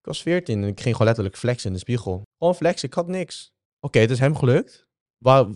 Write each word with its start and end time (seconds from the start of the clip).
Ik 0.00 0.06
was 0.06 0.22
14 0.22 0.62
en 0.62 0.68
ik 0.68 0.80
ging 0.80 0.92
gewoon 0.92 1.06
letterlijk 1.06 1.36
flexen 1.36 1.68
in 1.68 1.72
de 1.74 1.80
spiegel. 1.80 2.22
Gewoon 2.38 2.54
flexen, 2.54 2.88
ik 2.88 2.94
had 2.94 3.06
niks. 3.06 3.52
Oké, 3.80 3.98
het 3.98 4.10
is 4.10 4.18
hem 4.18 4.36
gelukt. 4.36 4.86
Waar, 5.18 5.46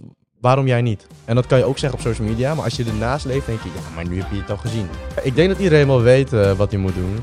waarom 0.40 0.66
jij 0.66 0.82
niet? 0.82 1.06
En 1.24 1.34
dat 1.34 1.46
kan 1.46 1.58
je 1.58 1.64
ook 1.64 1.78
zeggen 1.78 1.98
op 1.98 2.04
social 2.04 2.28
media, 2.28 2.54
maar 2.54 2.64
als 2.64 2.76
je 2.76 2.84
ernaast 2.84 3.24
leeft, 3.24 3.46
denk 3.46 3.60
je, 3.60 3.68
ja, 3.68 3.94
maar 3.94 4.08
nu 4.08 4.20
heb 4.20 4.30
je 4.30 4.40
het 4.40 4.50
al 4.50 4.56
gezien. 4.56 4.88
Ik 5.22 5.34
denk 5.34 5.48
dat 5.48 5.58
iedereen 5.58 5.86
wel 5.86 6.00
weet 6.00 6.32
eh, 6.32 6.56
wat 6.56 6.70
hij 6.70 6.80
moet 6.80 6.94
doen. 6.94 7.18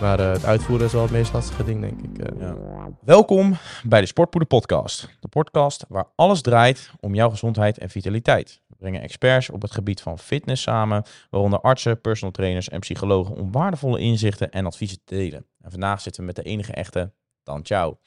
Maar 0.00 0.20
eh, 0.20 0.32
het 0.32 0.44
uitvoeren 0.44 0.86
is 0.86 0.92
wel 0.92 1.02
het 1.02 1.10
meest 1.10 1.32
lastige 1.32 1.64
ding, 1.64 1.80
denk 1.80 2.00
ik. 2.00 2.18
eh. 2.18 2.40
Ja. 2.40 2.56
Welkom 3.00 3.56
bij 3.82 4.00
de 4.00 4.06
Sportpoeder 4.06 4.48
Podcast. 4.48 5.16
De 5.20 5.28
podcast 5.28 5.84
waar 5.88 6.06
alles 6.14 6.40
draait 6.40 6.90
om 7.00 7.14
jouw 7.14 7.30
gezondheid 7.30 7.78
en 7.78 7.90
vitaliteit. 7.90 8.60
We 8.66 8.74
brengen 8.78 9.00
experts 9.02 9.50
op 9.50 9.62
het 9.62 9.70
gebied 9.70 10.00
van 10.00 10.18
fitness 10.18 10.62
samen, 10.62 11.04
waaronder 11.30 11.60
artsen, 11.60 12.00
personal 12.00 12.32
trainers 12.32 12.68
en 12.68 12.80
psychologen 12.80 13.34
om 13.34 13.52
waardevolle 13.52 13.98
inzichten 13.98 14.50
en 14.50 14.66
adviezen 14.66 14.98
te 15.04 15.14
delen. 15.14 15.46
En 15.60 15.70
vandaag 15.70 16.00
zitten 16.00 16.20
we 16.20 16.26
met 16.26 16.36
de 16.36 16.42
enige 16.42 16.72
echte 16.72 17.12
Dan 17.42 17.64
Ciao. 17.64 17.98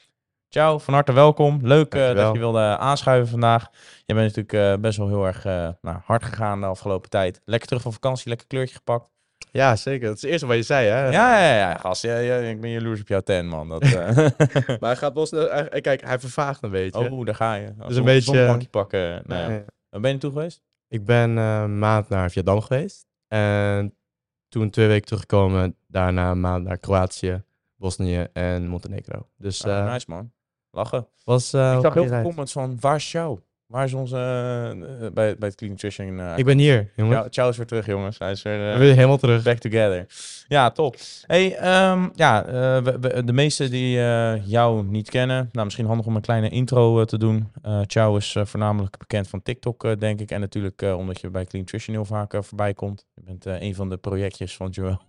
Ciao, 0.50 0.78
van 0.78 0.94
harte 0.94 1.14
welkom. 1.14 1.60
Leuk 1.62 1.96
eh, 1.96 2.16
dat 2.16 2.34
je 2.34 2.40
wilde 2.40 2.78
aanschuiven 2.78 3.30
vandaag. 3.30 3.70
Je 4.06 4.14
bent 4.14 4.36
natuurlijk 4.36 4.82
best 4.82 4.98
wel 4.98 5.08
heel 5.08 5.26
erg 5.26 5.44
nou, 5.82 5.98
hard 6.04 6.24
gegaan 6.24 6.60
de 6.60 6.66
afgelopen 6.66 7.10
tijd. 7.10 7.42
Lekker 7.46 7.68
terug 7.68 7.84
van 7.84 7.94
vakantie, 7.94 8.30
lekker 8.30 8.48
kleurtje 8.48 8.76
gepakt. 8.76 9.10
Ja, 9.52 9.76
zeker. 9.76 10.08
Dat 10.08 10.16
is 10.16 10.22
het 10.22 10.32
eerste 10.32 10.48
wat 10.48 10.56
je 10.56 10.64
zei, 10.64 10.88
hè? 10.88 11.10
Ja, 11.10 11.40
ja, 11.40 11.56
ja, 11.58 11.78
gast. 11.78 12.02
Ja, 12.02 12.18
ja, 12.18 12.38
ik 12.38 12.62
ben 12.62 12.70
jaloers 12.70 13.02
op 13.02 13.08
jouw 13.08 13.20
ten, 13.22 13.48
man. 13.48 13.70
Dat, 13.70 13.82
eh, 13.94 14.16
Maar 14.68 14.78
hij 14.80 14.96
gaat 14.96 15.14
wel 15.14 15.26
snel... 15.26 15.50
hij- 15.50 15.82
Kijk, 15.82 16.02
hij 16.02 16.20
vervaagt 16.20 16.64
een 16.64 16.70
beetje. 16.72 17.12
Oh, 17.12 17.26
daar 17.26 17.36
ga 17.36 17.54
je. 17.54 17.74
Als 17.80 17.96
een 17.96 18.04
beetje- 18.04 18.22
zonnebankje 18.22 18.70
pakken. 18.70 19.22
Nou, 19.26 19.42
Ja, 19.42 19.50
ja. 19.50 19.64
ben 19.90 20.02
je 20.02 20.08
naartoe 20.08 20.32
geweest? 20.32 20.62
Ik 20.88 21.06
ben 21.06 21.38
eh, 21.38 21.62
een 21.62 21.80
maand 21.80 22.10
naar 22.10 22.32
Vietnam 22.32 22.62
geweest. 22.62 23.06
En 23.28 23.96
toen 24.50 24.70
twee 24.70 24.88
weken 24.88 25.06
teruggekomen. 25.06 25.76
Daarna 25.88 26.32
een 26.32 26.40
maand 26.40 26.64
naar 26.64 26.78
Kroatië, 26.78 27.44
Bosnië 27.76 28.28
en 28.34 28.68
Montenegro. 28.68 29.28
Dus 29.38 29.66
Ah, 29.66 29.80
eh 29.80 29.92
nice, 29.92 30.06
man. 30.10 30.32
Lachen. 30.72 31.08
was... 31.24 31.54
eh, 31.54 31.70
ik 31.70 31.76
een 31.76 31.82
zag 31.82 31.94
heel 31.94 32.08
veel 32.08 32.22
comments 32.22 32.52
van, 32.52 32.78
waar 32.80 32.96
is 32.96 33.12
Chow? 33.12 33.38
Waar 33.72 33.86
is 33.86 33.94
onze, 33.94 34.16
eh, 34.16 34.70
eh, 34.72 34.78
bij, 35.14 35.36
bij 35.38 35.48
het 35.48 35.56
Clean 35.56 35.72
Nutrition? 35.72 36.20
eh, 36.20 36.34
Ik 36.38 36.46
ben 36.46 36.58
hier, 36.58 36.90
jongen. 36.96 37.18
Chow, 37.18 37.28
Chow 37.32 37.50
is 37.50 37.58
weer 37.58 37.66
terug, 37.66 37.86
jongens. 37.86 38.18
Hij 38.20 38.32
is 38.32 38.42
weer 38.42 38.78
helemaal 38.78 39.18
terug. 39.18 39.44
back 39.44 39.58
together. 39.58 40.06
Ja, 40.48 40.70
top. 40.72 40.96
Hey, 41.26 41.56
ehm, 41.58 42.08
ja, 42.16 42.46
we- 42.84 42.98
we- 43.02 43.24
de 43.24 43.34
meesten 43.34 43.72
die 43.72 43.94
jou 44.46 44.84
niet 44.86 45.10
kennen, 45.10 45.50
nou, 45.52 45.66
misschien 45.66 45.86
handig 45.86 46.06
om 46.06 46.16
een 46.16 46.22
kleine 46.22 46.50
intro 46.50 47.06
te 47.06 47.18
doen. 47.18 47.52
Chow 47.88 48.16
is 48.18 48.36
voornamelijk 48.44 48.98
bekend 48.98 49.28
van 49.28 49.42
TikTok, 49.42 50.00
denk 50.00 50.20
ik. 50.20 50.32
En 50.32 50.40
natuurlijk 50.40 50.82
omdat 50.82 51.22
je 51.22 51.30
bij 51.30 51.46
Clean 51.46 51.64
Nutrition 51.66 51.96
heel 51.96 52.06
vaak 52.06 52.34
voorbij 52.40 52.74
komt. 52.74 53.06
Je 53.16 53.22
bent 53.26 53.46
een 53.46 53.76
van 53.76 53.90
de 53.90 53.98
projectjes 53.98 54.56
van 54.56 54.70
Joel. 54.70 55.02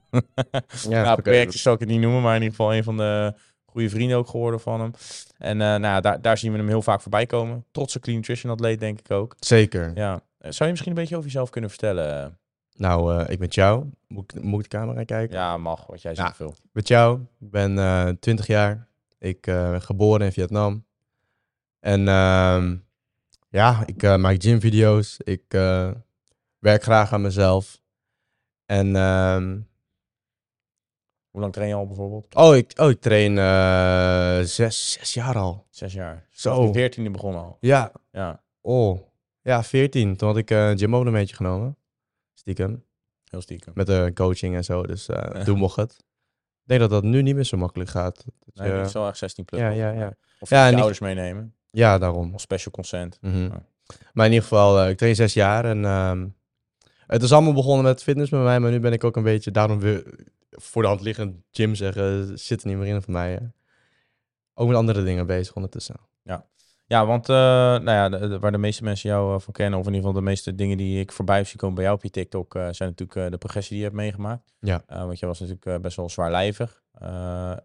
Ja, 0.89 1.13
oké. 1.13 1.23
projectjes 1.23 1.63
zou 1.63 1.75
ik 1.75 1.81
het 1.81 1.91
niet 1.91 2.01
noemen, 2.01 2.23
maar 2.23 2.37
in 2.37 2.43
ieder 2.43 2.57
geval 2.57 2.75
een 2.75 2.85
van 2.85 2.97
de 2.97 3.35
goede 3.73 3.89
vrienden 3.91 4.17
ook 4.17 4.29
geworden 4.29 4.61
van 4.61 4.81
hem. 4.81 4.91
En 5.39 5.61
eh, 5.61 5.75
nou, 5.77 6.01
daar, 6.01 6.21
daar 6.21 6.39
zien 6.39 6.53
we 6.53 6.59
hem 6.59 6.69
heel 6.69 6.83
vaak 6.83 7.01
voorbij 7.01 7.27
komen. 7.27 7.65
Trotse 7.71 8.01
clean 8.01 8.19
nutrition 8.19 8.53
atleet, 8.53 8.81
denk 8.81 8.99
ik 8.99 9.11
ook. 9.11 9.37
Zeker. 9.39 9.93
Ja. 9.95 10.21
Zou 10.39 10.65
je 10.65 10.71
misschien 10.71 10.91
een 10.91 10.99
beetje 10.99 11.15
over 11.17 11.27
jezelf 11.27 11.51
kunnen 11.51 11.71
vertellen? 11.71 12.39
Nou, 12.77 13.19
eh, 13.19 13.31
ik 13.33 13.39
ben 13.39 13.51
Ciao. 13.51 13.91
Moet 14.09 14.35
ik, 14.35 14.43
moet 14.43 14.65
ik 14.65 14.71
de 14.71 14.77
camera 14.77 15.05
kijken? 15.05 15.37
Ja, 15.37 15.57
mag, 15.57 15.87
wat 15.87 16.03
jij 16.03 16.13
Ja. 16.15 16.23
zegt 16.25 16.37
veel. 16.37 16.55
Ben 16.73 16.85
Ciao. 16.85 17.27
Ik 17.41 17.51
ben 17.51 17.79
eh 17.79 18.09
20 18.21 18.47
jaar. 18.47 18.89
Ik 19.19 19.41
ben 19.41 19.83
geboren 19.83 20.27
in 20.27 20.33
Vietnam. 20.33 20.85
En 21.81 22.09
ehm, 22.09 22.77
ja, 23.49 23.83
ik 23.87 24.03
maak 24.19 24.43
gymvideo's. 24.43 25.17
Ik 25.25 25.43
werk 26.59 26.83
graag 26.83 27.13
aan 27.13 27.21
mezelf. 27.23 27.81
En 28.67 28.97
ehm, 28.97 29.59
Hoe 31.33 31.41
lang 31.41 31.53
train 31.53 31.69
je 31.69 31.75
al 31.75 31.87
bijvoorbeeld? 31.87 32.35
oh, 32.35 32.57
ik, 32.57 32.73
oh, 32.77 32.91
ik 32.91 33.01
train 33.01 33.39
eh, 33.39 34.47
zes, 34.47 34.93
zes 34.93 35.15
jaar 35.15 35.37
al. 35.39 35.67
Zes 35.71 35.93
jaar. 35.93 36.27
Zo. 36.31 36.63
Je 36.67 36.73
veertiende 36.73 37.11
begonnen 37.11 37.41
al. 37.41 37.57
Ja, 37.61 37.93
Ja, 38.11 38.43
oh. 38.61 39.01
Ja, 39.43 39.63
14. 39.63 40.17
Toen 40.17 40.29
had 40.29 40.37
ik 40.37 40.51
eh, 40.51 40.69
een 40.71 40.79
gymabonnementje 40.79 41.37
genomen. 41.37 41.77
Stiekem. 42.35 42.85
heel 43.25 43.41
stiekem. 43.41 43.73
Met 43.77 43.87
de 43.87 44.11
coaching 44.15 44.55
en 44.55 44.65
zo. 44.65 44.83
Dus 44.87 45.09
eh, 45.09 45.31
Ja. 45.35 45.45
toen 45.45 45.59
mocht 45.59 45.77
het. 45.77 45.93
Ik 46.63 46.69
denk 46.69 46.81
dat 46.81 46.91
dat 46.91 47.03
nu 47.03 47.23
niet 47.23 47.35
meer 47.35 47.45
zo 47.45 47.57
makkelijk 47.57 47.91
gaat. 47.91 48.25
Dat 48.25 48.65
Nee, 48.67 48.73
het 48.73 48.87
is 48.87 48.93
wel 48.93 49.09
echt 49.09 49.19
16 49.19 49.45
plus. 49.45 49.61
ja, 49.61 49.69
ja, 49.69 49.91
ja. 49.91 50.13
Of 50.41 50.51
Ja, 50.51 50.57
ja, 50.57 50.65
je 50.65 50.71
niet- 50.71 50.79
ouders 50.79 50.99
meenemen. 51.01 51.55
Ja, 51.71 51.99
daarom. 51.99 52.35
Of 52.35 52.41
special 52.41 52.73
consent. 52.73 53.19
Mhm. 53.21 53.43
Ja. 53.43 53.63
Maar 54.13 54.27
in 54.27 54.33
ieder 54.33 54.49
geval, 54.49 54.81
eh, 54.81 54.89
ik 54.91 54.97
train 54.97 55.15
zes 55.15 55.35
jaar 55.35 55.65
en 55.65 55.85
ehm, 55.85 56.27
het 57.07 57.23
is 57.23 57.33
allemaal 57.33 57.53
begonnen 57.53 57.85
met 57.85 58.03
fitness 58.03 58.31
bij 58.31 58.41
mij, 58.43 58.61
maar 58.61 58.71
nu 58.71 58.81
ben 58.81 58.93
ik 58.93 59.05
ook 59.05 59.17
een 59.17 59.23
beetje, 59.23 59.51
daarom 59.51 59.79
weer 59.81 60.05
voor 60.57 60.83
de 60.83 60.89
hand 60.89 61.01
liggend 61.01 61.37
gym 61.51 61.75
zeggen, 61.75 62.39
zit 62.39 62.63
er 62.63 62.69
niet 62.69 62.77
meer 62.77 62.87
in 62.87 63.03
voor 63.03 63.13
mij. 63.13 63.51
Ook 64.55 64.69
met 64.69 64.77
andere 64.77 65.05
dingen 65.05 65.27
bezig 65.27 65.55
ondertussen. 65.55 65.97
Ja, 66.87 67.07
want 67.07 67.29
eh, 67.29 67.35
nou 67.37 67.91
ja, 67.91 68.09
de- 68.09 68.29
de- 68.29 68.39
waar 68.39 68.53
de 68.53 68.59
meeste 68.59 68.85
mensen 68.85 69.11
jou 69.11 69.35
eh, 69.35 69.41
van 69.41 69.53
kennen, 69.53 69.79
of 69.79 69.87
in 69.87 69.93
ieder 69.95 70.07
geval 70.09 70.23
de 70.25 70.29
meeste 70.31 70.55
dingen 70.55 70.77
die 70.77 71.01
ik 71.01 71.13
voorbij 71.13 71.45
zie 71.45 71.57
komen 71.59 71.75
bij 71.75 71.85
jou 71.85 71.97
op 71.97 72.03
je 72.03 72.11
TikTok, 72.11 72.55
eh, 72.55 72.69
zijn 72.71 72.95
natuurlijk 72.97 73.31
de 73.31 73.39
progressie 73.39 73.71
die 73.73 73.79
je 73.79 73.85
hebt 73.91 74.01
meegemaakt. 74.01 74.55
Ja. 74.61 74.83
Want 74.87 75.19
je 75.19 75.27
was 75.27 75.41
natuurlijk 75.41 75.83
best 75.83 75.97
wel 75.97 76.09
zwaarlijvig. 76.09 76.83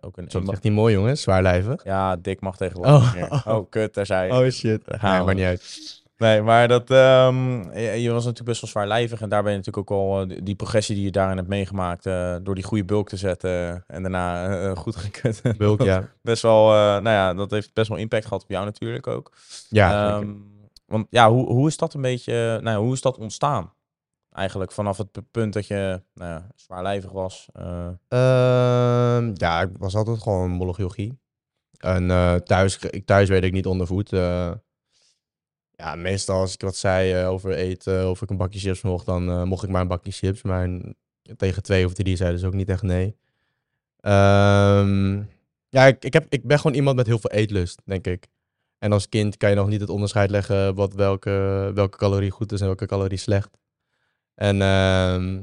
Ook 0.02 0.18
een 0.18 0.28
Dat 0.28 0.50
echt 0.52 0.64
niet 0.64 0.74
mooi 0.74 0.94
jongens, 0.94 1.22
zwaarlijvig. 1.22 1.84
Ja, 1.84 2.16
dik 2.16 2.42
mag 2.42 2.58
tegenwoordig 2.58 3.31
Oh. 3.31 3.48
Oh, 3.58 3.69
kut, 3.69 3.94
daar 3.94 4.06
zei 4.06 4.34
je. 4.34 4.46
Oh 4.46 4.52
shit. 4.52 4.84
Gaan 4.86 5.16
Nee, 5.16 5.25
maar 5.25 5.36
niet 5.36 5.44
uit. 5.46 6.04
Nee, 6.17 6.41
maar 6.41 6.67
dat, 6.67 6.91
ehm, 6.91 7.61
je, 7.79 7.81
je 8.01 8.11
was 8.11 8.23
natuurlijk 8.23 8.45
best 8.50 8.61
wel 8.61 8.69
zwaarlijvig. 8.69 9.22
En 9.22 9.29
daar 9.29 9.44
ben 9.44 9.51
je 9.51 9.57
natuurlijk 9.57 9.91
ook 9.91 9.97
al 10.00 10.22
eh, 10.22 10.38
die, 10.44 10.55
progressie 10.55 10.95
die 10.95 11.03
je 11.03 11.11
daarin 11.11 11.38
hebt 11.38 11.50
meegemaakt, 11.50 12.05
eh, 12.05 12.35
door 12.41 12.55
die 12.55 12.63
goede 12.63 12.85
bulk 12.85 13.09
te 13.09 13.17
zetten 13.17 13.83
en 13.88 14.01
daarna 14.01 14.50
eh, 14.61 14.75
goed 14.75 14.95
gekut. 14.95 15.41
Bulk, 15.57 15.81
ja. 15.81 16.09
Best 16.22 16.41
wel, 16.41 16.67
nou 16.69 17.09
ja, 17.09 17.33
dat 17.33 17.51
heeft 17.51 17.73
best 17.73 17.89
wel 17.89 17.97
impact 17.97 18.25
gehad 18.25 18.44
op 18.44 18.50
jou 18.50 18.66
natuurlijk 18.66 19.07
ook. 19.07 19.31
Ja, 19.69 20.17
Ehm, 20.19 20.33
want 20.85 21.07
ja, 21.09 21.29
hoe, 21.31 21.45
hoe 21.47 21.67
is 21.67 21.77
dat 21.77 21.94
een 21.94 22.01
beetje, 22.01 22.33
nou 22.33 22.77
ja, 22.77 22.83
hoe 22.83 22.94
is 22.94 23.01
dat 23.01 23.17
ontstaan? 23.17 23.73
Eigenlijk 24.31 24.72
vanaf 24.72 24.97
het 24.97 25.11
pu- 25.11 25.22
punt 25.31 25.53
dat 25.53 25.67
je 25.67 26.01
nou 26.13 26.31
ja, 26.31 26.47
zwaarlijvig 26.56 27.11
was. 27.11 27.47
eh, 27.53 27.88
Ehm, 28.07 29.31
ja, 29.33 29.61
ik 29.61 29.69
was 29.77 29.95
altijd 29.95 30.22
gewoon 30.22 30.73
jochie. 30.77 31.19
En 31.77 32.07
thuis, 32.44 32.77
ik, 32.77 33.06
thuis 33.06 33.29
werd 33.29 33.44
ik 33.44 33.51
niet 33.53 33.66
onder 33.66 33.88
voet. 33.88 34.09
Ja, 35.77 35.95
meestal 35.95 36.39
als 36.39 36.53
ik 36.53 36.61
wat 36.61 36.75
zei 36.75 37.13
eh, 37.13 37.29
over 37.29 37.51
eten, 37.51 38.09
of 38.09 38.21
ik 38.21 38.29
een 38.29 38.38
bakje 38.38 38.59
chips 38.59 38.81
mocht, 38.81 39.05
dan 39.05 39.29
eh, 39.29 39.43
mocht 39.43 39.63
ik 39.63 39.69
maar 39.69 39.81
een 39.81 39.88
bakje 39.88 40.11
chips. 40.11 40.41
Maar 40.41 40.69
tegen 41.38 41.63
twee 41.63 41.85
of 41.85 41.93
drie 41.93 42.15
zeiden 42.15 42.39
ze 42.39 42.47
ook 42.47 42.53
niet 42.53 42.69
echt 42.69 42.81
nee. 42.81 43.15
Ehm, 43.99 45.23
ja, 45.69 45.85
ik, 45.85 46.03
ik, 46.03 46.13
heb, 46.13 46.25
ik 46.29 46.43
ben 46.43 46.59
gewoon 46.59 46.75
iemand 46.75 46.95
met 46.95 47.07
heel 47.07 47.19
veel 47.19 47.31
eetlust, 47.31 47.81
denk 47.85 48.07
ik. 48.07 48.27
En 48.79 48.91
als 48.91 49.09
kind 49.09 49.38
kan 49.38 49.49
je 49.49 49.55
nog 49.55 49.67
niet 49.67 49.81
het 49.81 49.89
onderscheid 49.89 50.29
leggen 50.29 50.75
wat 50.75 50.93
welke, 50.93 51.71
welke 51.73 51.97
calorie 51.97 52.31
goed 52.31 52.51
is 52.51 52.59
en 52.59 52.65
welke 52.65 52.85
calorie 52.85 53.17
slecht. 53.17 53.57
En 54.35 54.61
ehm, 54.61 55.41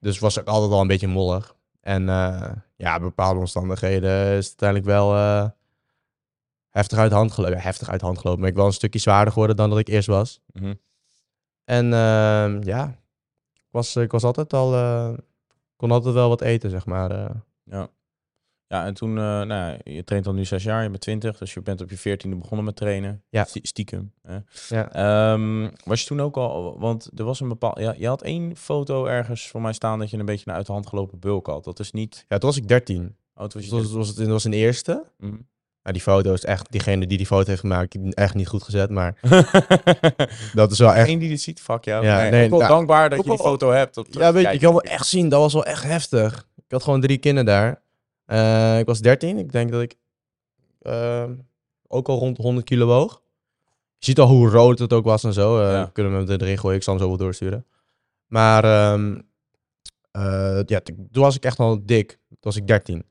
dus 0.00 0.18
was 0.18 0.36
ik 0.36 0.46
altijd 0.46 0.72
al 0.72 0.80
een 0.80 0.86
beetje 0.86 1.08
mollig. 1.08 1.54
En 1.80 2.08
eh, 2.08 2.52
ja, 2.76 3.00
bepaalde 3.00 3.40
omstandigheden 3.40 4.36
is 4.36 4.48
het 4.48 4.62
uiteindelijk 4.62 4.86
wel 4.86 5.14
heftig 6.76 6.98
uit 6.98 7.10
de 7.10 7.16
hand 7.16 7.32
gelopen. 7.32 7.56
Ja, 7.56 7.62
heftig 7.62 7.88
uit 7.88 8.00
de 8.00 8.06
hand 8.06 8.18
gelopen, 8.18 8.40
maar 8.40 8.50
ik 8.50 8.56
wel 8.56 8.66
een 8.66 8.72
stukje 8.72 8.98
zwaarder 8.98 9.32
geworden 9.32 9.56
dan 9.56 9.70
dat 9.70 9.78
ik 9.78 9.88
eerst 9.88 10.08
was. 10.08 10.40
mhm. 10.52 10.74
En 11.64 11.92
ehm, 11.92 12.62
ja, 12.62 12.98
ik 13.54 13.68
was, 13.70 13.96
ik 13.96 14.10
was 14.10 14.24
altijd 14.24 14.52
al, 14.52 14.74
eh, 14.74 15.12
kon 15.76 15.90
altijd 15.90 16.14
wel 16.14 16.28
wat 16.28 16.40
eten, 16.40 16.70
zeg 16.70 16.86
maar. 16.86 17.10
eh. 17.10 17.34
Ja. 17.64 17.88
Ja, 18.68 18.84
en 18.86 18.94
toen, 18.94 19.08
eh, 19.10 19.22
nou 19.24 19.48
ja, 19.48 19.78
je 19.84 20.04
traint 20.04 20.26
al 20.26 20.32
nu 20.32 20.44
zes 20.44 20.62
jaar, 20.62 20.82
je 20.82 20.88
bent 20.88 21.00
twintig, 21.00 21.38
dus 21.38 21.54
je 21.54 21.60
bent 21.62 21.80
op 21.80 21.90
je 21.90 21.98
veertiende 21.98 22.36
begonnen 22.36 22.64
met 22.64 22.76
trainen. 22.76 23.22
Ja. 23.28 23.44
Stie- 23.44 23.66
Stiekem. 23.66 24.12
Hè. 24.22 24.38
Ja. 24.68 24.92
Ehm, 24.92 25.70
was 25.84 26.00
je 26.00 26.06
toen 26.06 26.20
ook 26.20 26.36
al, 26.36 26.78
want 26.78 27.10
er 27.18 27.24
was 27.24 27.40
een 27.40 27.48
bepaald, 27.48 27.78
ja, 27.78 27.94
je 27.98 28.06
had 28.06 28.22
één 28.22 28.56
foto 28.56 29.04
ergens 29.06 29.48
voor 29.48 29.60
mij 29.60 29.72
staan 29.72 29.98
dat 29.98 30.10
je 30.10 30.16
een 30.18 30.24
beetje 30.24 30.50
een 30.50 30.56
uit 30.56 30.66
de 30.66 30.72
hand 30.72 30.86
gelopen 30.86 31.18
bulk 31.18 31.46
had. 31.46 31.64
Dat 31.64 31.78
is 31.80 31.92
niet, 31.92 32.24
Ja, 32.28 32.38
toen 32.38 32.48
was 32.48 32.58
ik 32.58 32.68
13. 32.68 33.16
oh, 33.34 33.44
toen 33.44 33.50
was 33.60 33.64
je 33.64 33.70
dat 33.70 33.80
was, 33.82 33.92
was, 33.92 34.08
het, 34.08 34.26
was 34.28 34.44
een 34.44 34.52
eerste. 34.52 35.04
Mhm. 35.18 35.36
Die 35.92 36.02
foto 36.02 36.32
is 36.32 36.44
echt, 36.44 36.70
diegene 36.72 37.06
die 37.06 37.16
die 37.16 37.26
foto 37.26 37.48
heeft 37.48 37.60
gemaakt, 37.60 37.92
die 37.92 38.14
echt 38.14 38.34
niet 38.34 38.48
goed 38.48 38.62
gezet. 38.62 38.90
Maar 38.90 39.14
dat 40.54 40.70
is 40.72 40.78
wel 40.78 40.94
echt... 40.94 41.08
Eén 41.08 41.18
die 41.18 41.28
dit 41.28 41.40
ziet, 41.40 41.60
fuck 41.60 41.84
jou. 41.84 42.04
Ja, 42.04 42.20
nee, 42.20 42.30
nee, 42.30 42.44
ook 42.44 42.50
wel 42.50 42.58
nou, 42.58 42.70
dankbaar 42.72 43.08
dat 43.10 43.18
je 43.18 43.24
die 43.24 43.36
wel- 43.36 43.46
foto 43.46 43.70
hebt. 43.70 43.96
Op 43.96 44.06
Ja, 44.10 44.32
weet 44.32 44.44
je, 44.46 44.52
ik 44.52 44.60
kan 44.60 44.72
wel 44.72 44.82
echt 44.82 45.06
zien, 45.06 45.28
dat 45.28 45.40
was 45.40 45.52
wel 45.52 45.64
echt 45.64 45.82
heftig. 45.82 46.48
Ik 46.56 46.72
had 46.72 46.82
gewoon 46.82 47.00
drie 47.00 47.18
kinderen 47.18 47.44
daar. 47.46 47.82
Eh, 48.26 48.78
ik 48.78 48.86
was 48.86 49.00
13. 49.00 49.38
Ik 49.38 49.52
denk 49.52 49.70
dat 49.70 49.82
ik 49.82 49.94
ehm, 50.82 51.34
ook 51.88 52.08
al 52.08 52.18
rond 52.18 52.36
100 52.36 52.66
kilo 52.66 52.86
woog. 52.86 53.22
Je 53.98 54.04
ziet 54.06 54.18
al 54.18 54.28
hoe 54.28 54.48
rood 54.50 54.78
het 54.78 54.92
ook 54.92 55.04
was 55.04 55.24
en 55.24 55.32
zo. 55.32 55.60
Eh, 55.60 55.70
Ja. 55.72 55.90
Kunnen 55.92 56.12
we 56.26 56.32
hem 56.32 56.40
erin 56.40 56.58
gooien, 56.58 56.76
ik 56.76 56.82
zal 56.82 56.94
hem 56.94 57.02
zo 57.02 57.08
wel 57.08 57.18
doorsturen. 57.18 57.66
Maar 58.26 58.64
ehm, 58.64 59.18
eh, 60.10 60.60
ja, 60.66 60.80
toen 60.80 61.08
was 61.22 61.36
ik 61.36 61.44
echt 61.44 61.58
al 61.58 61.80
dik. 61.86 62.08
Toen 62.28 62.36
was 62.40 62.56
ik 62.56 62.66
13. 62.66 63.04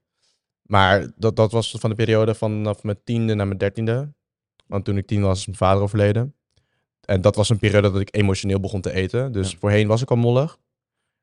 Maar 0.65 1.11
dat, 1.15 1.35
dat 1.35 1.51
was 1.51 1.75
van 1.79 1.89
de 1.89 1.95
periode 1.95 2.35
vanaf 2.35 2.83
mijn 2.83 2.99
tiende 3.03 3.33
naar 3.33 3.47
mijn 3.47 3.59
dertiende. 3.59 4.13
Want 4.67 4.85
toen 4.85 4.97
ik 4.97 5.07
tien 5.07 5.21
was, 5.21 5.39
is 5.39 5.45
mijn 5.45 5.57
vader 5.57 5.83
overleden. 5.83 6.35
En 7.05 7.21
dat 7.21 7.35
was 7.35 7.49
een 7.49 7.59
periode 7.59 7.91
dat 7.91 8.01
ik 8.01 8.15
emotioneel 8.15 8.59
begon 8.59 8.81
te 8.81 8.91
eten. 8.91 9.31
Dus 9.31 9.51
Ja. 9.51 9.57
voorheen 9.57 9.87
was 9.87 10.01
ik 10.01 10.09
al 10.09 10.17
mollig. 10.17 10.57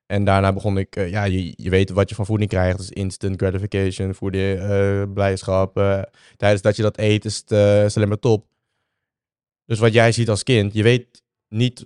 En 0.07 0.25
daarna 0.25 0.53
begon 0.53 0.79
ik, 0.79 0.97
eh, 0.97 1.11
ja, 1.11 1.25
je, 1.25 1.53
je 1.57 1.71
weet 1.71 1.91
wat 1.91 2.09
je 2.09 2.15
van 2.15 2.27
voeding 2.27 2.51
krijgt. 2.51 2.79
Dus 2.79 2.91
instant 2.91 3.37
gratification, 3.37 4.15
voeding, 4.15 4.59
eh, 4.61 5.03
blijdschap. 5.15 5.75
tijdens 6.37 6.63
dat 6.63 6.77
je 6.77 6.83
dat 6.83 6.99
eet 6.99 7.25
is 7.25 7.37
het, 7.37 7.51
eh, 7.53 7.85
is 7.85 7.97
alleen 7.97 8.09
maar 8.09 8.19
top. 8.19 8.47
Dus 9.65 9.79
wat 9.79 9.93
jij 9.93 10.13
ziet 10.13 10.29
als 10.29 10.43
kind, 10.43 10.73
je 10.75 10.83
weet 10.83 11.23
niet 11.49 11.85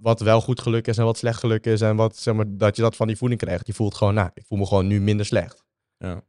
wat 0.00 0.20
wel 0.20 0.40
goed 0.40 0.60
geluk 0.60 0.86
is 0.86 0.98
en 0.98 1.04
wat 1.04 1.18
slecht 1.18 1.38
geluk 1.40 1.66
is. 1.66 1.80
En 1.80 1.96
wat, 1.96 2.16
zeg 2.16 2.34
maar, 2.34 2.44
dat 2.48 2.76
je 2.76 2.82
dat 2.82 2.96
van 2.96 3.06
die 3.06 3.16
voeding 3.16 3.40
krijgt. 3.40 3.66
Je 3.66 3.72
voelt 3.72 3.94
gewoon, 3.94 4.14
nou, 4.14 4.30
ik 4.34 4.44
voel 4.46 4.58
me 4.58 4.66
gewoon 4.66 4.86
nu 4.86 5.00
minder 5.00 5.26
slecht. 5.26 5.64
Ja. 5.98 6.22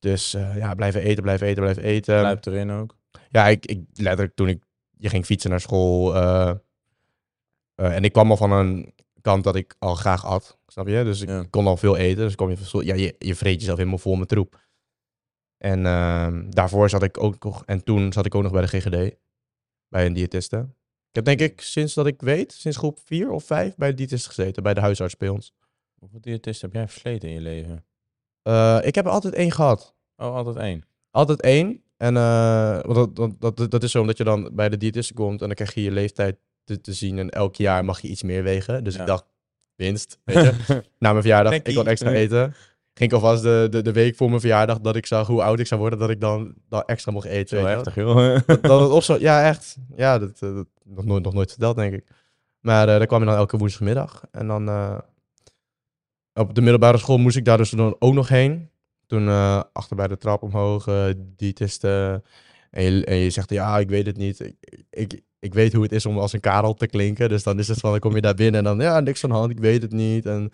Dus 0.00 0.34
eh, 0.34 0.56
ja, 0.56 0.74
blijven 0.74 1.02
eten, 1.02 1.22
blijven 1.22 1.46
eten, 1.46 1.62
blijven 1.62 1.82
eten. 1.82 2.18
Blijft 2.20 2.46
erin 2.46 2.70
ook. 2.70 2.96
Ja, 3.28 3.48
ik, 3.48 3.66
ik 3.66 3.80
letterlijk 3.92 4.34
toen 4.34 4.48
ik, 4.48 4.62
je 4.96 5.08
ging 5.08 5.24
fietsen 5.24 5.50
naar 5.50 5.60
school. 5.60 6.14
eh, 6.16 6.50
eh, 7.74 7.94
en 7.94 8.04
ik 8.04 8.12
kwam 8.12 8.30
al 8.30 8.36
van 8.36 8.52
een 8.52 8.94
kant 9.20 9.44
dat 9.44 9.56
ik 9.56 9.74
al 9.78 9.94
graag 9.94 10.26
at. 10.26 10.58
Snap 10.66 10.88
je? 10.88 11.04
Dus 11.04 11.20
ik 11.20 11.28
Ja. 11.28 11.44
kon 11.50 11.66
al 11.66 11.76
veel 11.76 11.96
eten. 11.96 12.24
Dus 12.24 12.34
kom 12.34 12.50
je, 12.50 12.56
van 12.56 12.84
ja, 12.84 12.94
je, 12.94 13.14
je 13.18 13.34
vreet 13.34 13.58
jezelf 13.60 13.76
helemaal 13.78 13.98
vol 13.98 14.14
met 14.16 14.28
troep. 14.28 14.68
En 15.56 15.86
ehm, 15.86 16.50
daarvoor 16.50 16.88
zat 16.90 17.02
ik 17.02 17.22
ook 17.22 17.44
nog, 17.44 17.64
en 17.66 17.84
toen 17.84 18.12
zat 18.12 18.26
ik 18.26 18.34
ook 18.34 18.42
nog 18.42 18.52
bij 18.52 18.60
de 18.60 18.66
GGD. 18.68 19.16
Bij 19.88 20.06
een 20.06 20.12
diëtiste. 20.12 20.56
Ik 21.08 21.16
heb 21.16 21.24
denk 21.24 21.40
ik 21.40 21.60
sinds 21.60 21.94
dat 21.94 22.06
ik 22.06 22.20
weet, 22.20 22.52
sinds 22.52 22.76
groep 22.76 22.98
4 23.04 23.30
of 23.30 23.44
5 23.44 23.74
bij 23.76 23.88
de 23.90 23.94
diëtist 23.94 24.26
gezeten. 24.26 24.62
Bij 24.62 24.74
de 24.74 24.80
huisarts 24.80 25.16
bij 25.16 25.28
ons. 25.28 25.52
Hoeveel 25.98 26.20
diëtisten 26.20 26.68
heb 26.68 26.76
jij 26.76 26.88
versleten 26.88 27.28
in 27.28 27.34
je 27.34 27.40
leven? 27.40 27.84
Eh, 28.50 28.78
ik 28.82 28.94
heb 28.94 29.04
er 29.04 29.10
altijd 29.10 29.34
één 29.34 29.52
gehad. 29.52 29.94
Oh, 30.16 30.34
altijd 30.34 30.56
één. 30.56 30.84
Altijd 31.10 31.40
één. 31.40 31.82
En 31.96 32.14
want 32.86 33.16
dat, 33.16 33.32
dat, 33.40 33.56
dat, 33.56 33.70
dat 33.70 33.82
is 33.82 33.90
zo 33.90 34.00
omdat 34.00 34.16
je 34.16 34.24
dan 34.24 34.50
bij 34.52 34.68
de 34.68 34.76
diëtist 34.76 35.12
komt 35.12 35.40
en 35.40 35.46
dan 35.46 35.56
krijg 35.56 35.74
je 35.74 35.82
je 35.82 35.90
leeftijd 35.90 36.36
te, 36.64 36.80
te 36.80 36.92
zien. 36.92 37.18
En 37.18 37.30
elk 37.30 37.56
jaar 37.56 37.84
mag 37.84 38.00
je 38.00 38.08
iets 38.08 38.22
meer 38.22 38.42
wegen. 38.42 38.84
Dus 38.84 38.94
Ja. 38.94 39.00
ik 39.00 39.06
dacht, 39.06 39.24
winst. 39.76 40.18
Weet 40.24 40.44
je? 40.44 40.52
Na 40.98 41.10
mijn 41.10 41.20
verjaardag, 41.22 41.52
ik 41.52 41.74
kon 41.74 41.86
extra 41.86 42.10
eten. 42.10 42.54
Ging 42.94 43.10
ik 43.10 43.12
alvast 43.12 43.42
de, 43.42 43.66
de, 43.70 43.82
de 43.82 43.92
week 43.92 44.16
voor 44.16 44.28
mijn 44.28 44.40
verjaardag 44.40 44.80
dat 44.80 44.96
ik 44.96 45.06
zag 45.06 45.26
hoe 45.26 45.42
oud 45.42 45.58
ik 45.58 45.66
zou 45.66 45.80
worden, 45.80 45.98
dat 45.98 46.10
ik 46.10 46.20
dan, 46.20 46.54
dan 46.68 46.82
extra 46.82 47.12
mocht 47.12 47.26
eten. 47.26 47.58
Zo 47.60 47.66
heftig, 47.66 47.94
joh. 47.94 48.38
Dat, 48.46 48.62
dat 48.62 48.92
het 48.92 49.04
zo, 49.04 49.16
ja, 49.18 49.46
echt. 49.48 49.76
Ja, 49.96 50.18
dat, 50.18 50.38
dat 50.38 50.66
nog, 50.84 51.04
nooit, 51.04 51.24
nog 51.24 51.34
nooit 51.34 51.50
verteld, 51.50 51.76
denk 51.76 51.94
ik. 51.94 52.04
Maar 52.60 52.88
eh 52.88 52.96
daar 52.98 53.06
kwam 53.06 53.20
je 53.20 53.26
dan 53.26 53.36
elke 53.36 53.56
woensdagmiddag. 53.56 54.22
En 54.30 54.46
dan 54.46 54.68
op 56.40 56.54
de 56.54 56.60
middelbare 56.60 56.98
school 56.98 57.18
moest 57.18 57.36
ik 57.36 57.44
daar 57.44 57.56
dus 57.56 57.70
dan 57.70 57.96
ook 57.98 58.14
nog 58.14 58.28
heen. 58.28 58.70
Toen 59.06 59.28
eh, 59.28 59.62
achter 59.72 59.96
bij 59.96 60.08
de 60.08 60.16
trap 60.16 60.42
omhoog, 60.42 60.86
eh 60.86 61.06
diëtisten. 61.36 62.24
En 62.70 62.82
je, 62.82 63.04
en 63.04 63.16
je 63.16 63.30
zegt, 63.30 63.50
ja, 63.50 63.78
ik 63.78 63.88
weet 63.88 64.06
het 64.06 64.16
niet. 64.16 64.40
Ik, 64.40 64.56
ik, 64.90 65.20
ik 65.38 65.54
weet 65.54 65.72
hoe 65.72 65.82
het 65.82 65.92
is 65.92 66.06
om 66.06 66.18
als 66.18 66.32
een 66.32 66.40
karel 66.40 66.74
te 66.74 66.86
klinken. 66.86 67.28
Dus 67.28 67.42
dan 67.42 67.58
is 67.58 67.68
het 67.68 67.78
van, 67.78 67.90
dan 67.90 68.00
kom 68.00 68.14
je 68.14 68.20
daar 68.20 68.34
binnen 68.34 68.58
en 68.58 68.64
dan, 68.64 68.80
ja, 68.80 69.00
niks 69.00 69.24
aan 69.24 69.30
de 69.30 69.36
hand, 69.36 69.50
ik 69.50 69.58
weet 69.58 69.82
het 69.82 69.92
niet. 69.92 70.26
En 70.26 70.52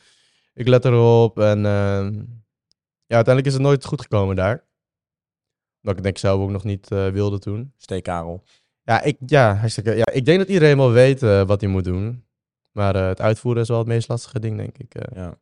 ik 0.55 0.69
let 0.69 0.85
erop. 0.85 1.38
En 1.38 1.59
eh, 1.67 2.09
ja, 3.06 3.15
uiteindelijk 3.15 3.47
is 3.47 3.53
het 3.53 3.62
nooit 3.62 3.85
goed 3.85 4.00
gekomen 4.00 4.37
daar. 4.37 4.65
Dat 5.81 5.97
ik 5.97 6.03
denk 6.03 6.19
zelf 6.19 6.41
ook 6.41 6.50
nog 6.50 6.65
niet 6.65 6.89
wilde 6.89 7.39
toen. 7.39 7.73
Steek 7.77 8.03
Karel. 8.03 8.44
Ja, 8.82 9.03
ik, 9.03 9.17
ja, 9.27 9.55
hartstikke, 9.55 9.94
ja, 9.94 10.06
ik 10.12 10.25
denk 10.25 10.39
dat 10.39 10.49
iedereen 10.49 10.77
wel 10.77 10.91
weet 10.91 11.21
wat 11.21 11.61
hij 11.61 11.71
moet 11.71 11.85
doen. 11.85 12.25
Maar 12.73 12.94
het 12.94 13.21
uitvoeren 13.21 13.62
is 13.62 13.69
wel 13.69 13.79
het 13.79 13.87
meest 13.87 14.09
lastige 14.09 14.41
ding, 14.41 14.56
denk 14.56 14.79
ik. 14.79 14.94
Ja. 15.15 15.39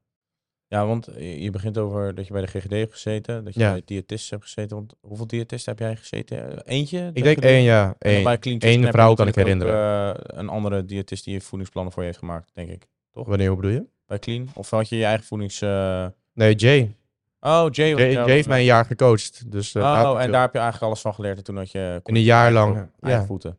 Ja, 0.75 0.87
want 0.87 1.09
je 1.19 1.50
begint 1.50 1.79
over 1.79 2.15
dat 2.15 2.26
je 2.26 2.32
bij 2.32 2.43
de 2.43 2.47
GGD 2.49 2.71
hebt 2.71 2.93
gezeten, 2.93 3.44
dat 3.44 3.55
je 3.55 3.61
Ja. 3.61 3.71
bij 3.73 3.82
diëtisten 3.85 4.37
hebt 4.37 4.50
gezeten. 4.50 4.76
Want 4.76 4.94
hoeveel 5.00 5.26
diëtisten 5.26 5.73
heb 5.73 5.81
jij 5.81 5.97
gezeten? 5.97 6.62
Eentje? 6.65 7.11
ik 7.12 7.23
denk 7.23 7.38
één, 7.38 7.62
ja. 7.62 7.82
En 7.87 7.94
dan 7.99 8.12
Één. 8.12 8.25
bij 8.25 8.38
Clean 8.38 8.59
één 8.59 8.71
Chicken 8.71 8.85
heb 8.87 8.94
je 8.94 8.99
vrouw 9.00 9.15
kan 9.15 9.29
ik 9.29 9.38
ook, 9.38 9.69
eh, 9.69 10.11
een 10.38 10.49
andere 10.49 10.85
diëtist 10.85 11.25
die 11.25 11.35
je 11.35 11.41
voedingsplannen 11.41 11.93
voor 11.93 12.03
je 12.03 12.09
heeft 12.09 12.21
gemaakt, 12.21 12.50
denk 12.55 12.69
ik. 12.71 12.87
Wanneer, 13.12 13.47
hoe 13.49 13.56
bedoel 13.56 13.71
je? 13.71 13.85
Bij 14.06 14.19
Clean? 14.19 14.49
Of 14.55 14.71
had 14.71 14.88
je 14.88 14.97
je 14.97 15.05
eigen 15.05 15.26
voedings... 15.26 15.61
eh, 15.61 16.06
Nee, 16.32 16.55
Jay. 16.55 16.97
Oh, 17.41 17.67
Jay. 17.71 17.88
Jay, 18.12 18.31
heeft 18.31 18.49
mij 18.49 18.59
een 18.59 18.65
jaar 18.65 18.85
gecoacht. 18.85 19.50
Dus, 19.53 19.75
eh, 19.75 19.82
Oh, 19.82 20.23
en 20.23 20.31
daar 20.32 20.43
heb 20.43 20.53
je 20.53 20.59
eigenlijk 20.59 20.82
alles 20.82 21.00
van 21.00 21.15
geleerd. 21.15 21.37
En 21.37 21.44
toen 21.44 21.56
had 21.56 21.71
je... 21.71 22.00
In 22.05 22.15
een 22.15 22.23
jaar 22.23 22.53
lang, 22.53 22.88
ja. 23.00 23.25
voeten. 23.25 23.59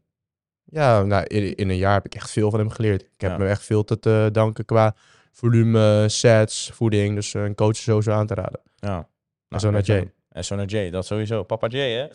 Ja, 0.64 1.04
nou, 1.04 1.24
in, 1.26 1.56
in 1.56 1.70
een 1.70 1.78
jaar 1.78 1.94
heb 1.94 2.06
ik 2.06 2.16
echt 2.16 2.32
veel 2.32 2.50
van 2.50 2.60
hem 2.60 2.70
geleerd. 2.70 3.02
Ik 3.02 3.10
heb 3.22 3.32
Ja. 3.32 3.38
me 3.38 3.48
echt 3.48 3.64
veel 3.64 3.84
te 3.84 4.30
danken 4.32 4.66
qua 4.66 4.96
volume, 5.36 6.06
sets, 6.10 6.70
voeding. 6.74 7.16
Dus 7.16 7.34
eh, 7.34 7.44
een 7.44 7.56
coach 7.56 7.70
is 7.70 7.84
sowieso 7.84 8.12
aan 8.12 8.28
te 8.28 8.34
raden. 8.34 8.62
Ja. 8.76 9.10
En 9.50 9.60
zo 9.60 9.72
naar 9.72 9.82
Jay. 9.82 10.12
En 10.30 10.46
zo 10.46 10.56
naar 10.56 10.66
Jay, 10.66 10.90
dat 10.90 11.06
sowieso. 11.06 11.44
Papa 11.44 11.68
Jay, 11.68 11.92
hè? 11.92 12.08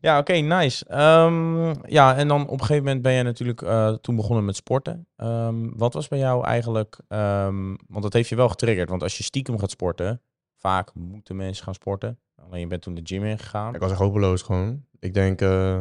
Ja, 0.00 0.18
oké, 0.18 0.32
nice. 0.32 0.86
Ehm, 0.86 1.74
ja, 1.86 2.16
en 2.16 2.28
dan 2.28 2.42
op 2.42 2.52
een 2.52 2.60
gegeven 2.60 2.84
moment 2.84 3.02
ben 3.02 3.12
je 3.12 3.22
natuurlijk 3.22 3.62
eh, 3.62 3.92
toen 3.92 4.16
begonnen 4.16 4.44
met 4.44 4.56
sporten. 4.56 5.06
Ehm, 5.16 5.68
wat 5.76 5.94
was 5.94 6.08
bij 6.08 6.18
jou 6.18 6.44
eigenlijk, 6.44 6.98
ehm, 7.08 7.76
want 7.86 8.02
dat 8.02 8.12
heeft 8.12 8.28
je 8.28 8.36
wel 8.36 8.48
getriggerd. 8.48 8.88
Want 8.88 9.02
als 9.02 9.16
je 9.16 9.22
stiekem 9.22 9.58
gaat 9.58 9.70
sporten, 9.70 10.22
vaak 10.56 10.94
moeten 10.94 11.36
mensen 11.36 11.64
gaan 11.64 11.74
sporten. 11.74 12.18
Alleen 12.36 12.60
je 12.60 12.66
bent 12.66 12.82
toen 12.82 12.94
de 12.94 13.00
gym 13.04 13.24
ingegaan. 13.24 13.74
Ik 13.74 13.80
was 13.80 13.90
echt 13.90 14.00
hopeloos 14.00 14.42
gewoon. 14.42 14.84
Ik 14.98 15.14
denk, 15.14 15.40
eh, 15.40 15.80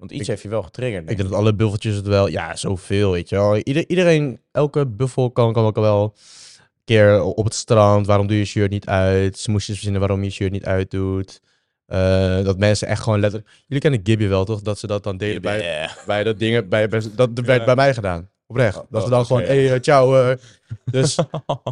Want 0.00 0.12
iets 0.12 0.20
ik- 0.20 0.26
heeft 0.26 0.42
je 0.42 0.48
wel 0.48 0.62
getriggerd. 0.62 1.00
ik 1.00 1.06
denk 1.06 1.18
denk 1.18 1.30
dat 1.30 1.38
alle 1.40 1.54
buffeltjes 1.54 1.94
het 1.94 2.06
wel... 2.06 2.26
Ja, 2.26 2.56
zoveel, 2.56 3.10
weet 3.10 3.28
je 3.28 3.36
wel. 3.36 3.56
Ieder, 3.56 3.84
iedereen, 3.88 4.40
elke 4.52 4.86
buffel 4.86 5.30
kan, 5.30 5.52
kan 5.52 5.64
ook 5.64 5.76
wel 5.76 6.02
een 6.02 6.82
keer 6.84 7.22
op 7.22 7.44
het 7.44 7.54
strand. 7.54 8.06
Waarom 8.06 8.26
doe 8.26 8.36
je 8.36 8.42
je 8.42 8.48
shirt 8.48 8.70
niet 8.70 8.86
uit? 8.86 9.38
Smoesjes 9.38 9.74
verzinnen 9.74 10.00
waarom 10.00 10.22
je 10.24 10.30
shirt 10.30 10.52
niet 10.52 10.64
uitdoet. 10.64 11.40
Eh, 11.86 12.42
dat 12.44 12.58
mensen 12.58 12.88
echt 12.88 13.02
gewoon 13.02 13.20
letterlijk... 13.20 13.52
Jullie 13.66 13.82
kennen 13.82 14.00
Gibby 14.02 14.26
wel, 14.28 14.44
toch? 14.44 14.60
Dat 14.62 14.78
ze 14.78 14.86
dat 14.86 15.02
dan 15.02 15.16
deden 15.16 15.42
bij, 15.42 15.60
Yeah. 15.60 15.90
bij 16.06 16.24
dat 16.24 16.38
dingen... 16.38 16.68
Bij, 16.68 16.88
bij, 16.88 17.02
dat 17.14 17.30
werd 17.34 17.58
Ja. 17.58 17.64
bij 17.64 17.74
mij 17.74 17.94
gedaan. 17.94 18.28
Oprecht. 18.46 18.76
Oh, 18.76 18.84
dat 18.90 19.00
ze 19.00 19.06
oh, 19.06 19.12
dan 19.14 19.26
gewoon... 19.26 19.42
Hé, 19.42 19.48
hey, 19.66 19.74
eh, 19.74 19.80
ciao. 19.80 20.16
eh. 20.30 20.36
Dus 20.92 21.18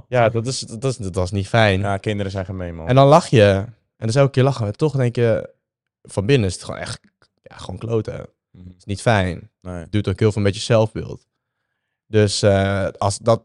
ja, 0.08 0.28
dat 0.28 0.46
is, 0.46 0.58
dat, 0.60 0.84
is, 0.84 0.96
dat 0.96 1.14
was 1.14 1.30
niet 1.30 1.48
fijn. 1.48 1.80
Ja, 1.80 1.96
kinderen 1.96 2.32
zijn 2.32 2.44
gemeen, 2.44 2.74
man. 2.74 2.88
En 2.88 2.94
dan 2.94 3.06
lach 3.06 3.26
je. 3.26 3.42
En 3.42 3.74
dan 3.96 4.08
is 4.08 4.14
elke 4.14 4.30
keer 4.30 4.42
lachen. 4.42 4.66
En 4.66 4.76
toch 4.76 4.96
denk 4.96 5.16
je... 5.16 5.50
Van 6.02 6.26
binnen 6.26 6.48
is 6.48 6.54
het 6.54 6.64
gewoon 6.64 6.80
echt... 6.80 7.00
Ja, 7.48 7.56
gewoon 7.56 7.78
kloten. 7.78 8.14
Het 8.14 8.30
Mhm. 8.50 8.68
is 8.76 8.84
niet 8.84 9.00
fijn. 9.00 9.50
Nee. 9.60 9.86
doet 9.90 10.08
ook 10.08 10.18
heel 10.18 10.32
veel 10.32 10.42
met 10.42 10.54
je 10.54 10.60
zelfbeeld. 10.60 11.26
Dus 12.06 12.42
eh, 12.42 12.88
als 12.88 13.18
dat, 13.18 13.42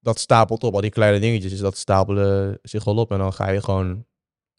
dat 0.00 0.18
stapelt 0.18 0.64
op, 0.64 0.74
al 0.74 0.80
die 0.80 0.90
kleine 0.90 1.18
dingetjes, 1.20 1.58
dat 1.60 1.76
stapelen 1.76 2.58
zich 2.62 2.84
wel 2.84 2.96
op. 2.96 3.10
En 3.10 3.18
dan 3.18 3.32
ga 3.32 3.50
je 3.50 3.62
gewoon, 3.62 4.06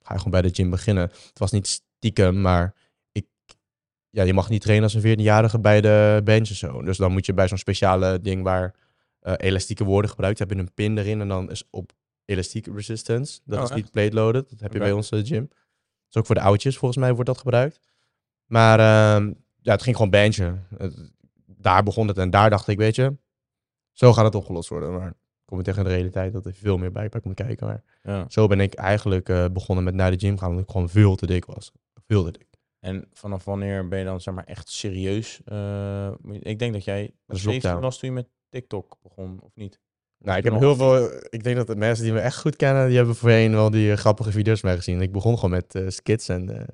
ga 0.01 0.11
je 0.13 0.17
gewoon 0.17 0.31
bij 0.31 0.41
de 0.41 0.55
gym 0.55 0.69
beginnen. 0.69 1.03
Het 1.03 1.39
was 1.39 1.51
niet 1.51 1.67
stiekem, 1.67 2.41
maar 2.41 2.75
ik, 3.11 3.25
ja, 4.09 4.23
je 4.23 4.33
mag 4.33 4.49
niet 4.49 4.61
trainen 4.61 4.83
als 4.83 4.93
een 4.93 5.17
14-jarige 5.17 5.59
bij 5.59 5.81
de 5.81 6.21
bench 6.23 6.49
en 6.49 6.55
zo. 6.55 6.81
Dus 6.81 6.97
dan 6.97 7.11
moet 7.11 7.25
je 7.25 7.33
bij 7.33 7.47
zo'n 7.47 7.57
speciale 7.57 8.21
ding 8.21 8.43
waar 8.43 8.75
eh, 9.19 9.33
elastieke 9.37 9.83
woorden 9.83 10.09
gebruikt, 10.09 10.39
heb 10.39 10.49
je 10.49 10.55
een 10.57 10.73
pin 10.73 10.97
erin 10.97 11.21
en 11.21 11.27
dan 11.27 11.51
is 11.51 11.63
op 11.69 11.91
elastiek 12.25 12.67
resistance. 12.75 13.39
Dat 13.45 13.57
Oh, 13.57 13.63
is 13.63 13.69
echt? 13.69 13.79
niet 13.81 13.91
plate 13.91 14.13
loaded. 14.13 14.49
Dat 14.49 14.59
heb 14.59 14.73
je 14.73 14.79
bij 14.79 14.91
onze 14.91 15.25
gym. 15.25 15.47
Dat 15.49 16.09
is 16.09 16.15
ook 16.17 16.25
voor 16.25 16.35
de 16.35 16.41
oudjes, 16.41 16.77
volgens 16.77 16.99
mij 16.99 17.13
wordt 17.13 17.29
dat 17.29 17.37
gebruikt. 17.37 17.79
Maar 18.53 18.79
ehm, 18.79 19.33
ja, 19.61 19.71
het 19.71 19.81
ging 19.83 19.95
gewoon 19.95 20.11
benchen. 20.11 20.67
Het- 20.77 21.11
daar 21.45 21.83
begon 21.83 22.07
het 22.07 22.17
en 22.17 22.29
daar 22.29 22.49
dacht 22.49 22.67
ik, 22.67 22.77
weet 22.77 22.95
je, 22.95 23.17
zo 23.91 24.13
gaat 24.13 24.25
het 24.25 24.35
opgelost 24.35 24.69
worden. 24.69 24.93
Maar 24.93 25.13
kom 25.45 25.57
je 25.57 25.63
tegen 25.63 25.83
de 25.83 25.89
realiteit 25.89 26.33
dat 26.33 26.45
er 26.45 26.53
veel 26.53 26.77
meer 26.77 26.91
bij 26.91 27.09
komt 27.09 27.33
kijken. 27.35 27.67
Maar 27.67 27.83
Ja. 28.03 28.25
zo 28.29 28.47
ben 28.47 28.59
ik 28.59 28.73
eigenlijk 28.73 29.29
eh, 29.29 29.45
begonnen 29.51 29.83
met 29.83 29.93
naar 29.93 30.11
de 30.11 30.19
gym 30.19 30.37
gaan, 30.37 30.49
omdat 30.49 30.63
ik 30.63 30.71
gewoon 30.71 30.89
veel 30.89 31.15
te 31.15 31.25
dik 31.25 31.45
was. 31.45 31.71
Veel 32.07 32.23
te 32.23 32.31
dik. 32.31 32.47
En 32.79 33.07
vanaf 33.13 33.45
wanneer 33.45 33.87
ben 33.87 33.99
je 33.99 34.05
dan 34.05 34.21
zeg 34.21 34.33
maar 34.33 34.43
echt 34.43 34.69
serieus? 34.69 35.41
eh, 35.45 36.11
ik 36.39 36.59
denk 36.59 36.73
dat 36.73 36.83
jij 36.83 37.01
Dat 37.25 37.35
is 37.37 37.41
17 37.43 37.53
lockdown. 37.53 37.79
was 37.81 37.99
toen 37.99 38.09
je 38.09 38.15
met 38.15 38.27
TikTok 38.49 38.97
begon, 39.01 39.39
of 39.41 39.51
niet? 39.55 39.79
Nou, 40.17 40.37
ik 40.37 40.43
heb 40.43 40.59
heel 40.59 40.75
veel. 40.75 41.09
Ik 41.29 41.43
denk 41.43 41.55
dat 41.55 41.67
de 41.67 41.75
mensen 41.75 42.03
die 42.03 42.13
me 42.13 42.19
echt 42.19 42.37
goed 42.39 42.55
kennen, 42.55 42.87
die 42.87 42.97
hebben 42.97 43.15
voorheen 43.15 43.51
wel 43.51 43.69
die 43.69 43.95
grappige 43.95 44.31
video's 44.31 44.59
van 44.59 44.69
mij 44.69 44.77
gezien. 44.77 45.01
Ik 45.01 45.11
begon 45.11 45.35
gewoon 45.35 45.49
met 45.51 45.75
eh, 45.75 45.87
skits 45.87 46.29
en 46.29 46.67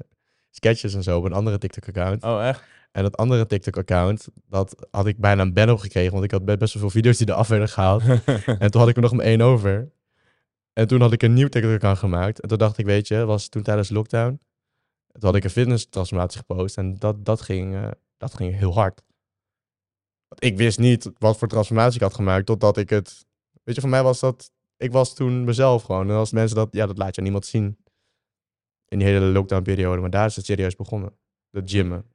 sketches 0.60 0.94
en 0.94 1.04
zo 1.04 1.18
op 1.18 1.24
een 1.24 1.34
andere 1.34 1.58
TikTok-account. 1.58 2.24
Oh, 2.24 2.48
echt? 2.48 2.64
En 2.92 3.04
dat 3.04 3.18
andere 3.18 3.46
TikTok-account, 3.46 4.28
dat 4.48 4.88
had 4.92 5.08
ik 5.08 5.18
bijna 5.18 5.42
een 5.42 5.54
ban 5.54 5.70
op 5.70 5.80
gekregen, 5.80 6.12
want 6.12 6.24
ik 6.24 6.32
had 6.32 6.46
be- 6.46 6.58
best 6.58 6.74
wel 6.74 6.82
veel 6.82 6.92
video's 6.92 7.18
die 7.18 7.30
eraf 7.30 7.48
werden 7.48 7.70
gehaald. 7.70 8.04
en 8.64 8.72
toen 8.72 8.82
had 8.82 8.90
ik 8.90 8.96
er 8.96 9.02
nog 9.02 9.14
maar 9.14 9.26
één 9.26 9.42
over. 9.42 9.92
En 10.74 10.88
toen 10.88 11.02
had 11.02 11.12
ik 11.14 11.22
een 11.22 11.34
nieuw 11.34 11.48
TikTok-account 11.48 11.98
gemaakt. 11.98 12.40
En 12.40 12.48
toen 12.50 12.58
dacht 12.58 12.78
ik, 12.78 12.86
weet 12.86 13.08
je, 13.08 13.26
was 13.26 13.48
toen 13.48 13.64
tijdens 13.64 13.90
lockdown. 13.90 14.40
Toen 15.12 15.30
had 15.30 15.36
ik 15.36 15.44
een 15.44 15.50
fitness-transformatie 15.50 16.40
gepost 16.40 16.78
en 16.78 16.96
dat, 16.96 17.26
dat, 17.26 17.42
ging, 17.42 17.76
eh, 17.76 17.88
dat 18.18 18.34
ging 18.34 18.56
heel 18.56 18.74
hard. 18.74 19.02
Want 20.28 20.44
ik 20.44 20.58
wist 20.58 20.80
niet 20.80 21.12
wat 21.18 21.38
voor 21.38 21.48
transformatie 21.48 21.96
ik 21.96 22.02
had 22.02 22.14
gemaakt, 22.14 22.46
totdat 22.46 22.78
ik 22.78 22.90
het... 22.90 23.26
Weet 23.64 23.76
je, 23.76 23.82
voor 23.82 23.90
mij 23.90 24.04
was 24.04 24.20
dat... 24.20 24.52
Ik 24.78 24.92
was 24.92 25.16
toen 25.16 25.44
mezelf 25.44 25.84
gewoon. 25.84 26.10
En 26.10 26.16
als 26.16 26.32
mensen 26.32 26.56
dat... 26.56 26.68
Ja, 26.72 26.86
dat 26.86 26.98
laat 26.98 27.12
je 27.12 27.18
aan 27.18 27.24
niemand 27.24 27.46
zien. 27.46 27.78
In 28.90 28.98
die 29.00 29.08
hele 29.08 29.26
lockdown-periode. 29.26 30.02
Maar 30.02 30.10
daar 30.10 30.26
is 30.26 30.36
het 30.36 30.46
serieus 30.46 30.76
begonnen. 30.76 31.14
De 31.50 31.62
gymmen. 31.66 32.06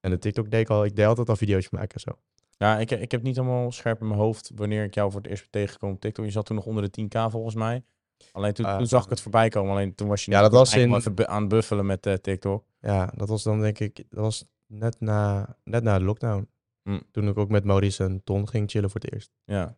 En 0.00 0.10
de 0.10 0.18
TikTok 0.18 0.50
deed 0.50 0.60
ik 0.60 0.68
al... 0.70 0.84
Ik 0.84 0.96
deed 0.96 1.06
altijd 1.06 1.28
al 1.28 1.36
video's 1.36 1.70
maken 1.70 1.94
en 1.94 2.00
zo. 2.00 2.18
Ja, 2.56 2.78
ik, 2.78 2.90
ik 2.90 3.10
heb 3.10 3.22
niet 3.22 3.36
helemaal 3.36 3.72
scherp 3.72 4.00
in 4.00 4.06
mijn 4.06 4.18
hoofd 4.20 4.50
wanneer 4.54 4.84
ik 4.84 4.94
jou 4.94 5.10
voor 5.10 5.20
het 5.20 5.30
eerst 5.30 5.46
tegengekomen 5.50 5.94
op 5.96 6.00
TikTok. 6.00 6.24
Je 6.24 6.30
zat 6.30 6.46
toen 6.46 6.56
nog 6.56 6.66
onder 6.66 6.90
de 6.90 7.02
10k 7.02 7.30
volgens 7.30 7.54
mij. 7.54 7.84
Alleen 8.32 8.52
toen, 8.52 8.64
Ah, 8.66 8.76
toen 8.76 8.86
zag 8.86 9.04
ik 9.04 9.10
het 9.10 9.20
voorbij 9.20 9.48
komen. 9.48 9.70
Alleen 9.72 9.94
toen 9.94 10.08
was 10.08 10.24
je 10.24 10.30
Ja, 10.30 10.40
dat 10.40 10.52
was 10.52 10.74
in- 10.76 10.94
even 10.94 11.28
aan 11.28 11.40
het 11.40 11.48
buffelen 11.48 11.86
met 11.86 12.06
eh, 12.06 12.14
TikTok. 12.14 12.64
Ja, 12.80 13.12
dat 13.16 13.28
was 13.28 13.42
dan 13.42 13.60
denk 13.60 13.78
ik... 13.78 13.96
Dat 13.96 14.20
was 14.20 14.44
net 14.66 15.00
na, 15.00 15.56
net 15.64 15.82
na 15.82 15.98
de 15.98 16.04
lockdown. 16.04 16.48
Hm. 16.82 17.00
Toen 17.10 17.28
ik 17.28 17.36
ook 17.38 17.48
met 17.48 17.64
Maurice 17.64 18.04
en 18.04 18.24
Ton 18.24 18.48
ging 18.48 18.70
chillen 18.70 18.90
voor 18.90 19.00
het 19.00 19.12
eerst. 19.12 19.30
Ja. 19.44 19.76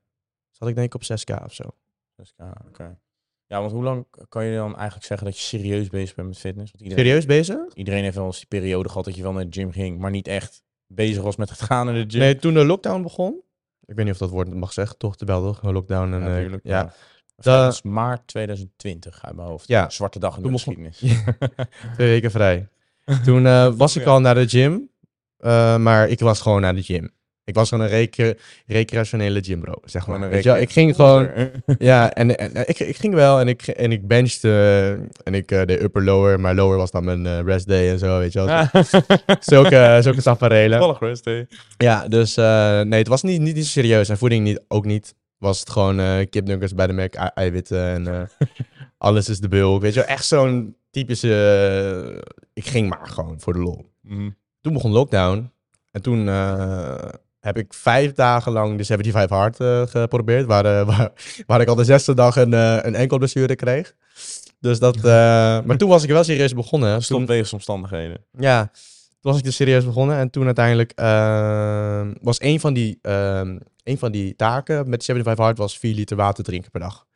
Zat 0.51 0.69
ik 0.69 0.75
denk 0.75 0.87
ik 0.87 0.95
op 0.95 1.03
6k 1.21 1.45
of 1.45 1.53
zo. 1.55 1.65
6K, 2.23 2.45
oké. 2.67 2.99
Ja, 3.47 3.61
want 3.61 3.73
hoe 3.73 3.83
lang 3.83 4.07
kan 4.29 4.45
je 4.45 4.57
dan 4.57 4.77
eigenlijk 4.77 5.07
zeggen 5.07 5.27
dat 5.27 5.37
je 5.37 5.43
serieus 5.43 5.89
bezig 5.89 6.15
bent 6.15 6.29
met 6.29 6.39
fitness? 6.39 6.71
Want 6.73 6.83
iedereen, 6.83 7.05
Serieus 7.05 7.27
bezig? 7.27 7.75
iedereen 7.75 8.03
heeft 8.03 8.17
wel 8.17 8.27
eens 8.27 8.39
die 8.39 8.47
periode 8.47 8.89
gehad 8.89 9.05
dat 9.05 9.17
je 9.17 9.23
wel 9.23 9.33
naar 9.33 9.45
de 9.49 9.61
gym 9.61 9.73
ging, 9.73 9.99
maar 9.99 10.11
niet 10.11 10.29
echt 10.29 10.63
bezig 10.87 11.23
was 11.23 11.37
met 11.37 11.51
het 11.51 11.61
gaan 11.61 11.87
naar 11.87 11.95
de 11.95 12.05
gym. 12.09 12.21
Nee, 12.21 12.37
toen 12.37 12.55
de 12.55 12.65
lockdown 12.65 13.03
begon. 13.03 13.43
Ik 13.87 13.95
weet 13.95 14.05
niet 14.05 14.15
of 14.15 14.21
dat 14.21 14.31
woord 14.31 14.55
mag 14.55 14.73
zeggen, 14.73 14.99
toch? 14.99 15.17
De 15.17 15.25
bel 15.25 15.43
toch? 15.43 15.73
Lockdown. 15.73 16.13
En, 16.13 16.23
Ja, 16.23 16.37
eh, 16.37 16.59
ja. 16.63 16.95
Dat 17.37 17.73
is 17.73 17.83
maart 17.83 18.27
2020 18.27 19.25
uit 19.25 19.35
mijn 19.37 19.49
hoofd. 19.49 19.69
Ja. 19.69 19.91
Zwarte 19.91 20.19
dag 20.19 20.37
in 20.37 20.43
de 20.43 20.51
geschiedenis. 20.51 20.99
Twee 21.95 22.09
weken 22.09 22.31
vrij. 22.31 22.69
Toen 23.25 23.47
eh, 23.47 23.73
was 23.75 23.97
ik 23.97 24.07
al 24.07 24.21
naar 24.21 24.35
de 24.35 24.49
gym. 24.49 24.91
eh, 25.37 25.77
maar 25.77 26.09
ik 26.09 26.21
was 26.21 26.41
gewoon 26.41 26.61
naar 26.61 26.75
de 26.75 26.83
gym. 26.83 27.13
Ik 27.45 27.55
was 27.55 27.69
gewoon 27.69 27.85
een 27.85 27.91
recre- 27.91 28.37
recreationele 28.67 29.43
gym 29.43 29.61
bro, 29.61 29.75
zeg 29.85 30.07
maar. 30.07 30.29
Weet 30.31 30.43
je 30.45 30.61
ik 30.61 30.71
ging 30.71 30.95
gewoon... 30.95 31.31
Ja, 31.79 32.13
en, 32.13 32.39
en, 32.39 32.55
en 32.55 32.69
ik, 32.69 32.79
ik 32.79 32.97
ging 32.97 33.15
wel 33.15 33.41
en 33.41 33.49
ik, 33.49 33.67
en 33.67 33.93
ik 33.93 34.07
benchte 34.07 34.49
eh, 34.49 34.91
en 35.25 35.35
ik 35.35 35.51
eh, 35.51 35.65
deed 35.65 35.83
upper-lower. 35.83 36.41
Maar 36.41 36.55
lower 36.55 36.77
was 36.77 36.91
dan 36.91 37.05
mijn 37.05 37.27
eh, 37.27 37.41
rest 37.45 37.69
day 37.69 37.91
en 37.91 37.99
zo, 37.99 38.19
weet 38.19 38.33
je 38.33 38.45
wel. 38.45 38.67
Zulke, 39.41 39.99
zulke 40.03 40.23
tafereelen. 40.23 40.79
Toevallig 40.79 41.01
rust, 41.01 41.25
hè? 41.25 41.43
Ja, 41.77 42.09
dus 42.09 42.35
nee, 42.35 42.99
het 42.99 43.09
was 43.09 43.23
niet, 43.23 43.41
niet, 43.41 43.55
niet 43.55 43.65
zo 43.65 43.71
serieus. 43.71 44.09
En 44.09 44.19
voeding 44.19 44.45
niet, 44.45 44.61
ook 44.69 44.85
niet. 44.85 45.15
Was 45.39 45.61
het 45.61 45.71
gewoon 45.71 46.27
kipnuggets 46.29 46.75
bij 46.75 46.87
de 46.87 46.93
Mac, 46.93 47.15
ei- 47.15 47.31
eiwitten 47.35 48.07
en 48.07 48.29
alles 48.99 49.29
is 49.29 49.39
de 49.41 49.49
bulk. 49.49 49.81
Weet 49.83 49.95
je 49.95 50.01
wel, 50.01 50.09
echt 50.09 50.27
zo'n 50.27 50.77
typische... 50.91 52.23
ik 52.53 52.67
ging 52.67 52.89
maar 52.89 53.07
gewoon 53.07 53.41
voor 53.41 53.53
de 53.53 53.59
lol. 53.59 53.91
Mhm. 54.03 54.31
Toen 54.61 54.73
begon 54.73 54.93
lockdown. 54.93 55.53
En 55.91 56.03
toen 56.03 56.29
heb 57.45 57.57
ik 57.57 57.75
vijf 57.75 58.13
dagen 58.13 58.53
lang 58.53 58.79
de 58.79 58.85
75 58.85 59.37
hard 59.37 59.61
eh, 59.61 59.83
geprobeerd. 59.87 60.47
Waar, 60.47 60.65
eh, 60.65 60.87
waar, 60.97 61.13
waar 61.47 61.61
ik 61.61 61.69
al 61.69 61.75
de 61.75 61.85
zesde 61.85 62.15
dag 62.15 62.37
een, 62.37 62.55
eh 62.55 62.79
een 62.83 62.95
enkelblessure 62.95 63.57
kreeg. 63.57 63.95
Dus 64.61 64.79
dat... 64.79 65.03
maar 65.67 65.77
toen 65.77 65.89
was 65.89 66.03
ik 66.03 66.11
wel 66.11 66.25
serieus 66.25 66.55
begonnen. 66.55 67.03
Stond 67.03 67.29
wegens 67.29 67.53
omstandigheden. 67.53 68.25
ja, 68.39 68.71
toen 69.25 69.33
was 69.33 69.41
ik 69.43 69.47
dus 69.47 69.57
serieus 69.57 69.85
begonnen. 69.85 70.17
En 70.17 70.31
toen 70.31 70.45
uiteindelijk 70.45 70.93
eh, 70.95 72.07
was 72.21 72.41
een 72.41 72.61
van, 72.61 72.75
die, 72.75 72.99
eh, 73.03 73.41
een 73.83 73.99
van 73.99 74.13
die 74.13 74.37
taken 74.37 74.89
met 74.89 75.05
75 75.05 75.45
hard 75.45 75.59
was 75.59 75.79
4 75.79 75.95
liter 75.95 76.17
water 76.17 76.45
drinken 76.45 76.71
per 76.71 76.81
dag. 76.81 77.07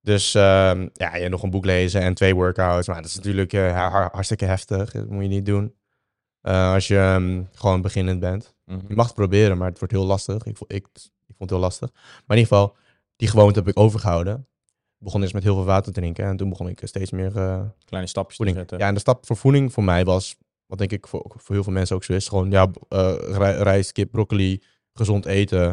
Dus 0.00 0.34
eh, 0.34 0.72
ja, 0.92 1.16
je 1.16 1.28
nog 1.28 1.42
een 1.42 1.50
boek 1.50 1.64
lezen 1.64 2.00
en 2.00 2.14
twee 2.14 2.34
workouts. 2.34 2.86
Maar 2.86 2.96
dat 2.96 3.10
is 3.10 3.16
natuurlijk 3.16 3.52
har- 3.52 4.10
hartstikke 4.12 4.44
heftig. 4.44 4.90
Dat 4.90 5.08
moet 5.08 5.22
je 5.22 5.28
niet 5.28 5.46
doen. 5.46 5.74
Als 6.42 6.88
je 6.88 6.96
ehm, 6.96 7.42
gewoon 7.52 7.82
beginnend 7.82 8.20
bent. 8.20 8.54
Mhm. 8.70 8.84
Je 8.88 8.94
mag 8.94 9.06
het 9.06 9.14
proberen, 9.14 9.58
maar 9.58 9.68
het 9.68 9.78
wordt 9.78 9.94
heel 9.94 10.04
lastig. 10.06 10.44
Ik, 10.44 10.58
ik, 10.66 10.86
ik 11.26 11.34
vond 11.36 11.38
het 11.38 11.50
heel 11.50 11.58
lastig. 11.58 11.90
Maar 11.92 12.36
in 12.36 12.42
ieder 12.42 12.46
geval, 12.56 12.76
die 13.16 13.28
gewoonte 13.28 13.58
heb 13.58 13.68
ik 13.68 13.78
overgehouden. 13.78 14.46
Ik 14.98 15.06
begon 15.06 15.20
eerst 15.22 15.34
met 15.34 15.42
heel 15.42 15.54
veel 15.54 15.64
water 15.64 15.92
te 15.92 16.00
drinken. 16.00 16.24
En 16.24 16.36
toen 16.36 16.48
begon 16.48 16.68
ik 16.68 16.80
steeds 16.84 17.10
meer 17.10 17.36
eh, 17.36 17.62
Kleine 17.84 18.08
stapjes 18.08 18.36
te 18.36 18.42
voeding. 18.44 18.56
zetten. 18.56 18.78
Ja, 18.78 18.86
en 18.86 18.94
de 18.94 19.00
stap 19.00 19.26
voor 19.26 19.36
voeding 19.36 19.72
voor 19.72 19.84
mij 19.84 20.04
was, 20.04 20.36
wat 20.66 20.78
denk 20.78 20.92
ik 20.92 21.06
voor, 21.06 21.32
voor 21.36 21.54
heel 21.54 21.64
veel 21.64 21.72
mensen 21.72 21.96
ook 21.96 22.04
zo 22.04 22.12
is, 22.12 22.28
gewoon 22.28 22.50
ja, 22.50 22.70
eh, 22.88 23.14
rij- 23.18 23.56
rijst, 23.58 23.92
kip, 23.92 24.10
broccoli, 24.10 24.62
gezond 24.92 25.26
eten. 25.26 25.68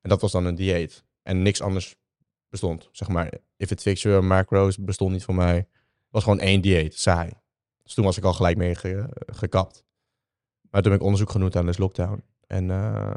En 0.00 0.08
dat 0.10 0.20
was 0.20 0.32
dan 0.32 0.44
een 0.44 0.54
dieet. 0.54 1.04
En 1.22 1.42
niks 1.42 1.60
anders 1.62 1.96
bestond, 2.48 2.88
zeg 2.92 3.08
maar. 3.08 3.32
If 3.56 3.70
it 3.70 3.80
fix 3.82 4.02
your 4.02 4.24
macros 4.24 4.76
bestond 4.78 5.12
niet 5.12 5.24
voor 5.24 5.34
mij. 5.34 5.56
Het 5.56 5.66
was 6.10 6.22
gewoon 6.22 6.40
één 6.40 6.60
dieet, 6.60 6.98
saai. 6.98 7.30
Dus 7.82 7.94
toen 7.94 8.04
was 8.04 8.16
ik 8.16 8.24
al 8.24 8.32
gelijk 8.32 8.56
mee 8.56 8.74
ge- 8.74 9.08
gekapt. 9.26 9.84
Maar 10.78 10.86
toen 10.86 10.96
ik 10.96 11.02
onderzoek 11.02 11.30
genoemd 11.30 11.56
aan 11.56 11.66
de 11.66 11.74
lockdown. 11.76 12.22
En 12.46 12.70
eh, 12.70 13.16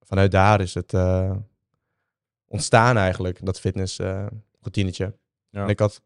vanuit 0.00 0.30
daar 0.30 0.60
is 0.60 0.74
het 0.74 0.94
eh, 0.94 1.30
ontstaan 2.48 2.96
eigenlijk, 2.96 3.44
dat 3.44 3.60
fitness 3.60 3.98
routinetje. 4.60 5.14
Ja. 5.50 5.62
En 5.62 5.68
ik 5.68 5.78
had, 5.78 6.02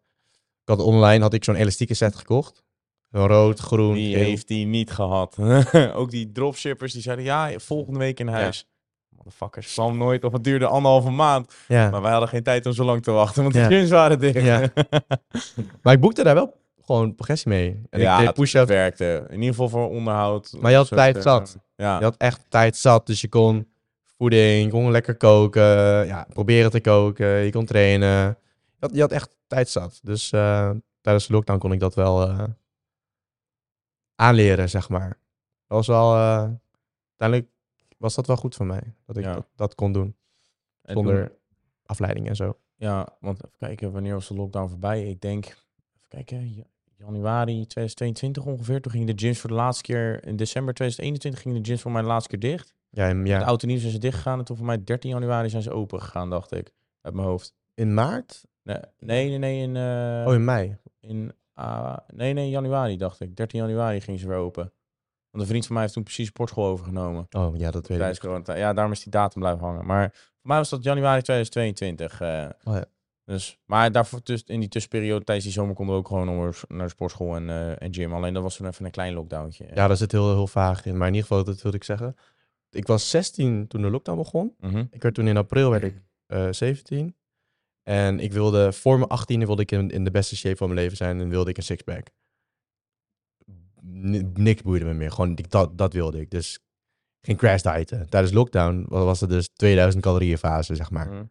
ik 0.63 0.69
had 0.69 0.81
online 0.81 1.23
had 1.23 1.35
ik 1.35 1.45
zo'n 1.45 1.55
elastieke 1.55 1.95
set 1.95 2.15
gekocht. 2.15 2.65
Zo'n 3.11 3.27
rood, 3.27 3.59
groen, 3.59 3.95
geel. 3.95 4.15
heeft 4.15 4.49
die 4.49 4.67
niet 4.67 4.91
gehad? 4.91 5.37
Ook 6.01 6.11
die 6.11 6.33
dropshippers 6.33 6.93
die 6.93 7.03
zeiden, 7.03 7.25
ja, 7.25 7.59
volgende 7.59 7.99
week 7.99 8.21
in 8.21 8.29
huis. 8.29 8.69
Motherfuckers, 9.09 9.73
kwam 9.73 9.97
nooit 9.99 10.25
of 10.25 10.33
het 10.33 10.45
duurde 10.45 10.67
anderhalve 10.67 11.11
maand. 11.11 11.55
Ja. 11.69 11.91
Maar 11.91 12.03
wij 12.03 12.11
hadden 12.11 12.29
geen 12.29 12.43
tijd 12.43 12.67
om 12.67 12.73
zo 12.73 12.85
lang 12.85 13.03
te 13.03 13.11
wachten, 13.11 13.43
want 13.43 13.55
de 13.55 13.61
Ja. 13.61 13.67
gyms 13.67 13.91
waren 13.91 14.19
dicht. 14.19 14.43
Ja. 14.43 14.73
Maar 15.83 15.95
ik 15.95 16.01
boekte 16.01 16.23
daar 16.23 16.35
wel 16.35 16.60
gewoon 16.91 17.15
progressie 17.15 17.49
mee. 17.51 17.83
En 17.91 18.01
ja, 18.01 18.13
ik 18.13 18.19
deed 18.19 18.27
het 18.27 18.37
push-ups. 18.37 18.69
werkte. 18.69 19.25
In 19.29 19.35
ieder 19.35 19.49
geval 19.49 19.69
voor 19.69 19.89
onderhoud. 19.89 20.53
Maar 20.61 20.71
je 20.71 20.77
had 20.77 20.89
tijd 20.89 21.15
te- 21.15 21.21
zat. 21.23 21.59
Ja. 21.77 21.99
Je 21.99 22.05
had 22.05 22.17
echt 22.17 22.45
tijd 22.49 22.77
zat, 22.77 23.07
dus 23.07 23.21
je 23.21 23.29
kon 23.29 23.69
voeding, 24.17 24.65
je 24.65 24.71
kon 24.71 24.91
lekker 24.91 25.17
koken, 25.17 25.63
ja, 26.07 26.27
proberen 26.33 26.71
te 26.71 26.81
koken, 26.81 27.27
je 27.29 27.51
kon 27.53 27.65
trainen. 27.65 28.09
Je 28.29 28.77
had, 28.87 28.95
je 28.95 29.01
had 29.01 29.13
echt 29.13 29.37
tijd 29.47 29.69
zat. 29.69 30.01
Dus 30.03 30.33
eh, 30.33 30.71
tijdens 31.01 31.27
de 31.27 31.33
lockdown 31.33 31.59
kon 31.59 31.73
ik 31.73 31.81
dat 31.81 31.95
wel 31.95 32.29
eh, 32.29 32.45
aanleren, 34.15 34.69
zeg 34.69 34.89
maar. 34.89 35.09
Dat 35.67 35.77
was 35.79 35.87
wel, 35.87 36.15
eh, 36.15 36.49
uiteindelijk 37.09 37.51
was 37.99 38.15
dat 38.15 38.27
wel 38.27 38.37
goed 38.37 38.55
voor 38.55 38.67
mij, 38.67 38.95
dat 39.07 39.17
ik 39.17 39.25
Ja. 39.25 39.35
dat, 39.35 39.47
dat 39.55 39.75
kon 39.75 39.93
doen, 39.93 40.17
En 40.83 40.95
zonder 40.95 41.27
toen- 41.29 41.37
afleiding 41.87 42.29
en 42.29 42.37
zo. 42.37 42.59
ja, 42.77 43.09
want 43.21 43.45
even 43.45 43.59
kijken, 43.59 43.93
wanneer 43.93 44.15
was 44.15 44.29
de 44.29 44.35
lockdown 44.35 44.69
voorbij? 44.69 45.09
Ik 45.09 45.21
denk, 45.21 45.45
even 45.45 46.09
kijken, 46.09 46.67
januari 47.05 47.67
2022 47.67 48.45
ongeveer. 48.45 48.81
Toen 48.81 48.93
gingen 48.93 49.07
de 49.17 49.23
gyms 49.27 49.39
voor 49.39 49.51
de 49.51 49.57
laatste 49.57 49.83
keer, 49.83 50.27
in 50.27 50.37
december 50.37 50.75
2021 50.75 51.41
gingen 51.43 51.63
de 51.63 51.69
gyms 51.69 51.81
voor 51.83 51.93
mij 51.93 52.03
de 52.03 52.09
laatste 52.09 52.29
keer 52.31 52.51
dicht. 52.51 52.75
Ja, 52.91 53.09
en- 53.09 53.23
De 53.23 53.29
ja. 53.29 53.43
oud 53.43 53.63
en 53.63 53.69
nieuw 53.69 53.79
zijn 53.79 53.93
ze 53.93 53.99
dicht 53.99 54.17
gegaan 54.17 54.39
en 54.39 54.45
toen 54.45 54.57
voor 54.57 54.67
mij 54.67 54.85
13 54.85 55.11
januari 55.11 55.49
zijn 55.49 55.63
ze 55.63 55.71
open 55.71 56.01
gegaan, 56.03 56.31
dacht 56.31 56.53
ik. 56.53 56.73
Uit 57.01 57.15
mijn 57.15 57.27
hoofd. 57.27 57.55
in 57.75 57.95
maart? 57.95 58.45
Nee, 58.63 58.77
nee, 58.99 59.29
nee, 59.29 59.39
nee 59.39 59.63
in, 59.63 59.77
eh, 59.77 60.25
Oh, 60.27 60.35
in 60.35 60.45
mei. 60.45 60.77
in 61.01 61.33
ah, 61.55 61.97
nee, 62.15 62.33
nee, 62.33 62.49
januari 62.51 62.97
dacht 62.97 63.21
ik. 63.21 63.37
13 63.37 63.61
januari 63.61 64.01
gingen 64.01 64.21
ze 64.21 64.29
weer 64.29 64.37
open. 64.37 64.73
Want 65.31 65.43
een 65.45 65.49
vriend 65.51 65.65
van 65.65 65.73
mij 65.75 65.83
heeft 65.83 65.95
toen 65.95 66.03
precies 66.05 66.27
sportschool 66.29 66.67
overgenomen. 66.67 67.27
Oh, 67.31 67.57
ja, 67.57 67.71
dat 67.71 67.87
weet 67.87 68.17
ik. 68.17 68.47
Ja, 68.57 68.73
daarom 68.73 68.93
is 68.93 69.03
die 69.03 69.13
datum 69.13 69.41
blijven 69.41 69.65
hangen. 69.65 69.87
Maar 69.87 70.11
voor 70.13 70.49
mij 70.49 70.57
was 70.57 70.69
dat 70.69 70.83
januari 70.83 71.23
2022. 71.23 72.21
eh. 72.21 72.49
Oh 72.65 72.75
ja. 72.75 72.85
Dus, 73.31 73.59
maar 73.67 73.93
daarvoor 73.93 74.23
tuss- 74.23 74.43
in 74.47 74.61
die 74.61 74.69
tussenperiode 74.69 75.25
tijdens 75.25 75.47
die 75.47 75.57
zomer 75.57 75.75
konden 75.75 75.95
we 75.95 76.01
ook 76.01 76.07
gewoon 76.09 76.27
naar, 76.69 76.87
de 76.87 76.89
sportschool 76.89 77.37
en, 77.37 77.49
eh, 77.51 77.83
en 77.83 77.95
gym. 77.95 78.13
Alleen 78.15 78.35
dat 78.35 78.43
was 78.43 78.57
toen 78.57 78.67
even 78.67 78.85
een 78.85 78.91
klein 78.91 79.15
lockdowntje. 79.15 79.67
Ja, 79.75 79.87
daar 79.89 79.97
zit 79.97 80.13
heel, 80.13 80.29
heel 80.35 80.47
vaag 80.47 80.87
in. 80.87 80.97
Maar 80.97 81.09
in 81.09 81.15
ieder 81.15 81.29
geval, 81.29 81.45
dat 81.45 81.63
wilde 81.63 81.77
ik 81.77 81.85
zeggen. 81.85 82.17
Ik 82.71 82.87
was 82.87 83.11
16 83.11 83.67
toen 83.67 83.83
de 83.83 83.91
lockdown 83.91 84.19
begon. 84.19 84.55
Mhm. 84.59 84.85
Ik 84.91 85.03
werd 85.03 85.15
toen 85.15 85.27
in 85.29 85.37
april 85.37 85.71
werd 85.71 85.83
ik 85.83 86.03
eh 86.27 86.49
17. 86.51 87.17
En 87.83 88.21
ik 88.21 88.33
wilde, 88.33 88.73
voor 88.73 88.99
mijn 88.99 89.11
18e 89.11 89.47
wilde 89.47 89.63
ik 89.63 89.71
in, 89.73 89.91
in 89.91 90.05
de 90.05 90.11
beste 90.11 90.37
shape 90.37 90.57
van 90.57 90.69
mijn 90.69 90.81
leven 90.81 90.97
zijn 90.97 91.21
en 91.21 91.29
wilde 91.29 91.51
ik 91.51 91.57
een 91.57 91.63
sixpack. 91.63 92.07
N- 93.85 94.33
niks 94.35 94.63
boeide 94.63 94.85
me 94.85 94.95
meer. 94.95 95.11
Gewoon, 95.11 95.37
ik, 95.37 95.51
dat, 95.51 95.79
dat 95.79 95.93
wilde 95.93 96.21
ik. 96.21 96.31
Dus 96.31 96.59
geen 97.21 97.37
crash 97.37 97.63
dieten. 97.63 98.09
Tijdens 98.09 98.33
lockdown 98.33 98.87
wa- 98.89 99.05
was 99.05 99.21
het 99.21 99.31
dus 99.31 99.49
2000 99.49 100.03
calorieën 100.03 100.39
fase, 100.39 100.75
zeg 100.75 100.91
maar. 100.91 101.07
Mhm. 101.09 101.25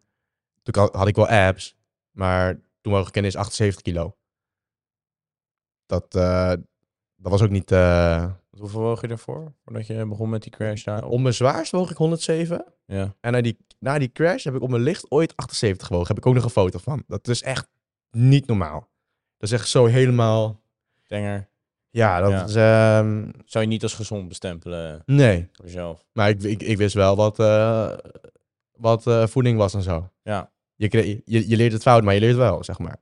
Toen 0.62 0.74
had- 0.82 0.94
had 0.94 1.08
ik 1.08 1.16
wel 1.16 1.28
abs, 1.28 1.76
maar 2.10 2.60
toen 2.80 2.92
woog 2.92 3.06
ik 3.06 3.12
kennis 3.12 3.36
78 3.36 3.82
kilo. 3.82 4.16
Dat, 5.86 6.14
eh, 6.14 6.48
dat 7.16 7.32
was 7.32 7.42
ook 7.42 7.50
niet... 7.50 7.70
eh, 7.72 8.30
Hoeveel 8.50 8.80
woog 8.80 9.00
je 9.00 9.08
ervoor? 9.08 9.52
Voordat 9.64 9.86
je 9.86 10.06
begon 10.06 10.28
met 10.30 10.42
die 10.42 10.52
crash 10.52 10.84
daar? 10.84 11.04
op 11.04 11.20
mijn 11.20 11.34
zwaarst 11.34 11.72
woog 11.72 11.90
ik 11.90 11.96
107. 11.96 12.64
Ja. 12.86 13.14
En 13.20 13.32
na 13.32 13.40
die, 13.40 13.58
na 13.78 13.98
die 13.98 14.12
crash 14.12 14.44
heb 14.44 14.54
ik 14.54 14.62
op 14.62 14.70
mijn 14.70 14.82
licht 14.82 15.10
ooit 15.10 15.36
78 15.36 15.86
gewogen. 15.86 16.08
Heb 16.08 16.16
ik 16.18 16.26
ook 16.26 16.34
nog 16.34 16.44
een 16.44 16.50
foto 16.50 16.78
van. 16.78 17.02
Dat 17.06 17.28
is 17.28 17.42
echt 17.42 17.68
niet 18.10 18.46
normaal. 18.46 18.88
Dat 19.36 19.50
is 19.50 19.58
echt 19.58 19.68
zo 19.68 19.86
helemaal... 19.86 20.60
Denger. 21.06 21.48
Ja, 21.90 22.20
dat 22.20 22.30
Ja. 22.30 22.44
is... 22.44 22.54
ehm, 22.54 23.30
Zou 23.44 23.64
je 23.64 23.70
niet 23.70 23.82
als 23.82 23.94
gezond 23.94 24.28
bestempelen 24.28 25.02
nee. 25.06 25.48
voor 25.52 25.64
jezelf? 25.64 26.04
Maar 26.12 26.28
ik, 26.28 26.42
ik, 26.42 26.62
ik 26.62 26.76
wist 26.76 26.94
wel 26.94 27.16
wat, 27.16 27.38
eh, 27.38 27.92
wat 28.72 29.02
voeding 29.30 29.58
was 29.58 29.74
en 29.74 29.82
zo. 29.82 30.10
Ja. 30.22 30.52
Je, 30.88 31.22
je, 31.24 31.48
je 31.48 31.56
leert 31.56 31.72
het 31.72 31.82
fout, 31.82 32.04
maar 32.04 32.14
je 32.14 32.20
leert 32.20 32.36
wel, 32.36 32.64
zeg 32.64 32.78
maar. 32.78 32.98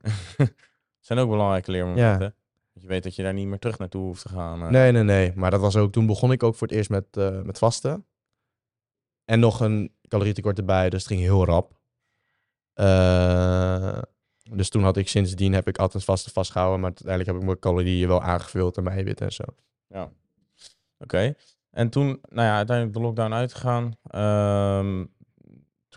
zijn 1.00 1.18
ook 1.18 1.30
belangrijke 1.30 1.70
leermomenten. 1.70 2.34
Dat 2.72 2.82
je 2.82 2.88
weet 2.88 3.02
dat 3.02 3.16
je 3.16 3.22
daar 3.22 3.32
niet 3.32 3.46
meer 3.46 3.58
terug 3.58 3.78
naartoe 3.78 4.02
hoeft 4.02 4.22
te 4.22 4.28
gaan. 4.28 4.62
eh. 4.62 4.68
Nee, 4.68 4.92
nee, 4.92 5.02
nee. 5.02 5.32
Maar 5.34 5.50
dat 5.50 5.60
was 5.60 5.76
ook... 5.76 5.92
Toen 5.92 6.06
begon 6.06 6.32
ik 6.32 6.42
ook 6.42 6.54
voor 6.54 6.66
het 6.66 6.76
eerst 6.76 6.90
met, 6.90 7.04
eh, 7.10 7.40
met 7.40 7.58
vasten. 7.58 8.06
En 9.24 9.40
nog 9.40 9.60
een 9.60 9.92
calorietekort 10.08 10.58
erbij, 10.58 10.90
dus 10.90 10.98
het 10.98 11.08
ging 11.08 11.20
heel 11.20 11.44
rap. 11.44 11.78
Eh, 12.72 13.98
dus 14.52 14.68
toen 14.68 14.82
had 14.82 14.96
ik 14.96 15.08
sindsdien 15.08 15.52
heb 15.52 15.68
ik 15.68 15.78
altijd 15.78 16.04
vasten 16.04 16.32
vastgehouden. 16.32 16.80
Maar 16.80 16.88
uiteindelijk 16.88 17.28
heb 17.28 17.38
ik 17.38 17.44
mijn 17.46 17.58
calorieën 17.58 18.08
wel 18.08 18.22
aangevuld 18.22 18.76
en 18.76 18.82
mijn 18.82 18.94
eiwitten 18.96 19.26
en 19.26 19.32
zo. 19.32 19.44
Ja. 19.86 20.10
Oké. 20.98 21.34
En 21.70 21.88
toen, 21.88 22.06
nou 22.28 22.46
ja, 22.46 22.56
uiteindelijk 22.56 22.96
de 22.96 23.02
lockdown 23.02 23.32
uitgegaan. 23.32 23.92
Ehm, 24.02 25.04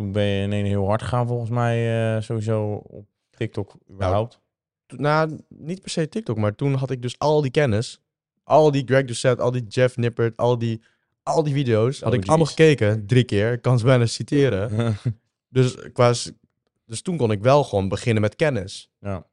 toen 0.01 0.11
ben 0.11 0.23
je 0.23 0.41
in 0.43 0.51
één 0.53 0.65
heel 0.65 0.85
hard 0.87 1.01
gegaan 1.01 1.27
volgens 1.27 1.49
mij 1.49 2.15
eh, 2.15 2.21
sowieso 2.21 2.71
op 2.73 3.07
TikTok 3.29 3.75
überhaupt. 3.91 4.39
Toen- 4.85 5.01
Nou, 5.01 5.39
niet 5.49 5.81
per 5.81 5.89
se 5.89 6.07
TikTok, 6.09 6.37
maar 6.37 6.55
toen 6.55 6.73
had 6.73 6.91
ik 6.91 7.01
dus 7.01 7.19
al 7.19 7.41
die 7.41 7.51
kennis. 7.51 8.01
Al 8.43 8.71
die 8.71 8.83
Greg 8.85 9.05
Doucette, 9.05 9.41
al 9.41 9.51
die 9.51 9.63
Jeff 9.67 9.97
Nippert, 9.97 10.37
al 10.37 10.57
die, 10.57 10.81
al 11.23 11.43
die 11.43 11.53
video's. 11.53 11.99
Had 12.01 12.13
ik 12.13 12.19
OG's. 12.19 12.27
allemaal 12.29 12.45
gekeken, 12.47 13.05
drie 13.07 13.23
keer. 13.23 13.51
Ik 13.51 13.61
kan 13.61 13.79
ze 13.79 13.85
bijna 13.85 14.05
citeren. 14.05 14.95
Dus 15.49 15.91
qua... 15.93 16.13
Dus 16.85 17.01
toen 17.01 17.17
kon 17.17 17.31
ik 17.31 17.41
wel 17.41 17.63
gewoon 17.63 17.89
beginnen 17.89 18.21
met 18.21 18.35
kennis. 18.35 18.89
Ja. 18.99 19.27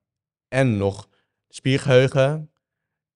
En 0.48 0.76
nog 0.76 1.08
spiergeheugen. 1.48 2.50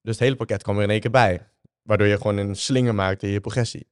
Dus 0.01 0.11
het 0.15 0.19
hele 0.23 0.35
pakket 0.35 0.63
kwam 0.63 0.77
er 0.77 0.83
in 0.83 0.89
één 0.89 0.99
keer 0.99 1.11
bij. 1.11 1.49
Waardoor 1.81 2.07
je 2.07 2.17
gewoon 2.17 2.37
een 2.37 2.55
slinger 2.55 2.95
maakte 2.95 3.25
in 3.25 3.31
je 3.31 3.39
progressie. 3.39 3.87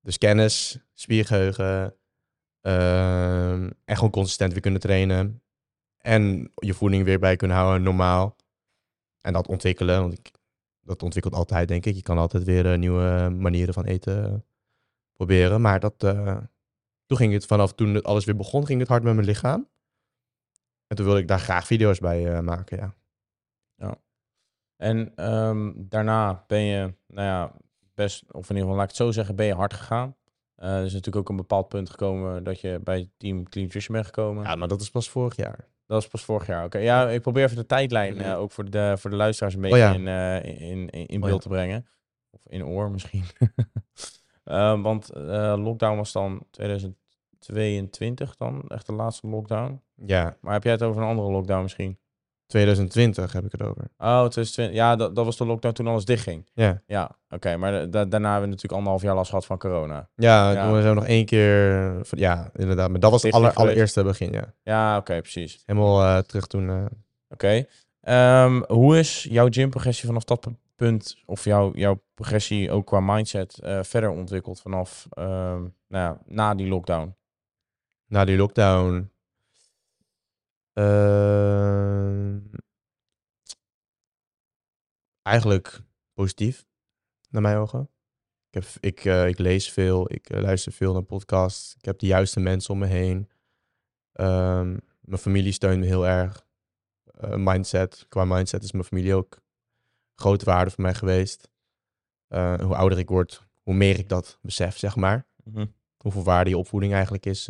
Dus 0.00 0.18
kennis, 0.18 0.78
spiergeheugen. 0.94 1.94
Ehm, 2.62 3.70
en 3.84 3.96
gewoon 3.96 4.10
consistent 4.10 4.52
weer 4.52 4.60
kunnen 4.60 4.80
trainen. 4.80 5.42
En 5.98 6.52
je 6.54 6.74
voeding 6.74 7.04
weer 7.04 7.18
bij 7.18 7.36
kunnen 7.36 7.56
houden, 7.56 7.82
normaal. 7.82 8.36
En 9.20 9.32
dat 9.32 9.48
ontwikkelen, 9.48 10.00
want 10.00 10.12
ik, 10.12 10.30
dat 10.80 11.02
ontwikkelt 11.02 11.34
altijd, 11.34 11.68
denk 11.68 11.86
ik. 11.86 11.94
Je 11.94 12.02
kan 12.02 12.18
altijd 12.18 12.44
weer 12.44 12.72
eh, 12.72 12.78
nieuwe 12.78 13.30
manieren 13.38 13.74
van 13.74 13.84
eten 13.84 14.44
proberen. 15.12 15.60
Maar 15.60 15.80
dat, 15.80 16.02
eh, 16.02 16.36
toen 17.06 17.16
ging 17.16 17.32
het 17.32 17.46
vanaf 17.46 17.72
toen 17.74 17.94
het 17.94 18.04
alles 18.04 18.24
weer 18.24 18.36
begon, 18.36 18.66
ging 18.66 18.80
het 18.80 18.88
hard 18.88 19.02
met 19.02 19.14
mijn 19.14 19.26
lichaam. 19.26 19.68
En 20.86 20.96
toen 20.96 21.04
wilde 21.04 21.20
ik 21.20 21.28
daar 21.28 21.40
graag 21.40 21.66
video's 21.66 21.98
bij 21.98 22.32
eh, 22.34 22.40
maken, 22.40 22.76
ja. 22.76 22.94
En 24.82 25.12
ehm, 25.14 25.72
daarna 25.76 26.44
ben 26.46 26.60
je, 26.60 26.94
nou 27.06 27.26
ja, 27.26 27.52
best, 27.94 28.32
of 28.32 28.50
in 28.50 28.56
ieder 28.56 28.62
geval 28.62 28.74
laat 28.74 28.82
ik 28.82 28.88
het 28.88 29.06
zo 29.06 29.10
zeggen, 29.10 29.36
ben 29.36 29.46
je 29.46 29.54
hard 29.54 29.72
gegaan. 29.72 30.16
Eh, 30.62 30.76
er 30.76 30.84
is 30.84 30.92
natuurlijk 30.92 31.16
ook 31.16 31.28
een 31.28 31.36
bepaald 31.36 31.68
punt 31.68 31.90
gekomen 31.90 32.44
dat 32.44 32.60
je 32.60 32.80
bij 32.84 33.10
team 33.16 33.48
Clean 33.48 33.66
Nutrition 33.66 33.94
bent 33.94 34.06
gekomen. 34.06 34.44
Ja, 34.44 34.54
maar 34.54 34.68
dat 34.68 34.80
is 34.80 34.90
pas 34.90 35.10
vorig 35.10 35.36
jaar. 35.36 35.56
Dat 35.86 36.02
was 36.02 36.08
pas 36.08 36.24
vorig 36.24 36.46
jaar. 36.46 36.64
Oké, 36.64 36.78
ja, 36.78 37.08
ik 37.08 37.22
probeer 37.22 37.44
even 37.44 37.56
de 37.56 37.66
tijdlijn 37.66 38.20
eh, 38.20 38.38
ook 38.38 38.52
voor 38.52 38.70
de, 38.70 38.94
voor 38.98 39.10
de 39.10 39.16
luisteraars 39.16 39.54
een 39.54 39.60
beetje 39.60 39.76
ja. 39.76 39.92
in, 39.92 40.08
eh, 40.08 40.70
in, 40.70 40.88
in, 40.90 41.06
in 41.06 41.22
Oh 41.22 41.26
beeld 41.26 41.42
ja. 41.42 41.48
te 41.48 41.48
brengen. 41.48 41.86
Of 42.30 42.40
in 42.46 42.64
oor 42.64 42.90
misschien. 42.90 43.24
Want 44.82 45.10
lockdown 45.58 45.96
was 45.96 46.12
dan 46.12 46.46
2022 46.50 48.36
dan, 48.36 48.62
echt 48.68 48.86
de 48.86 48.92
laatste 48.92 49.26
lockdown. 49.26 49.82
Ja, 49.94 50.36
Maar 50.40 50.52
heb 50.52 50.62
jij 50.62 50.72
het 50.72 50.82
over 50.82 51.02
een 51.02 51.08
andere 51.08 51.30
lockdown 51.30 51.62
misschien? 51.62 51.98
2020 52.52 53.32
heb 53.32 53.44
ik 53.44 53.52
het 53.52 53.62
over. 53.62 53.82
Oh, 53.98 54.18
2020. 54.18 54.74
Ja, 54.76 54.96
dat, 54.96 55.14
dat 55.16 55.24
was 55.24 55.36
de 55.36 55.46
lockdown 55.46 55.74
toen 55.74 55.86
alles 55.86 56.04
dichtging. 56.04 56.48
Ja, 56.54 56.82
Ja, 56.86 57.10
oké. 57.28 57.56
maar 57.56 57.72
da- 57.72 57.86
da- 57.86 58.04
daarna 58.04 58.30
hebben 58.30 58.48
we 58.48 58.54
natuurlijk 58.54 58.72
anderhalf 58.74 59.02
jaar 59.02 59.14
last 59.14 59.28
gehad 59.28 59.46
van 59.46 59.58
corona. 59.58 60.08
ja, 60.14 60.52
Ja. 60.52 60.64
toen 60.70 60.80
zijn 60.82 60.94
we 60.94 61.00
nog 61.00 61.06
één 61.08 61.24
keer... 61.24 62.00
Ja, 62.10 62.50
inderdaad. 62.56 62.90
Maar 62.90 63.00
dat 63.00 63.10
was 63.10 63.22
het 63.22 63.32
aller, 63.32 63.52
allereerste 63.52 64.02
begin, 64.02 64.32
ja. 64.32 64.54
Ja, 64.62 64.96
oké, 64.96 65.20
precies. 65.20 65.62
Helemaal 65.66 66.02
eh, 66.02 66.18
terug 66.18 66.46
toen... 66.46 66.68
eh, 66.70 66.84
Oké. 67.28 67.64
Ehm, 68.00 68.62
hoe 68.68 68.98
is 68.98 69.26
jouw 69.30 69.46
gymprogressie 69.50 70.06
vanaf 70.06 70.24
dat 70.24 70.46
punt, 70.76 71.16
of 71.26 71.44
jouw, 71.44 71.70
jouw 71.74 72.02
progressie 72.14 72.70
ook 72.70 72.86
qua 72.86 73.00
mindset, 73.00 73.58
eh, 73.58 73.78
verder 73.82 74.10
ontwikkeld 74.10 74.60
vanaf 74.60 75.06
ehm, 75.10 75.60
nou 75.60 75.70
ja, 75.88 76.18
na 76.26 76.54
die 76.54 76.66
lockdown? 76.68 77.14
na 78.06 78.24
die 78.24 78.36
lockdown. 78.36 79.10
Ehm, 80.72 82.40
eigenlijk 85.22 85.80
positief, 86.12 86.66
naar 87.30 87.42
mijn 87.42 87.56
ogen. 87.56 87.90
Ik, 88.50 88.62
heb, 88.62 88.64
ik, 88.80 89.04
eh, 89.04 89.28
ik 89.28 89.38
lees 89.38 89.70
veel, 89.72 90.12
ik 90.12 90.30
eh, 90.30 90.40
luister 90.40 90.72
veel 90.72 90.92
naar 90.92 91.02
podcasts. 91.02 91.74
Ik 91.74 91.84
heb 91.84 91.98
de 91.98 92.06
juiste 92.06 92.40
mensen 92.40 92.74
om 92.74 92.78
me 92.78 92.86
heen. 92.86 93.30
Ehm, 94.12 94.78
mijn 95.00 95.20
familie 95.20 95.52
steunt 95.52 95.80
me 95.80 95.86
heel 95.86 96.06
erg. 96.06 96.46
Eh, 97.04 97.34
mindset, 97.36 98.06
qua 98.08 98.24
mindset 98.24 98.62
is 98.62 98.72
mijn 98.72 98.84
familie 98.84 99.14
ook 99.14 99.40
grote 100.14 100.44
waarde 100.44 100.70
voor 100.70 100.82
mij 100.82 100.94
geweest. 100.94 101.50
Hoe 102.28 102.76
ouder 102.76 102.98
ik 102.98 103.08
word, 103.08 103.48
hoe 103.62 103.74
meer 103.74 103.98
ik 103.98 104.08
dat 104.08 104.38
besef, 104.42 104.78
zeg 104.78 104.96
maar 104.96 105.26
hoeveel 105.96 106.24
waarde 106.24 106.50
je 106.50 106.58
opvoeding 106.58 106.92
eigenlijk 106.92 107.26
is 107.26 107.44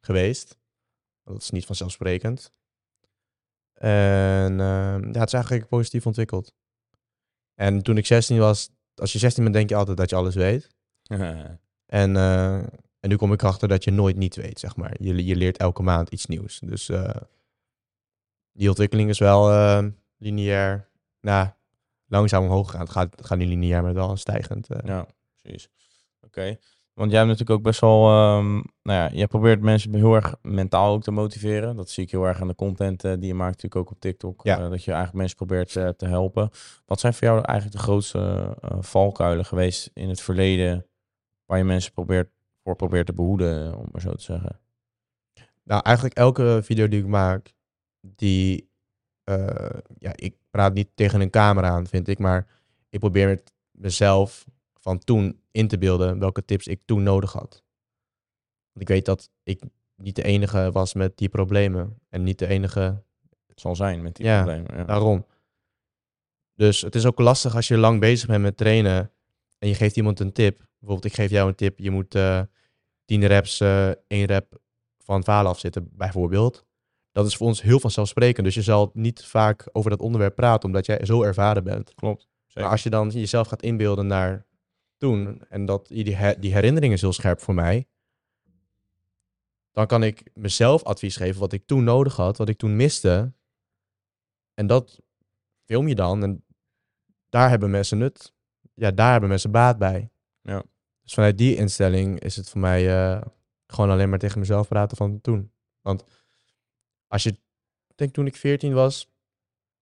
geweest. 0.00 0.58
Dat 1.32 1.42
is 1.42 1.50
niet 1.50 1.66
vanzelfsprekend. 1.66 2.52
En 3.74 4.60
ehm, 4.60 5.04
ja, 5.12 5.18
het 5.18 5.26
is 5.26 5.32
eigenlijk 5.32 5.68
positief 5.68 6.06
ontwikkeld. 6.06 6.54
En 7.54 7.82
toen 7.82 7.96
ik 7.96 8.06
16 8.06 8.38
was, 8.38 8.70
als 8.94 9.12
je 9.12 9.18
16 9.18 9.42
bent, 9.42 9.54
denk 9.54 9.68
je 9.68 9.74
altijd 9.76 9.96
dat 9.96 10.10
je 10.10 10.16
alles 10.16 10.34
weet. 10.34 10.68
En, 11.86 12.16
eh, 12.16 12.56
en 13.00 13.08
nu 13.08 13.16
kom 13.16 13.32
ik 13.32 13.42
erachter 13.42 13.68
dat 13.68 13.84
je 13.84 13.90
nooit 13.90 14.16
niet 14.16 14.36
weet, 14.36 14.58
zeg 14.58 14.76
maar. 14.76 14.94
Je, 15.02 15.24
je 15.24 15.36
leert 15.36 15.56
elke 15.56 15.82
maand 15.82 16.10
iets 16.10 16.26
nieuws. 16.26 16.58
Dus 16.58 16.88
eh, 16.88 17.14
die 18.52 18.68
ontwikkeling 18.68 19.08
is 19.08 19.18
wel 19.18 19.50
eh, 19.50 19.86
lineair, 20.16 20.88
nou, 21.20 21.48
langzaam 22.06 22.42
omhoog 22.44 22.66
gegaan. 22.66 22.80
Het 22.80 22.90
gaat, 22.90 23.16
het 23.16 23.26
gaat 23.26 23.38
niet 23.38 23.48
lineair, 23.48 23.82
maar 23.82 23.94
wel 23.94 24.16
stijgend. 24.16 24.70
eh. 24.70 24.78
Ja, 24.84 25.06
precies. 25.42 25.68
Oké. 26.20 26.58
Want 26.98 27.10
jij 27.10 27.18
hebt 27.18 27.32
natuurlijk 27.32 27.58
ook 27.58 27.64
best 27.64 27.80
wel, 27.80 28.08
ehm, 28.08 28.52
nou 28.54 28.62
ja, 28.82 29.10
jij 29.12 29.26
probeert 29.26 29.60
mensen 29.60 29.94
heel 29.94 30.14
erg 30.14 30.34
mentaal 30.42 30.92
ook 30.92 31.02
te 31.02 31.10
motiveren. 31.10 31.76
Dat 31.76 31.90
zie 31.90 32.04
ik 32.04 32.10
heel 32.10 32.24
erg 32.24 32.40
aan 32.40 32.48
de 32.48 32.54
content 32.54 33.04
eh, 33.04 33.12
die 33.12 33.26
je 33.26 33.34
maakt 33.34 33.62
natuurlijk 33.62 33.80
ook 33.80 33.90
op 33.90 34.00
TikTok. 34.00 34.44
Ja. 34.44 34.58
eh, 34.58 34.70
dat 34.70 34.84
je 34.84 34.92
eigenlijk 34.92 35.18
mensen 35.18 35.36
probeert 35.36 35.76
eh, 35.76 35.88
te 35.88 36.06
helpen. 36.06 36.50
Wat 36.86 37.00
zijn 37.00 37.14
voor 37.14 37.28
jou 37.28 37.40
eigenlijk 37.44 37.78
de 37.78 37.82
grootste 37.82 38.54
valkuilen 38.80 39.44
geweest 39.44 39.90
in 39.94 40.08
het 40.08 40.20
verleden 40.20 40.86
waar 41.44 41.58
je 41.58 41.64
mensen 41.64 41.92
probeert, 41.92 42.30
voor 42.62 42.76
probeert 42.76 43.06
te 43.06 43.12
behoeden, 43.12 43.76
om 43.76 43.88
maar 43.92 44.00
zo 44.00 44.12
te 44.12 44.22
zeggen? 44.22 44.60
Nou, 45.64 45.82
eigenlijk 45.82 46.16
elke 46.16 46.60
video 46.62 46.88
die 46.88 47.00
ik 47.00 47.06
maak, 47.06 47.54
die, 48.00 48.70
ja, 49.98 50.12
ik 50.14 50.36
praat 50.50 50.74
niet 50.74 50.88
tegen 50.94 51.20
een 51.20 51.30
camera 51.30 51.68
aan, 51.68 51.86
vind 51.86 52.08
ik, 52.08 52.18
maar 52.18 52.46
ik 52.88 52.98
probeer 52.98 53.28
met 53.28 53.52
mezelf 53.70 54.44
van 54.80 54.98
toen 54.98 55.40
in 55.50 55.68
te 55.68 55.78
beelden 55.78 56.18
welke 56.18 56.44
tips 56.44 56.66
ik 56.66 56.80
toen 56.84 57.02
nodig 57.02 57.32
had. 57.32 57.62
Want 58.72 58.80
ik 58.80 58.88
weet 58.88 59.04
dat 59.04 59.30
ik 59.42 59.62
niet 59.96 60.16
de 60.16 60.22
enige 60.24 60.70
was 60.72 60.94
met 60.94 61.16
die 61.16 61.28
problemen 61.28 61.98
en 62.08 62.22
niet 62.22 62.38
de 62.38 62.46
enige 62.46 63.02
Het 63.46 63.60
zal 63.60 63.76
zijn 63.76 64.02
met 64.02 64.16
die 64.16 64.26
Ja, 64.26 64.42
problemen. 64.42 64.76
Ja. 64.76 64.84
daarom. 64.84 65.26
Dus 66.54 66.80
het 66.80 66.94
is 66.94 67.06
ook 67.06 67.18
lastig 67.18 67.54
als 67.54 67.68
je 67.68 67.76
lang 67.76 68.00
bezig 68.00 68.28
bent 68.28 68.42
met 68.42 68.56
trainen 68.56 69.12
en 69.58 69.68
je 69.68 69.74
geeft 69.74 69.96
iemand 69.96 70.20
een 70.20 70.32
tip. 70.32 70.56
Bijvoorbeeld, 70.78 71.12
ik 71.12 71.18
geef 71.18 71.30
jou 71.30 71.48
een 71.48 71.54
tip, 71.54 71.78
je 71.78 71.90
moet 71.90 72.14
eh 72.14 72.40
10 73.04 73.26
reps, 73.26 73.60
eh 73.60 73.88
1 73.88 74.24
rep 74.24 74.60
van 74.98 75.24
falen 75.24 75.50
afzitten, 75.50 75.88
bijvoorbeeld. 75.92 76.66
Dat 77.12 77.26
is 77.26 77.36
voor 77.36 77.46
ons 77.46 77.62
heel 77.62 77.80
vanzelfsprekend. 77.80 78.46
Dus 78.46 78.54
je 78.54 78.62
zal 78.62 78.90
niet 78.94 79.24
vaak 79.24 79.68
over 79.72 79.90
dat 79.90 80.00
onderwerp 80.00 80.34
praten, 80.34 80.68
omdat 80.68 80.86
jij 80.86 81.04
zo 81.04 81.22
ervaren 81.22 81.64
bent. 81.64 81.94
Klopt. 81.94 82.28
Zeker. 82.46 82.62
Maar 82.62 82.70
als 82.70 82.82
je 82.82 82.90
dan 82.90 83.08
jezelf 83.08 83.48
gaat 83.48 83.62
inbeelden 83.62 84.06
naar 84.06 84.46
toen, 84.98 85.44
en 85.48 85.64
dat 85.64 85.86
die, 85.86 86.38
die 86.38 86.52
herinnering 86.52 86.92
is 86.92 87.00
heel 87.00 87.12
scherp 87.12 87.40
voor 87.40 87.54
mij, 87.54 87.86
dan 89.72 89.86
kan 89.86 90.02
ik 90.02 90.30
mezelf 90.34 90.82
advies 90.82 91.16
geven 91.16 91.40
wat 91.40 91.52
ik 91.52 91.66
toen 91.66 91.84
nodig 91.84 92.16
had, 92.16 92.36
wat 92.36 92.48
ik 92.48 92.58
toen 92.58 92.76
miste. 92.76 93.32
En 94.54 94.66
dat 94.66 95.00
film 95.64 95.88
je 95.88 95.94
dan 95.94 96.22
en 96.22 96.44
daar 97.28 97.48
hebben 97.48 97.70
mensen 97.70 97.98
nut. 97.98 98.34
Ja, 98.74 98.90
daar 98.90 99.10
hebben 99.10 99.28
mensen 99.28 99.50
baat 99.50 99.78
bij. 99.78 100.10
Ja. 100.42 100.62
Dus 101.02 101.14
vanuit 101.14 101.38
die 101.38 101.56
instelling 101.56 102.20
is 102.20 102.36
het 102.36 102.48
voor 102.48 102.60
mij 102.60 103.10
eh, 103.12 103.22
gewoon 103.66 103.90
alleen 103.90 104.08
maar 104.08 104.18
tegen 104.18 104.38
mezelf 104.38 104.68
praten 104.68 104.96
van 104.96 105.20
toen. 105.20 105.52
Want 105.80 106.04
als 107.06 107.22
je, 107.22 107.30
ik 107.88 107.96
denk 107.96 108.12
toen 108.12 108.26
ik 108.26 108.36
14 108.36 108.72
was, 108.72 109.10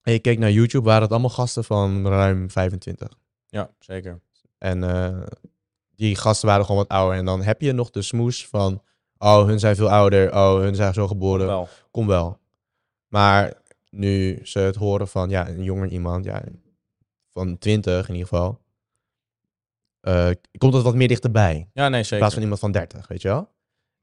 en 0.02 0.12
je 0.12 0.18
keek 0.18 0.38
naar 0.38 0.50
YouTube, 0.50 0.85
waren 0.85 1.02
het 1.02 1.11
allemaal 1.11 1.31
gasten 1.31 1.64
van 1.64 2.07
ruim 2.07 2.50
25. 2.50 3.18
Ja, 3.46 3.74
zeker. 3.79 4.20
En 4.66 4.85
eh, 4.85 5.22
die 5.94 6.16
gasten 6.16 6.48
waren 6.48 6.64
gewoon 6.64 6.81
wat 6.81 6.88
ouder. 6.96 7.18
En 7.18 7.24
dan 7.24 7.42
heb 7.42 7.61
je 7.61 7.72
nog 7.72 7.90
de 7.90 8.02
smoes 8.02 8.46
van, 8.46 8.83
oh, 9.18 9.44
hun 9.46 9.59
zijn 9.59 9.76
veel 9.76 9.90
ouder. 9.90 10.35
Oh, 10.35 10.55
hun 10.59 10.74
zijn 10.74 10.94
zo 10.94 11.07
geboren. 11.07 11.46
Wel. 11.46 11.68
Kom 11.90 12.07
wel. 12.07 12.38
Maar 13.07 13.52
nu 13.90 14.40
ze 14.42 14.59
het 14.59 14.76
horen 14.76 15.09
van, 15.09 15.31
ja, 15.31 15.48
een 15.48 15.62
jonger 15.62 15.88
iemand, 15.88 16.24
ja, 16.24 16.42
van 17.33 17.59
20 17.59 18.09
in 18.09 18.14
ieder 18.14 18.29
geval, 18.29 18.61
eh, 20.00 20.31
komt 20.59 20.74
het 20.74 20.83
wat 20.83 20.94
meer 20.94 21.09
dichterbij. 21.09 21.68
Ja, 21.72 21.88
nee, 21.88 21.98
In 21.98 22.05
zeker. 22.05 22.18
plaats 22.18 22.35
van 22.35 22.42
iemand 22.42 22.61
van 22.61 22.72
30, 22.72 23.09
weet 23.09 23.22
je 23.22 23.29
wel? 23.29 23.48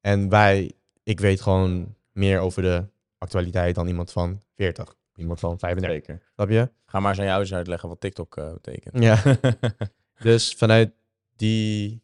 En 0.02 0.30
wij, 0.30 0.71
ik 1.04 1.19
weet 1.19 1.41
gewoon 1.41 1.95
meer 2.12 2.39
over 2.39 2.62
de 2.62 2.86
actualiteit 3.17 3.76
dan 3.76 3.88
iemand 3.88 4.12
van 4.12 4.41
40. 4.56 4.95
Iemand 5.15 5.39
van 5.39 5.60
35. 5.60 6.06
Zeker. 6.06 6.26
Snap 6.34 6.49
je? 6.49 6.71
Ga 6.86 6.99
maar 6.99 7.10
eens 7.10 7.19
aan 7.19 7.26
jou 7.26 7.39
eens 7.39 7.54
uitleggen 7.54 7.89
wat 7.89 7.99
TikTok 7.99 8.38
eh, 8.38 8.54
betekent. 8.54 9.04
Ja. 9.04 9.21
dus 10.24 10.54
vanuit 10.54 10.92
die, 11.36 12.02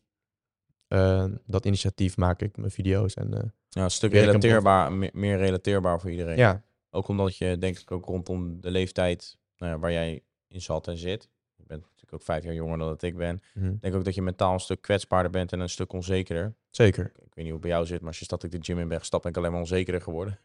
eh, 0.87 1.25
dat 1.45 1.65
initiatief 1.65 2.17
maak 2.17 2.41
ik 2.41 2.57
mijn 2.57 2.71
video's. 2.71 3.13
En 3.13 3.33
eh, 3.33 3.43
Ja, 3.69 3.83
een 3.83 3.91
stuk 3.91 4.11
relateerbaar, 4.13 4.91
me- 4.93 5.09
meer 5.13 5.37
relateerbaar 5.37 5.99
voor 5.99 6.11
iedereen. 6.11 6.37
ja, 6.37 6.63
Ook 6.89 7.07
omdat 7.07 7.37
je 7.37 7.57
denk 7.57 7.79
ik 7.79 7.91
ook 7.91 8.05
rondom 8.05 8.61
de 8.61 8.71
leeftijd 8.71 9.37
nou 9.57 9.71
ja, 9.71 9.79
waar 9.79 9.91
jij 9.91 10.23
in 10.47 10.61
zat 10.61 10.87
en 10.87 10.97
zit. 10.97 11.29
Je 11.55 11.63
bent 11.67 11.81
natuurlijk 11.81 12.13
ook 12.13 12.23
vijf 12.23 12.43
jaar 12.43 12.53
jonger 12.53 12.77
dan 12.77 12.87
dat 12.87 13.01
ik 13.01 13.15
ben. 13.17 13.41
mhm. 13.53 13.73
Denk 13.79 13.95
ook 13.95 14.03
dat 14.05 14.15
je 14.15 14.21
mentaal 14.21 14.53
een 14.53 14.59
stuk 14.59 14.81
kwetsbaarder 14.81 15.31
bent 15.31 15.51
en 15.51 15.59
een 15.59 15.69
stuk 15.69 15.93
onzekerder. 15.93 16.55
zeker. 16.69 17.05
Ik 17.05 17.11
weet 17.15 17.35
niet 17.35 17.43
hoe 17.45 17.53
het 17.53 17.61
bij 17.61 17.69
jou 17.71 17.85
zit, 17.85 17.99
maar 17.99 18.07
als 18.07 18.19
je 18.19 18.25
stad 18.25 18.43
ik 18.43 18.51
de 18.51 18.57
gym 18.61 18.79
in 18.79 18.87
ben 18.87 18.99
gestapt, 18.99 19.23
ben 19.23 19.31
ik 19.31 19.37
alleen 19.37 19.51
maar 19.51 19.59
onzekerder 19.59 20.01
geworden. 20.01 20.39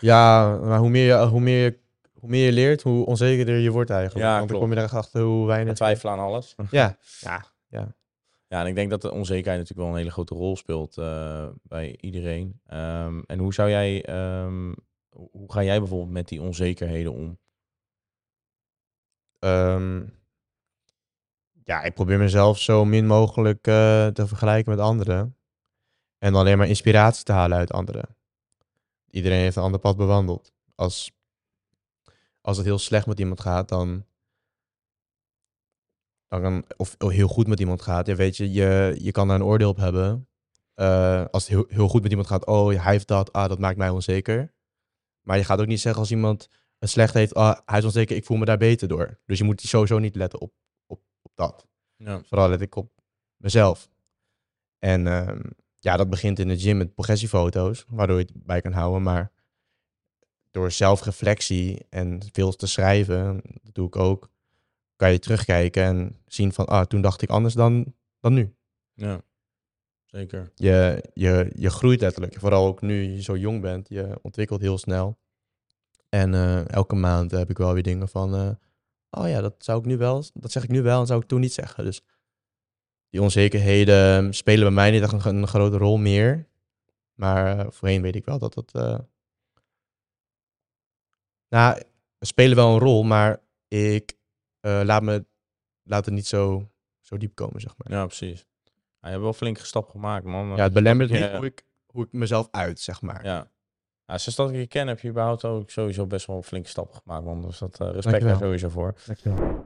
Ja, 0.00 0.56
maar 0.58 0.78
hoe 0.78 0.88
meer, 0.90 1.06
je, 1.06 1.26
hoe, 1.26 1.40
meer 1.40 1.64
je, 1.64 1.78
hoe 2.20 2.28
meer 2.28 2.44
je 2.44 2.52
leert, 2.52 2.82
hoe 2.82 3.06
onzekerder 3.06 3.58
je 3.58 3.70
wordt 3.70 3.90
eigenlijk. 3.90 4.24
Ja, 4.24 4.36
Want 4.38 4.48
dan 4.48 4.58
klopt. 4.58 4.72
kom 4.72 4.82
je 4.82 4.88
erachter 4.88 5.22
hoe 5.22 5.40
En 5.40 5.46
weinig... 5.46 5.74
twijfelen 5.74 6.12
aan 6.12 6.18
alles. 6.18 6.54
Ja, 6.70 6.96
ja, 7.20 7.44
ja. 7.68 7.96
Ja, 8.48 8.60
en 8.60 8.66
ik 8.66 8.74
denk 8.74 8.90
dat 8.90 9.02
de 9.02 9.10
onzekerheid 9.12 9.58
natuurlijk 9.58 9.78
wel 9.86 9.88
een 9.88 9.96
hele 10.02 10.10
grote 10.10 10.34
rol 10.34 10.56
speelt 10.56 10.96
eh, 10.96 11.46
bij 11.62 11.96
iedereen. 12.00 12.60
Ehm, 12.66 13.20
en 13.26 13.38
hoe 13.38 13.54
zou 13.54 13.70
jij, 13.70 14.04
ehm, 14.04 14.72
hoe 15.08 15.28
hoe 15.32 15.52
ga 15.52 15.62
jij 15.62 15.78
bijvoorbeeld 15.78 16.10
met 16.10 16.28
die 16.28 16.42
onzekerheden 16.42 17.12
om? 17.12 17.38
Ehm, 19.38 20.02
ja, 21.64 21.82
ik 21.82 21.94
probeer 21.94 22.18
mezelf 22.18 22.58
zo 22.58 22.84
min 22.84 23.06
mogelijk 23.06 23.66
eh, 23.66 24.06
te 24.06 24.26
vergelijken 24.26 24.70
met 24.70 24.80
anderen. 24.80 25.36
En 26.18 26.34
alleen 26.34 26.58
maar 26.58 26.68
inspiratie 26.68 27.24
te 27.24 27.32
halen 27.32 27.58
uit 27.58 27.72
anderen. 27.72 28.16
Iedereen 29.10 29.38
heeft 29.40 29.56
een 29.56 29.62
ander 29.62 29.80
pad 29.80 29.96
bewandeld. 29.96 30.52
Als, 30.74 31.12
als 32.40 32.56
het 32.56 32.66
heel 32.66 32.78
slecht 32.78 33.06
met 33.06 33.18
iemand 33.18 33.40
gaat, 33.40 33.68
dan. 33.68 34.04
dan 36.26 36.40
kan, 36.42 36.64
of 36.76 36.94
heel 36.98 37.28
goed 37.28 37.46
met 37.46 37.60
iemand 37.60 37.82
gaat. 37.82 38.06
Ja, 38.06 38.14
weet 38.14 38.36
je, 38.36 38.52
je, 38.52 38.96
je 38.98 39.12
kan 39.12 39.28
daar 39.28 39.36
een 39.36 39.44
oordeel 39.44 39.68
op 39.68 39.76
hebben. 39.76 40.28
Eh, 40.74 41.24
als 41.30 41.42
het 41.42 41.52
heel, 41.52 41.64
heel 41.68 41.88
goed 41.88 42.02
met 42.02 42.10
iemand 42.10 42.28
gaat, 42.28 42.46
oh, 42.46 42.82
hij 42.82 42.92
heeft 42.92 43.08
dat, 43.08 43.32
ah, 43.32 43.48
dat 43.48 43.58
maakt 43.58 43.76
mij 43.76 43.88
onzeker. 43.88 44.54
Maar 45.20 45.36
je 45.36 45.44
gaat 45.44 45.60
ook 45.60 45.66
niet 45.66 45.80
zeggen 45.80 46.00
als 46.00 46.10
iemand 46.10 46.48
het 46.78 46.90
slecht 46.90 47.14
heeft, 47.14 47.34
ah, 47.34 47.58
hij 47.64 47.78
is 47.78 47.84
onzeker, 47.84 48.16
ik 48.16 48.24
voel 48.24 48.36
me 48.36 48.44
daar 48.44 48.58
beter 48.58 48.88
door. 48.88 49.20
Dus 49.26 49.38
je 49.38 49.44
moet 49.44 49.60
sowieso 49.60 49.98
niet 49.98 50.16
letten 50.16 50.40
op, 50.40 50.52
op, 50.86 51.00
op 51.22 51.32
dat. 51.34 51.66
Ja. 51.96 52.22
Vooral 52.24 52.48
let 52.48 52.60
ik 52.60 52.76
op 52.76 52.90
mezelf. 53.36 53.90
En 54.78 55.06
ehm, 55.06 55.40
ja, 55.74 55.96
dat 55.96 56.10
begint 56.10 56.38
in 56.38 56.48
de 56.48 56.58
gym 56.58 56.76
met 56.76 56.94
progressiefoto's, 56.94 57.84
waardoor 57.88 58.18
je 58.18 58.24
het 58.24 58.44
bij 58.44 58.60
kan 58.60 58.72
houden. 58.72 59.02
Maar 59.02 59.32
door 60.50 60.70
zelfreflectie 60.70 61.86
en 61.88 62.20
veel 62.32 62.52
te 62.52 62.66
schrijven, 62.66 63.40
dat 63.62 63.74
doe 63.74 63.86
ik 63.86 63.96
ook, 63.96 64.30
kan 64.96 65.12
je 65.12 65.18
terugkijken 65.18 65.82
en 65.82 66.16
zien 66.26 66.52
van, 66.52 66.66
ah, 66.66 66.86
toen 66.86 67.00
dacht 67.00 67.22
ik 67.22 67.30
anders 67.30 67.54
dan, 67.54 67.94
dan 68.20 68.34
nu. 68.34 68.54
ja, 68.94 69.20
zeker. 70.06 70.52
Je, 70.54 71.04
je, 71.14 71.50
je 71.54 71.70
groeit 71.70 72.00
letterlijk. 72.00 72.38
Vooral 72.38 72.66
ook 72.66 72.80
nu 72.80 73.02
je 73.02 73.22
zo 73.22 73.36
jong 73.36 73.60
bent. 73.60 73.88
Je 73.88 74.18
ontwikkelt 74.22 74.60
heel 74.60 74.78
snel. 74.78 75.18
En 76.08 76.34
eh, 76.34 76.68
elke 76.68 76.94
maand 76.94 77.30
heb 77.30 77.50
ik 77.50 77.58
wel 77.58 77.72
weer 77.72 77.82
dingen 77.82 78.08
van... 78.08 78.34
eh, 78.34 78.50
oh 79.10 79.28
ja, 79.28 79.40
dat 79.40 79.54
zou 79.58 79.78
ik 79.78 79.84
nu 79.84 79.96
wel... 79.96 80.24
Dat 80.34 80.52
zeg 80.52 80.62
ik 80.62 80.68
nu 80.68 80.82
wel 80.82 81.00
en 81.00 81.06
zou 81.06 81.20
ik 81.20 81.28
toen 81.28 81.40
niet 81.40 81.52
zeggen. 81.52 81.84
Dus 81.84 82.02
die 83.08 83.22
onzekerheden 83.22 84.34
spelen 84.34 84.64
bij 84.64 84.72
mij 84.72 84.90
niet 84.90 85.02
echt 85.02 85.12
een, 85.12 85.36
een 85.36 85.48
grote 85.48 85.76
rol 85.76 85.96
meer. 85.96 86.46
Maar 87.14 87.58
eh, 87.58 87.66
voorheen 87.70 88.02
weet 88.02 88.16
ik 88.16 88.24
wel 88.24 88.38
dat 88.38 88.54
dat... 88.54 88.72
Nou, 91.48 91.82
spelen 92.20 92.56
wel 92.56 92.72
een 92.72 92.78
rol, 92.78 93.02
maar 93.02 93.40
ik 93.68 94.16
eh, 94.60 94.80
laat, 94.84 95.02
me, 95.02 95.24
laat 95.82 96.04
het 96.04 96.14
niet 96.14 96.26
zo, 96.26 96.70
zo 97.00 97.16
diep 97.16 97.34
komen, 97.34 97.60
zeg 97.60 97.74
maar. 97.76 97.98
Ja, 97.98 98.06
precies. 98.06 98.46
Ja, 99.00 99.06
je 99.06 99.08
hebt 99.08 99.22
wel 99.22 99.32
flinke 99.32 99.66
stap 99.66 99.88
gemaakt, 99.88 100.24
man. 100.24 100.48
Ja, 100.48 100.62
het 100.62 100.72
belemmert 100.72 101.10
niet 101.10 101.18
ja. 101.18 101.36
hoe 101.36 101.46
ik, 101.46 101.64
hoe 101.86 102.04
ik 102.04 102.12
mezelf 102.12 102.48
uit, 102.50 102.80
zeg 102.80 103.02
maar. 103.02 103.24
Ja. 103.24 103.50
ja, 104.06 104.18
sinds 104.18 104.38
dat 104.38 104.50
ik 104.50 104.56
je 104.56 104.66
ken 104.66 104.86
heb 104.86 105.00
je 105.00 105.08
überhaupt 105.08 105.44
ook 105.44 105.70
sowieso 105.70 106.06
best 106.06 106.26
wel 106.26 106.36
een 106.36 106.42
flinke 106.42 106.68
stap 106.68 106.92
gemaakt, 106.92 107.24
man. 107.24 107.42
Dus 107.42 107.58
dat 107.58 107.80
eh, 107.80 107.90
respect 107.90 108.22
daar 108.22 108.36
sowieso 108.36 108.68
voor. 108.68 108.94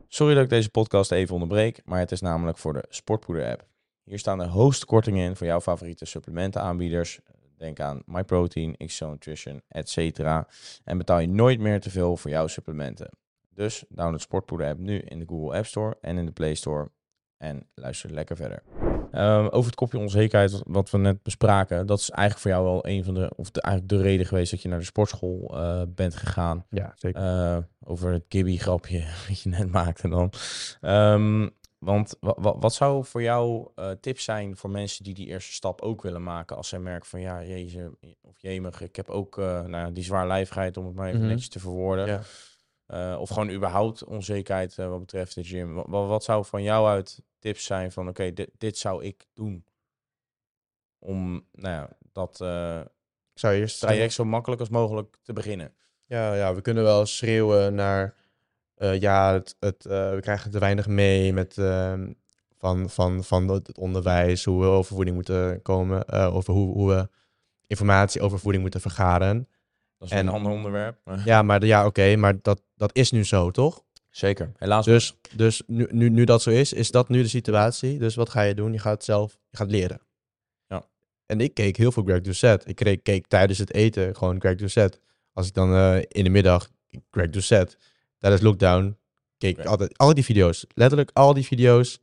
Sorry 0.09 0.35
dat 0.35 0.43
ik 0.43 0.51
deze 0.51 0.71
podcast 0.71 1.13
even 1.13 1.35
onderbreek, 1.35 1.83
maar 1.85 1.99
het 1.99 2.13
is 2.13 2.21
namelijk 2.21 2.59
voor 2.59 2.73
de 2.73 2.85
Sportpoeder 2.89 3.51
app. 3.51 3.67
Hier 4.05 4.19
staan 4.19 4.39
de 4.39 4.47
hoogste 4.47 4.87
kortingen 4.87 5.27
in 5.27 5.37
voor 5.37 5.47
jouw 5.47 5.61
favoriete 5.61 6.05
supplementenaanbieders. 6.05 7.21
Denk 7.63 7.81
aan 7.81 8.03
MyProtein, 8.07 8.77
XO 8.87 9.09
Nutrition, 9.11 9.63
etc. 9.69 10.19
En 10.85 10.99
betaal 10.99 11.19
je 11.19 11.29
nooit 11.29 11.61
meer 11.61 11.81
te 11.81 11.91
veel 11.91 12.17
voor 12.17 12.31
jouw 12.31 12.47
supplementen. 12.47 13.09
Dus 13.55 13.85
download 13.89 14.21
Sportpoeder 14.21 14.69
app 14.69 14.79
nu 14.79 14.99
in 14.99 15.19
de 15.19 15.25
Google 15.29 15.57
App 15.57 15.67
Store 15.67 15.97
en 16.01 16.17
in 16.19 16.27
de 16.27 16.33
Play 16.33 16.55
Store. 16.55 16.91
En 17.39 17.67
luister 17.75 18.11
lekker 18.13 18.37
verder. 18.37 18.63
Ehm, 19.11 19.47
over 19.47 19.67
het 19.67 19.75
kopje 19.75 19.99
onzekerheid, 19.99 20.51
wat- 20.53 20.63
wat 20.67 20.91
we 20.91 20.99
net 20.99 21.23
bespraken, 21.23 21.87
dat 21.87 21.99
is 21.99 22.11
eigenlijk 22.11 22.41
voor 22.41 22.51
jou 22.51 22.65
wel 22.65 22.87
een 22.87 23.05
van 23.05 23.15
de, 23.15 23.33
of 23.37 23.51
de, 23.51 23.61
eigenlijk 23.61 23.95
de 23.95 24.03
reden 24.09 24.27
geweest 24.27 24.51
dat 24.51 24.63
je 24.63 24.69
naar 24.69 24.79
de 24.79 24.85
sportschool 24.85 25.51
eh, 25.61 25.83
bent 25.89 26.15
gegaan. 26.17 26.65
Ja, 26.71 26.93
zeker. 26.97 27.23
Eh, 27.23 27.59
over 27.85 28.13
het 28.13 28.25
Gibby-grapje 28.29 29.05
wat 29.29 29.41
je 29.41 29.49
net 29.49 29.71
maakte 29.71 30.09
dan. 30.09 30.33
Ehm, 30.81 31.49
want 31.85 32.17
wa- 32.21 32.35
wa- 32.39 32.59
wat 32.59 32.75
zou 32.75 33.05
voor 33.05 33.23
jou 33.23 33.69
eh, 33.75 33.91
tips 33.91 34.25
zijn 34.25 34.57
voor 34.57 34.71
mensen 34.71 35.05
die 35.05 35.15
die 35.15 35.27
eerste 35.27 35.53
stap 35.53 35.81
ook 35.81 36.03
willen 36.03 36.23
maken? 36.23 36.57
Als 36.57 36.69
zij 36.69 36.79
merken 36.79 37.09
van 37.09 37.21
ja, 37.21 37.43
jezus, 37.45 37.89
of 38.21 38.41
jemig, 38.41 38.81
ik 38.81 38.97
heb 38.97 39.09
ook 39.11 39.39
eh, 39.39 39.45
nou, 39.45 39.71
ja, 39.71 39.91
die 39.91 40.05
zwaarlijvigheid 40.05 40.77
om 40.77 40.87
het 40.87 40.95
maar 40.95 41.09
even 41.09 41.21
Mhm. 41.21 41.29
netjes 41.29 41.49
te 41.49 41.61
verwoorden. 41.61 42.07
Ja. 42.07 42.23
Eh, 42.87 43.21
of 43.21 43.29
gewoon 43.29 43.51
überhaupt 43.51 44.05
onzekerheid 44.05 44.75
wat 44.75 44.99
betreft 45.01 45.35
de 45.35 45.45
gym. 45.45 45.75
Wat, 45.75 45.87
wat 46.09 46.25
zou 46.25 46.45
van 46.45 46.63
jou 46.63 46.87
uit 46.89 47.23
tips 47.39 47.65
zijn 47.65 47.93
van 47.93 48.09
oké, 48.09 48.33
dit, 48.33 48.51
dit 48.59 48.79
zou 48.79 49.05
ik 49.05 49.27
doen? 49.35 49.65
Om 50.99 51.47
nou 51.53 51.75
ja, 51.75 51.89
dat 52.13 52.41
Ik 53.33 53.39
zou 53.39 53.55
eerst... 53.55 53.81
traject 53.81 54.13
zo 54.13 54.25
makkelijk 54.25 54.61
als 54.61 54.71
mogelijk 54.71 55.17
te 55.23 55.33
beginnen. 55.33 55.75
Ja, 56.05 56.35
ja, 56.35 56.55
we 56.55 56.61
kunnen 56.61 56.83
wel 56.83 57.07
schreeuwen 57.07 57.75
naar... 57.75 58.15
eh, 58.83 59.01
ja, 59.01 59.33
het, 59.33 59.57
het, 59.61 59.87
eh, 59.87 60.11
we 60.15 60.19
krijgen 60.21 60.51
te 60.51 60.59
weinig 60.59 60.87
mee 60.87 61.33
met, 61.33 61.59
ehm, 61.59 62.13
van, 62.59 62.91
van, 62.91 63.25
van 63.25 63.49
het 63.49 63.79
onderwijs, 63.79 64.45
hoe 64.45 64.61
we 64.61 64.67
over 64.67 64.95
voeding 64.95 65.17
moeten 65.17 65.63
komen, 65.63 66.05
eh, 66.05 66.35
over 66.35 66.55
hoe, 66.55 66.73
hoe 66.75 66.89
we 66.89 67.09
informatie 67.67 68.21
over 68.21 68.39
voeding 68.39 68.63
moeten 68.63 68.81
vergaren. 68.81 69.49
Dat 69.99 70.09
is 70.11 70.15
En- 70.17 70.27
een 70.27 70.33
ander 70.33 70.53
onderwerp. 70.53 70.99
maar- 71.05 71.23
Ja, 71.25 71.43
maar 71.43 71.65
ja, 71.65 71.87
oké, 71.87 72.17
maar 72.17 72.43
dat, 72.43 72.63
dat 72.77 72.91
is 72.97 73.11
nu 73.11 73.25
zo, 73.25 73.51
toch? 73.51 73.83
Zeker. 74.11 74.53
Helaas. 74.57 74.85
Dus, 74.85 75.17
dus 75.37 75.63
nu, 75.67 75.89
nu, 75.91 76.09
nu 76.09 76.25
dat 76.25 76.43
zo 76.43 76.51
is, 76.51 76.73
is 76.73 76.91
dat 76.91 77.09
nu 77.09 77.23
de 77.23 77.29
situatie. 77.29 77.99
Dus 77.99 78.15
wat 78.15 78.29
ga 78.31 78.41
je 78.43 78.55
doen? 78.55 78.73
Je 78.73 78.79
gaat 78.79 79.05
zelf 79.05 79.39
je 79.51 79.57
gaat 79.57 79.71
leren. 79.71 80.01
Ja. 80.67 80.85
En 81.27 81.41
ik 81.41 81.55
keek 81.55 81.77
heel 81.77 81.93
veel 81.93 82.03
Greg 82.03 82.21
Doucette. 82.21 82.69
Ik 82.69 82.75
keek, 82.77 83.03
keek 83.03 83.27
tijdens 83.27 83.59
het 83.59 83.73
eten 83.75 84.17
gewoon 84.17 84.41
Greg 84.41 84.55
Doucette. 84.57 84.99
Als 85.33 85.47
ik 85.47 85.55
dan 85.55 85.75
in 86.09 86.25
de 86.25 86.31
middag 86.31 86.69
Greg 87.11 87.31
Doucette, 87.31 87.77
tijdens 88.23 88.43
lockdown, 88.43 88.99
keek 89.39 89.59
ik 89.59 89.65
altijd 89.65 89.99
al 89.99 90.15
die 90.15 90.25
video's. 90.25 90.67
Letterlijk 90.75 91.11
al 91.13 91.35
die 91.35 91.45
video's. 91.45 92.01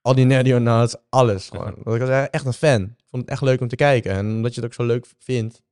Al 0.00 0.14
die 0.14 0.24
nots, 0.58 0.96
alles 1.08 1.48
gewoon. 1.50 1.74
Want 1.82 2.00
ik 2.00 2.06
was 2.06 2.28
echt 2.30 2.46
een 2.46 2.52
fan. 2.52 2.82
Ik 2.82 3.04
vond 3.06 3.22
het 3.22 3.30
echt 3.30 3.42
leuk 3.42 3.60
om 3.60 3.68
te 3.68 3.76
kijken. 3.76 4.12
En 4.12 4.26
omdat 4.26 4.54
je 4.54 4.60
het 4.60 4.70
ook 4.70 4.74
zo 4.74 4.84
leuk 4.84 5.06
vindt, 5.18 5.62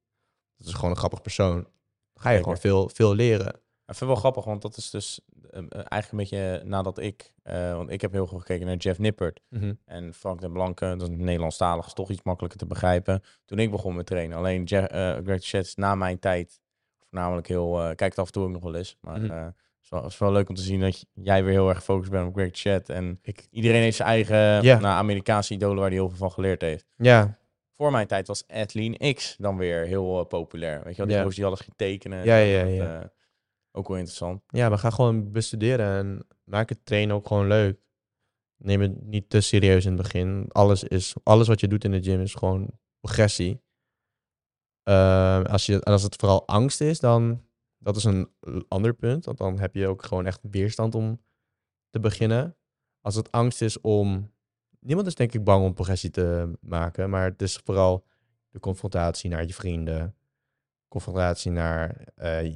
dat 0.56 0.66
is 0.66 0.72
gewoon 0.72 0.90
een 0.90 0.96
grappig 0.96 1.22
persoon. 1.22 1.68
Ga 2.14 2.30
je 2.30 2.38
gewoon 2.38 2.58
veel, 2.58 2.90
veel 2.94 3.14
leren. 3.14 3.46
Ik 3.46 3.94
vind 3.94 3.98
het 3.98 4.08
wel 4.08 4.16
grappig, 4.16 4.44
want 4.44 4.62
dat 4.62 4.76
is 4.76 4.90
dus 4.90 5.20
eh, 5.50 5.58
eh, 5.58 5.66
eigenlijk 5.72 6.10
een 6.10 6.18
beetje 6.18 6.62
nadat 6.64 6.98
ik... 6.98 7.34
eh, 7.42 7.76
want 7.76 7.90
ik 7.90 8.00
heb 8.00 8.12
heel 8.12 8.26
veel 8.26 8.38
gekeken 8.38 8.66
naar 8.66 8.76
Jeff 8.76 8.98
Nippert. 8.98 9.40
En 9.84 10.14
Frank 10.14 10.40
de 10.40 10.50
Blanke, 10.50 10.94
dat 10.98 11.08
is 11.08 11.16
Nederlandstalig, 11.16 11.86
is 11.86 11.92
toch 11.92 12.10
iets 12.10 12.22
makkelijker 12.22 12.58
te 12.58 12.66
begrijpen. 12.66 13.22
Toen 13.44 13.58
ik 13.58 13.70
begon 13.70 13.94
met 13.94 14.06
trainen. 14.06 14.36
Alleen 14.36 14.64
Jeff, 14.64 14.86
eh 14.86 15.16
Greg 15.24 15.76
na 15.76 15.94
mijn 15.94 16.18
tijd 16.18 16.60
voornamelijk 17.16 17.48
heel... 17.48 17.78
eh 17.80 17.84
kijk 17.94 18.00
het 18.10 18.18
af 18.18 18.26
en 18.26 18.32
toe 18.32 18.42
ook 18.44 18.50
nog 18.50 18.62
wel 18.62 18.74
eens. 18.74 18.96
Maar 19.00 19.22
eh, 19.22 19.44
het, 19.44 19.54
is 19.82 19.88
wel, 19.88 20.02
het 20.02 20.12
is 20.12 20.18
wel 20.18 20.32
leuk 20.32 20.48
om 20.48 20.54
te 20.54 20.62
zien 20.62 20.80
dat 20.80 21.06
jij 21.12 21.44
weer 21.44 21.52
heel 21.52 21.68
erg 21.68 21.78
gefocust 21.78 22.10
bent 22.10 22.28
op 22.28 22.34
Greg 22.34 22.50
Chat. 22.52 22.88
En 22.88 23.18
Ik, 23.22 23.46
iedereen 23.50 23.80
heeft 23.82 23.96
zijn 23.96 24.08
eigen 24.08 24.36
Ja. 24.62 24.78
nou, 24.78 24.94
Amerikaanse 24.96 25.54
idolen 25.54 25.76
waar 25.76 25.86
hij 25.86 25.94
heel 25.96 26.08
veel 26.08 26.18
van 26.18 26.32
geleerd 26.32 26.60
heeft. 26.60 26.86
ja, 26.96 27.38
Voor 27.72 27.90
mijn 27.90 28.06
tijd 28.06 28.26
was 28.26 28.44
Adeline 28.48 29.12
X 29.14 29.36
dan 29.38 29.56
weer 29.56 29.84
heel 29.86 30.20
eh, 30.20 30.26
populair. 30.26 30.84
Weet 30.84 30.96
je 30.96 31.02
wel, 31.02 31.06
die 31.06 31.16
gozer 31.22 31.34
die 31.34 31.44
alles 31.44 31.60
ging 31.60 31.76
tekenen. 31.76 32.24
Ja, 32.24 32.36
ja, 32.36 32.62
ja. 32.64 33.00
eh, 33.00 33.06
ook 33.72 33.88
wel 33.88 33.96
interessant. 33.96 34.42
Ja, 34.48 34.68
maar 34.68 34.78
ga 34.78 34.90
gewoon 34.90 35.32
bestuderen 35.32 35.98
en 35.98 36.26
maak 36.44 36.68
het 36.68 36.84
trainen 36.84 37.16
ook 37.16 37.26
gewoon 37.26 37.46
leuk. 37.46 37.78
Neem 38.56 38.80
het 38.80 39.02
niet 39.04 39.30
te 39.30 39.40
serieus 39.40 39.84
in 39.84 39.92
het 39.92 40.02
begin. 40.02 40.46
Alles, 40.48 40.84
is, 40.84 41.14
alles 41.22 41.48
wat 41.48 41.60
je 41.60 41.68
doet 41.68 41.84
in 41.84 41.90
de 41.90 42.02
gym 42.02 42.20
is 42.20 42.34
gewoon 42.34 42.70
progressie. 43.00 43.60
Ehm, 44.86 45.44
als, 45.44 45.66
je, 45.66 45.80
als 45.80 46.02
het 46.02 46.16
vooral 46.16 46.46
angst 46.46 46.80
is, 46.80 47.00
dan 47.00 47.42
dat 47.78 47.96
is 47.96 48.04
een 48.04 48.28
ander 48.68 48.94
punt. 48.94 49.24
Want 49.24 49.38
dan 49.38 49.58
heb 49.58 49.74
je 49.74 49.86
ook 49.86 50.04
gewoon 50.04 50.26
echt 50.26 50.40
weerstand 50.50 50.94
om 50.94 51.20
te 51.90 52.00
beginnen. 52.00 52.56
Als 53.00 53.14
het 53.14 53.32
angst 53.32 53.62
is 53.62 53.80
om... 53.80 54.34
Niemand 54.80 55.06
is 55.06 55.14
denk 55.14 55.32
ik 55.32 55.44
bang 55.44 55.64
om 55.64 55.74
progressie 55.74 56.10
te 56.10 56.52
maken. 56.60 57.10
Maar 57.10 57.24
het 57.24 57.42
is 57.42 57.60
vooral 57.64 58.06
de 58.48 58.60
confrontatie 58.60 59.30
naar 59.30 59.46
je 59.46 59.54
vrienden. 59.54 60.16
Confrontatie 60.88 61.50
naar... 61.50 62.08
eh, 62.14 62.52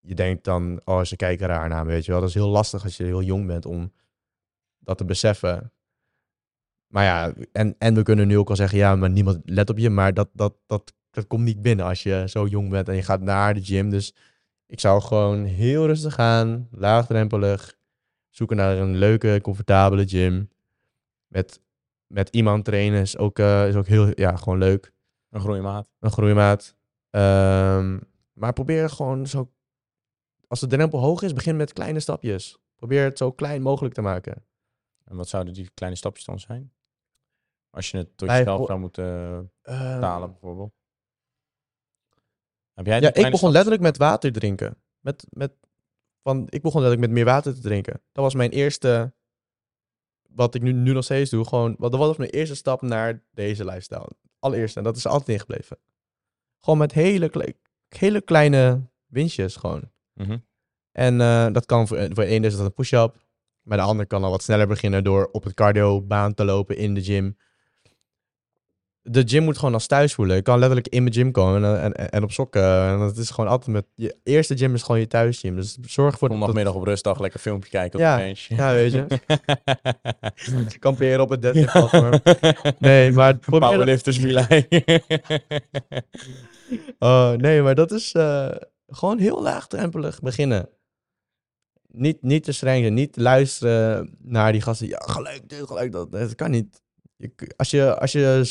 je 0.00 0.14
denkt 0.14 0.44
dan, 0.44 0.80
oh, 0.84 1.02
ze 1.02 1.16
kijken 1.16 1.46
raar 1.46 1.68
naar 1.68 1.84
me, 1.84 1.90
weet 1.90 2.04
je 2.04 2.10
wel. 2.10 2.20
Dat 2.20 2.28
is 2.28 2.34
heel 2.34 2.48
lastig 2.48 2.82
als 2.82 2.96
je 2.96 3.04
heel 3.04 3.22
jong 3.22 3.46
bent 3.46 3.66
om 3.66 3.92
dat 4.78 4.98
te 4.98 5.04
beseffen. 5.04 5.72
Maar 6.86 7.04
ja, 7.04 7.34
en, 7.52 7.74
en 7.78 7.94
we 7.94 8.02
kunnen 8.02 8.26
nu 8.26 8.38
ook 8.38 8.50
al 8.50 8.56
zeggen, 8.56 8.78
ja, 8.78 8.96
maar 8.96 9.10
niemand 9.10 9.40
let 9.44 9.70
op 9.70 9.78
je. 9.78 9.90
Maar 9.90 10.14
dat, 10.14 10.28
dat, 10.32 10.54
dat, 10.66 10.94
dat 11.16 11.26
komt 11.26 11.44
niet 11.44 11.62
binnen 11.62 11.86
als 11.86 12.02
je 12.02 12.24
zo 12.28 12.46
jong 12.46 12.70
bent 12.70 12.88
en 12.88 12.94
je 12.94 13.02
gaat 13.02 13.20
naar 13.20 13.54
de 13.54 13.64
gym. 13.64 13.90
Dus 13.90 14.14
ik 14.66 14.80
zou 14.80 15.02
gewoon 15.02 15.44
heel 15.44 15.86
rustig 15.86 16.14
gaan, 16.14 16.68
laagdrempelig. 16.70 17.74
Zoeken 18.30 18.56
naar 18.56 18.76
een 18.76 18.96
leuke, 18.96 19.38
comfortabele 19.42 20.08
gym. 20.08 20.48
Met, 21.26 21.60
met 22.06 22.28
iemand 22.28 22.64
trainen 22.64 23.00
is 23.00 23.16
ook, 23.16 23.38
eh, 23.38 23.68
is 23.68 23.74
ook 23.74 23.86
heel, 23.86 24.20
ja, 24.20 24.36
gewoon 24.36 24.58
leuk 24.58 24.92
Een 25.30 25.40
groeimaat. 25.40 25.90
een 26.00 26.10
groeimaat. 26.10 26.76
Ehm, 27.10 27.98
maar 28.32 28.52
probeer 28.52 28.90
gewoon 28.90 29.26
zo... 29.26 29.50
Als 30.48 30.60
de 30.60 30.66
drempel 30.66 30.98
hoog 30.98 31.22
is, 31.22 31.32
begin 31.32 31.56
met 31.56 31.72
kleine 31.72 32.00
stapjes. 32.00 32.58
Probeer 32.76 33.04
het 33.04 33.18
zo 33.18 33.32
klein 33.32 33.62
mogelijk 33.62 33.94
te 33.94 34.00
maken. 34.02 34.44
En 35.04 35.16
wat 35.16 35.28
zouden 35.28 35.54
die 35.54 35.70
kleine 35.74 35.96
stapjes 35.98 36.24
dan 36.24 36.40
zijn? 36.40 36.72
Als 37.70 37.90
je 37.90 37.96
het 37.96 38.16
tot 38.16 38.28
jezelf 38.28 38.66
zou 38.66 38.78
moeten 38.78 39.04
Ehm, 39.62 39.90
vertalen, 39.90 40.30
bijvoorbeeld. 40.30 40.72
Heb 42.76 42.86
jij 42.86 43.00
Ja, 43.00 43.14
ik 43.14 43.30
begon 43.30 43.50
letterlijk 43.50 43.82
met 43.82 43.96
water 43.96 44.32
drinken. 44.32 44.76
Met, 45.00 45.26
met, 45.30 45.52
van, 46.22 46.46
ik 46.48 46.62
begon 46.62 46.80
letterlijk 46.80 47.00
met 47.00 47.10
meer 47.10 47.32
water 47.32 47.54
te 47.54 47.60
drinken. 47.60 48.02
Dat 48.12 48.24
was 48.24 48.34
mijn 48.34 48.50
eerste, 48.50 49.12
wat 50.28 50.54
ik 50.54 50.62
nu, 50.62 50.72
nu 50.72 50.92
nog 50.92 51.04
steeds 51.04 51.30
doe. 51.30 51.46
Gewoon, 51.46 51.74
wat, 51.78 51.90
dat 51.90 52.00
was 52.00 52.16
mijn 52.16 52.30
eerste 52.30 52.54
stap 52.54 52.82
naar 52.82 53.22
deze 53.30 53.64
lifestyle. 53.64 54.10
Allereerst, 54.38 54.76
en 54.76 54.82
dat 54.82 54.96
is 54.96 55.06
altijd 55.06 55.28
ingebleven. 55.28 55.78
Gewoon 56.60 56.78
met 56.78 56.92
hele, 56.92 57.54
hele 57.88 58.20
kleine 58.20 58.80
winstjes 59.06 59.56
gewoon. 59.56 59.90
Mhm. 60.12 60.38
En 60.92 61.20
eh, 61.20 61.52
dat 61.52 61.66
kan 61.66 61.88
voor, 61.88 61.98
voor 61.98 62.14
de 62.14 62.26
ene 62.26 62.46
is 62.46 62.56
dat 62.56 62.66
een 62.66 62.74
push-up. 62.74 63.24
Maar 63.62 63.78
de 63.78 63.84
ander 63.84 64.06
kan 64.06 64.24
al 64.24 64.30
wat 64.30 64.42
sneller 64.42 64.66
beginnen 64.66 65.04
door 65.04 65.28
op 65.32 65.44
het 65.44 65.54
cardiobaan 65.54 66.34
te 66.34 66.44
lopen 66.44 66.76
in 66.76 66.94
de 66.94 67.02
gym. 67.02 67.36
De 69.08 69.22
gym 69.26 69.42
moet 69.42 69.58
gewoon 69.58 69.74
als 69.74 69.86
thuis 69.86 70.14
voelen. 70.14 70.36
Je 70.36 70.42
kan 70.42 70.58
letterlijk 70.58 70.88
in 70.88 71.02
mijn 71.02 71.14
gym 71.14 71.32
komen 71.32 71.80
en, 71.80 71.94
en, 71.96 72.10
en 72.10 72.22
op 72.22 72.32
sokken. 72.32 72.62
En 72.88 72.98
dat 72.98 73.16
is 73.16 73.30
gewoon 73.30 73.50
altijd 73.50 73.70
met... 73.70 73.84
Je 73.94 74.16
eerste 74.22 74.56
gym 74.56 74.74
is 74.74 74.82
gewoon 74.82 75.00
je 75.00 75.06
thuisgym. 75.06 75.56
Dus 75.56 75.78
zorg 75.82 76.18
voor... 76.18 76.28
dat- 76.28 76.36
Zondagmiddag 76.36 76.74
op 76.74 76.82
rustdag 76.84 77.20
lekker 77.20 77.40
filmpje 77.40 77.70
kijken 77.70 77.98
op 77.98 78.04
Ja, 78.04 78.16
de 78.16 78.22
bench. 78.22 78.38
Ja, 78.38 78.72
weet 78.72 78.92
je. 78.92 79.06
Kamperen 80.78 81.20
op 81.20 81.28
het 81.28 81.42
deadlift 81.42 81.72
platform. 81.72 82.20
Nee, 82.78 83.12
maar... 83.12 83.36
Powerlifters 83.58 84.18
Milai. 84.18 84.66
Oh, 86.98 87.30
nee, 87.32 87.62
maar 87.62 87.74
dat 87.74 87.92
is 87.92 88.12
eh, 88.12 88.48
gewoon 88.88 89.18
heel 89.18 89.42
laagdrempelig 89.42 90.20
beginnen. 90.20 90.68
Niet, 91.90 92.22
niet 92.22 92.44
te 92.44 92.52
streng 92.52 92.80
zijn, 92.82 92.94
niet 92.94 93.16
luisteren 93.16 94.16
naar 94.22 94.52
die 94.52 94.60
gasten. 94.60 94.88
Ja, 94.88 94.98
gelijk 94.98 95.48
dit, 95.48 95.66
gelijk 95.66 95.92
dat. 95.92 96.12
Dat 96.12 96.34
kan 96.34 96.50
niet. 96.50 96.82
Je, 97.16 97.30
als, 97.56 97.70
je, 97.70 97.98
als 97.98 98.12
je 98.12 98.42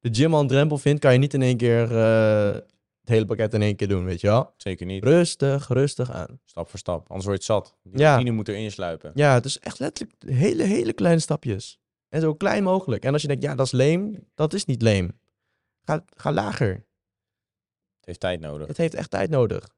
de 0.00 0.08
gym 0.14 0.34
al 0.34 0.40
een 0.40 0.46
drempel 0.46 0.78
vindt, 0.78 1.00
kan 1.00 1.12
je 1.12 1.18
niet 1.18 1.34
in 1.34 1.42
één 1.42 1.56
keer 1.56 1.96
eh, 1.96 2.52
het 3.00 3.08
hele 3.08 3.24
pakket 3.24 3.54
in 3.54 3.62
één 3.62 3.76
keer 3.76 3.88
doen, 3.88 4.04
weet 4.04 4.20
je 4.20 4.26
wel? 4.26 4.54
Zeker 4.56 4.86
niet. 4.86 5.04
Rustig, 5.04 5.68
rustig 5.68 6.10
aan. 6.10 6.40
Stap 6.44 6.68
voor 6.68 6.78
stap. 6.78 7.08
Anders 7.08 7.26
word 7.26 7.44
je 7.44 7.52
het 7.52 7.64
zat. 7.64 7.76
Die 7.82 7.98
Ja. 7.98 8.10
routine 8.12 8.34
moet 8.36 8.48
erin 8.48 8.70
sluipen. 8.72 9.10
Ja, 9.14 9.34
het 9.34 9.44
is 9.44 9.58
echt 9.58 9.78
letterlijk 9.78 10.22
hele, 10.26 10.62
hele 10.62 10.92
kleine 10.92 11.20
stapjes. 11.20 11.78
En 12.08 12.20
zo 12.20 12.34
klein 12.34 12.62
mogelijk. 12.62 13.04
En 13.04 13.12
als 13.12 13.22
je 13.22 13.28
denkt, 13.28 13.42
ja, 13.42 13.54
dat 13.54 13.66
is 13.66 13.72
leem, 13.72 14.26
dat 14.34 14.52
is 14.54 14.64
niet 14.64 14.82
leem. 14.82 15.18
Ga, 15.84 16.04
ga 16.14 16.32
lager. 16.32 16.68
Het 17.96 18.06
heeft 18.06 18.20
tijd 18.20 18.40
nodig. 18.40 18.66
Het 18.66 18.76
heeft 18.76 18.94
echt 18.94 19.10
tijd 19.10 19.30
nodig. 19.30 19.68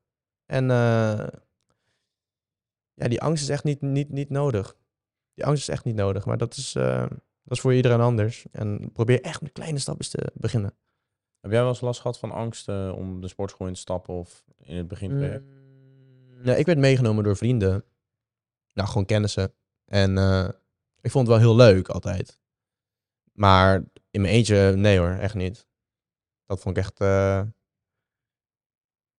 En 0.46 0.70
eh, 0.70 1.26
ja, 2.94 3.09
die 3.09 3.20
angst 3.22 3.42
is 3.42 3.48
echt 3.48 3.64
niet, 3.64 3.80
niet, 3.80 4.11
niet 4.11 4.30
nodig. 4.30 4.76
Die 5.35 5.44
angst 5.44 5.62
is 5.62 5.68
echt 5.74 5.85
niet 5.85 5.94
nodig. 5.96 6.24
Maar 6.24 6.38
dat 6.38 6.56
is, 6.56 6.74
eh, 6.74 7.06
dat 7.44 7.57
is 7.57 7.61
voor 7.61 7.74
iedereen 7.74 8.00
anders. 8.00 8.46
En 8.53 8.90
probeer 8.92 9.20
echt 9.20 9.40
met 9.42 9.53
kleine 9.53 9.79
stapjes 9.79 10.09
te 10.09 10.31
beginnen. 10.35 10.74
Heb 11.40 11.50
jij 11.50 11.61
wel 11.61 11.68
eens 11.68 11.81
last 11.81 12.00
gehad 12.00 12.18
van 12.18 12.31
angst 12.31 12.68
eh, 12.68 12.92
om 12.96 13.20
de 13.20 13.29
sportschool 13.29 13.66
in 13.66 13.72
te 13.72 13.81
stappen 13.81 14.14
of 14.14 14.44
in 14.59 14.76
het 14.76 14.88
begintraject? 14.88 15.44
Mm, 15.44 16.44
ja, 16.44 16.55
ik 16.55 16.66
werd 16.66 16.79
meegenomen 16.79 17.24
door 17.24 17.37
vrienden. 17.37 17.85
Nou, 18.72 18.88
gewoon 18.88 19.05
kennissen. 19.07 19.53
En 19.85 20.18
eh, 20.18 20.48
ik 21.00 21.11
vond 21.11 21.29
het 21.29 21.37
wel 21.37 21.46
heel 21.46 21.57
leuk 21.57 21.88
altijd. 21.88 22.40
Maar 23.33 23.85
in 24.11 24.20
mijn 24.20 24.35
eentje, 24.35 24.72
nee 24.76 24.98
hoor, 24.98 25.11
echt 25.11 25.35
niet. 25.35 25.66
Dat 26.46 26.61
vond 26.61 26.76
ik 26.76 26.83
echt... 26.83 27.00
eh, 27.00 27.38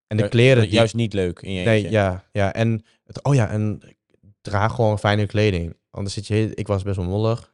En 0.07 0.17
de 0.17 0.29
kleren... 0.29 0.63
die- 0.63 0.71
Juist 0.71 0.93
niet 0.95 1.13
leuk 1.13 1.39
in 1.41 1.51
je 1.53 1.65
Nee, 1.65 1.75
eentje. 1.77 1.91
ja, 1.91 2.25
ja. 2.31 2.53
En 2.53 2.85
het, 3.03 3.23
oh 3.23 3.33
ja, 3.35 3.49
en 3.49 3.81
draag 4.41 4.75
gewoon 4.75 4.99
fijne 4.99 5.25
kleding. 5.25 5.77
Anders 5.89 6.13
zit 6.13 6.27
je, 6.27 6.53
ik 6.55 6.67
was 6.67 6.83
best 6.83 6.95
wel 6.95 7.05
mollig. 7.05 7.50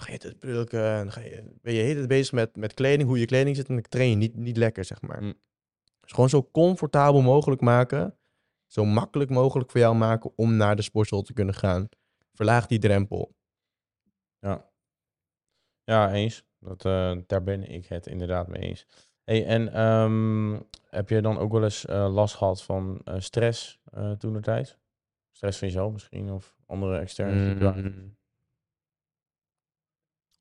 Dan 0.00 0.08
ga 0.08 0.12
je 0.22 0.28
het 0.28 0.38
brulken 0.38 0.84
en 0.84 1.02
dan 1.02 1.12
ga 1.12 1.20
je, 1.20 1.44
ben 1.62 1.74
je 1.74 1.82
heel 1.82 2.06
bezig 2.06 2.32
met, 2.32 2.56
met 2.56 2.74
kleding, 2.74 3.08
hoe 3.08 3.18
je 3.18 3.26
kleding 3.26 3.56
zit 3.56 3.68
en 3.68 3.74
dan 3.74 3.84
train 3.88 4.10
je 4.10 4.16
niet, 4.16 4.36
niet 4.36 4.56
lekker, 4.56 4.84
zeg 4.84 5.00
maar. 5.02 5.22
Mm. 5.22 5.34
Dus 6.00 6.12
gewoon 6.12 6.28
zo 6.28 6.48
comfortabel 6.52 7.20
mogelijk 7.22 7.60
maken, 7.60 8.18
zo 8.66 8.84
makkelijk 8.84 9.30
mogelijk 9.30 9.70
voor 9.70 9.80
jou 9.80 9.96
maken 9.96 10.32
om 10.36 10.56
naar 10.56 10.76
de 10.76 10.82
sportschool 10.82 11.22
te 11.22 11.32
kunnen 11.32 11.54
gaan. 11.54 11.88
Verlaag 12.32 12.66
die 12.66 12.78
drempel. 12.78 13.36
Ja, 14.38 14.70
ja 15.84 16.12
eens. 16.12 16.44
Dat, 16.58 16.84
eh, 16.84 17.16
daar 17.26 17.42
ben 17.42 17.70
ik 17.70 17.86
het 17.86 18.06
inderdaad 18.06 18.48
mee 18.48 18.62
eens. 18.62 18.86
Hey, 19.24 19.46
en 19.46 19.72
ehm, 19.72 20.60
heb 20.88 21.08
je 21.08 21.22
dan 21.22 21.38
ook 21.38 21.52
wel 21.52 21.64
eens 21.64 21.86
eh, 21.86 22.12
last 22.12 22.34
gehad 22.34 22.62
van 22.62 23.00
eh, 23.04 23.14
stress 23.18 23.80
eh 23.84 24.12
toen 24.12 24.32
de 24.32 24.40
tijd? 24.40 24.78
Stress 25.30 25.58
van 25.58 25.68
jezelf 25.68 25.92
misschien 25.92 26.30
of 26.30 26.56
andere 26.66 26.98
externe 26.98 27.50
situaties? 27.50 27.94
Mm. 27.94 28.18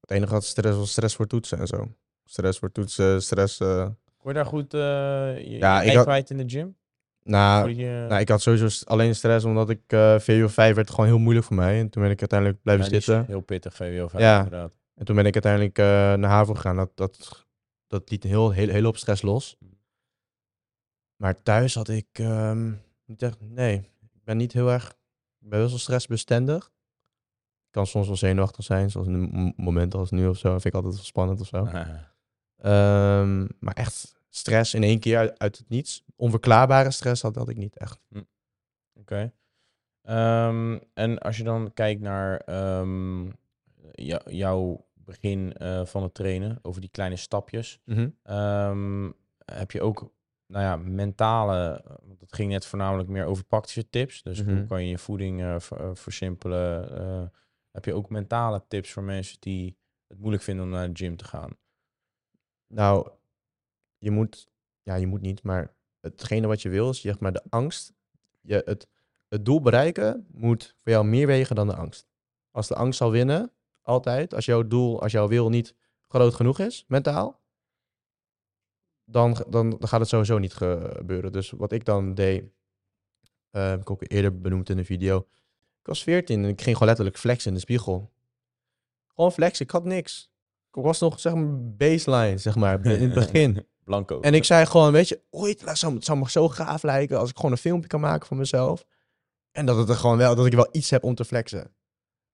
Het 0.10 0.18
enige 0.18 0.34
wat 0.34 0.44
stress 0.44 0.78
was 0.78 0.92
stress 0.92 1.16
voor 1.16 1.28
toetsen 1.28 1.60
en 1.60 1.68
zo. 1.68 1.88
Stress 2.26 2.60
voor 2.60 2.72
toetsen, 2.72 3.22
stress... 3.22 3.60
eh, 3.60 3.88
Kon 4.18 4.32
je 4.32 4.34
daar 4.34 4.46
goed 4.46 4.72
je, 4.72 4.78
Ja, 5.60 5.82
je 5.82 5.90
ik 5.90 5.96
had- 5.96 6.06
kwijt 6.06 6.30
in 6.30 6.38
de 6.38 6.44
gym? 6.50 6.76
nou, 7.24 7.70
je- 7.76 8.06
Nou, 8.10 8.22
ik 8.22 8.30
had 8.30 8.42
sowieso 8.42 8.86
alleen 8.86 9.16
stress 9.16 9.46
omdat 9.46 9.70
ik 9.70 9.82
eh 9.88 10.20
VWO 10.20 10.48
5 10.48 10.76
werd 10.76 10.90
gewoon 10.90 11.06
heel 11.06 11.18
moeilijk 11.20 11.46
voor 11.46 11.56
mij. 11.56 11.80
En 11.80 11.90
toen 11.90 12.02
ben 12.02 12.12
ik 12.12 12.20
uiteindelijk 12.20 12.62
blijven 12.62 12.86
Ja, 12.86 12.92
zitten. 12.92 13.26
Heel 13.26 13.40
pittig, 13.42 13.76
VWO 13.76 14.08
5 14.08 14.24
Ja. 14.24 14.38
inderdaad. 14.38 14.74
En 14.96 15.06
toen 15.06 15.16
ben 15.16 15.26
ik 15.26 15.34
uiteindelijk 15.34 15.78
naar 16.20 16.30
HAVO 16.30 16.54
gegaan. 16.54 16.76
Dat, 16.76 16.92
dat, 16.96 17.46
dat 17.88 18.10
liet 18.10 18.24
een 18.24 18.30
heel, 18.30 18.52
heel, 18.52 18.70
heel 18.70 18.84
hoop 18.84 18.98
stress 18.98 19.22
los. 19.22 19.58
Maar 21.16 21.42
thuis 21.44 21.76
had 21.76 21.88
ik 21.88 22.08
ehm, 22.12 22.72
niet 23.06 23.22
echt... 23.22 23.38
Nee, 23.42 23.76
ik 24.14 24.24
ben 24.24 24.38
niet 24.38 24.54
heel 24.54 24.70
erg... 24.72 24.90
Ik 25.42 25.50
ben 25.50 25.60
best 25.60 25.70
wel 25.70 25.80
stressbestendig. 25.80 26.72
Ik 27.70 27.76
kan 27.76 27.88
soms 27.88 28.08
wel 28.08 28.16
zenuwachtig 28.16 28.66
zijn, 28.66 28.90
zoals 28.92 29.08
in 29.08 29.14
een 29.14 29.54
moment 29.58 29.94
als 29.96 30.12
nu 30.12 30.28
of 30.28 30.38
zo. 30.38 30.50
Vind 30.52 30.66
ik 30.66 30.74
altijd 30.74 30.96
wel 30.96 31.04
spannend 31.04 31.42
of 31.42 31.48
zo. 31.48 31.66
Ehm, 32.58 33.48
maar 33.60 33.74
echt 33.74 34.16
stress 34.30 34.74
in 34.74 34.84
één 34.84 35.00
keer 35.00 35.18
uit, 35.18 35.40
uit 35.40 35.58
het 35.58 35.70
niets. 35.70 36.04
Onverklaarbare 36.16 36.92
stress 36.92 37.22
had, 37.22 37.36
had 37.36 37.50
ik 37.50 37.58
niet 37.58 37.78
echt. 37.78 38.00
Oké. 38.94 39.34
Ehm, 40.02 40.78
en 40.94 41.18
als 41.20 41.38
je 41.38 41.44
dan 41.44 41.74
kijkt 41.74 42.02
naar 42.02 42.38
ehm, 42.38 43.26
jou- 43.92 44.32
jouw 44.32 44.88
begin 44.94 45.54
eh, 45.54 45.86
van 45.86 46.04
het 46.04 46.14
trainen, 46.14 46.60
over 46.62 46.82
die 46.82 46.90
kleine 46.90 47.16
stapjes, 47.16 47.80
ehm, 48.24 49.12
heb 49.46 49.72
je 49.72 49.82
ook, 49.82 50.12
nou 50.48 50.64
ja, 50.64 50.76
mentale, 50.76 51.84
want 52.06 52.22
het 52.22 52.34
ging 52.34 52.52
net 52.52 52.66
voornamelijk 52.66 53.10
meer 53.10 53.26
over 53.26 53.44
praktische 53.46 53.90
tips. 53.90 54.22
Dus 54.24 54.42
hoe 54.44 54.54
Mhm. 54.54 54.68
kan 54.68 54.84
je 54.84 54.90
je 54.90 54.98
voeding 54.98 55.42
eh, 55.42 55.60
ver- 55.60 55.80
eh, 55.80 55.90
versimpelen? 55.94 57.32
Heb 57.80 57.94
je 57.94 58.00
ook 58.00 58.10
mentale 58.10 58.64
tips 58.68 58.92
voor 58.92 59.04
mensen 59.04 59.38
die 59.40 59.78
het 60.08 60.20
moeilijk 60.20 60.44
vinden 60.44 60.66
om 60.66 60.72
naar 60.72 60.94
de 60.94 61.06
gym 61.06 61.16
te 61.16 61.26
gaan? 61.26 61.58
Nou, 62.68 63.12
je 63.98 64.12
moet, 64.12 64.52
ja, 64.84 64.96
je 64.96 65.08
moet 65.08 65.22
niet, 65.22 65.44
maar 65.44 65.76
hetgene 66.00 66.48
wat 66.48 66.62
je 66.62 66.70
wil 66.70 66.90
is, 66.90 67.02
zeg 67.02 67.20
maar, 67.20 67.34
de 67.34 67.44
angst. 67.50 67.94
Je, 68.42 68.62
het, 68.66 68.88
het 69.28 69.46
doel 69.46 69.62
bereiken 69.62 70.28
moet 70.32 70.76
voor 70.78 70.92
jou 70.92 71.06
meer 71.06 71.28
wegen 71.28 71.56
dan 71.56 71.68
de 71.68 71.76
angst. 71.76 72.08
Als 72.52 72.68
de 72.68 72.76
angst 72.76 72.98
zal 72.98 73.12
winnen, 73.12 73.52
altijd, 73.82 74.34
als 74.34 74.46
jouw 74.46 74.68
doel, 74.68 75.02
als 75.02 75.12
jouw 75.12 75.28
wil 75.28 75.50
niet 75.50 75.76
groot 76.08 76.34
genoeg 76.34 76.60
is, 76.60 76.86
mentaal, 76.88 77.42
dan, 79.04 79.46
dan, 79.50 79.70
dan 79.70 79.88
gaat 79.88 80.00
het 80.00 80.10
sowieso 80.10 80.38
niet 80.38 80.54
gebeuren. 80.54 81.32
Dus 81.32 81.50
wat 81.50 81.72
ik 81.72 81.86
dan 81.86 82.14
deed, 82.14 82.44
eh, 83.50 83.70
heb 83.70 83.82
ik 83.82 83.90
ook 83.90 84.04
eerder 84.08 84.42
benoemd 84.42 84.70
in 84.70 84.78
een 84.78 84.86
video. 84.86 85.28
Ik 85.80 85.86
was 85.86 86.04
14 86.04 86.44
en 86.44 86.50
ik 86.50 86.62
ging 86.62 86.74
gewoon 86.74 86.88
letterlijk 86.88 87.18
flexen 87.18 87.48
in 87.48 87.54
de 87.54 87.60
spiegel. 87.60 88.12
Gewoon 89.08 89.32
flexen, 89.32 89.66
ik 89.66 89.72
had 89.72 89.84
niks. 89.84 90.32
Ik 90.72 90.82
was 90.82 91.00
nog, 91.00 91.20
zeg 91.20 91.34
maar, 91.34 91.72
baseline, 91.76 92.38
zeg 92.38 92.56
maar, 92.56 92.86
in 92.86 93.02
het 93.02 93.14
begin. 93.14 93.66
Blanco. 93.84 94.20
En 94.20 94.34
ik 94.34 94.44
zei 94.44 94.66
gewoon, 94.66 94.92
weet 94.92 95.08
je, 95.08 95.22
ooit 95.30 95.62
het 95.66 95.78
zou, 95.78 95.94
het 95.94 96.06
zou 96.06 96.18
me 96.18 96.30
zo 96.30 96.50
gaaf 96.50 96.84
lijken 96.84 97.20
als 97.20 97.30
ik 97.30 97.36
gewoon 97.36 97.52
een 97.52 97.58
filmpje 97.58 97.88
kan 97.88 98.00
maken 98.00 98.28
van 98.28 98.38
mezelf. 98.38 98.86
En 99.52 99.66
dat 99.66 99.78
het 99.78 99.90
er 99.90 99.96
gewoon 99.96 100.18
wel, 100.18 100.36
dat 100.36 100.46
ik 100.46 100.54
wel 100.54 100.70
iets 100.72 100.90
heb 100.90 101.04
om 101.04 101.16
te 101.16 101.26
flexen. 101.26 101.74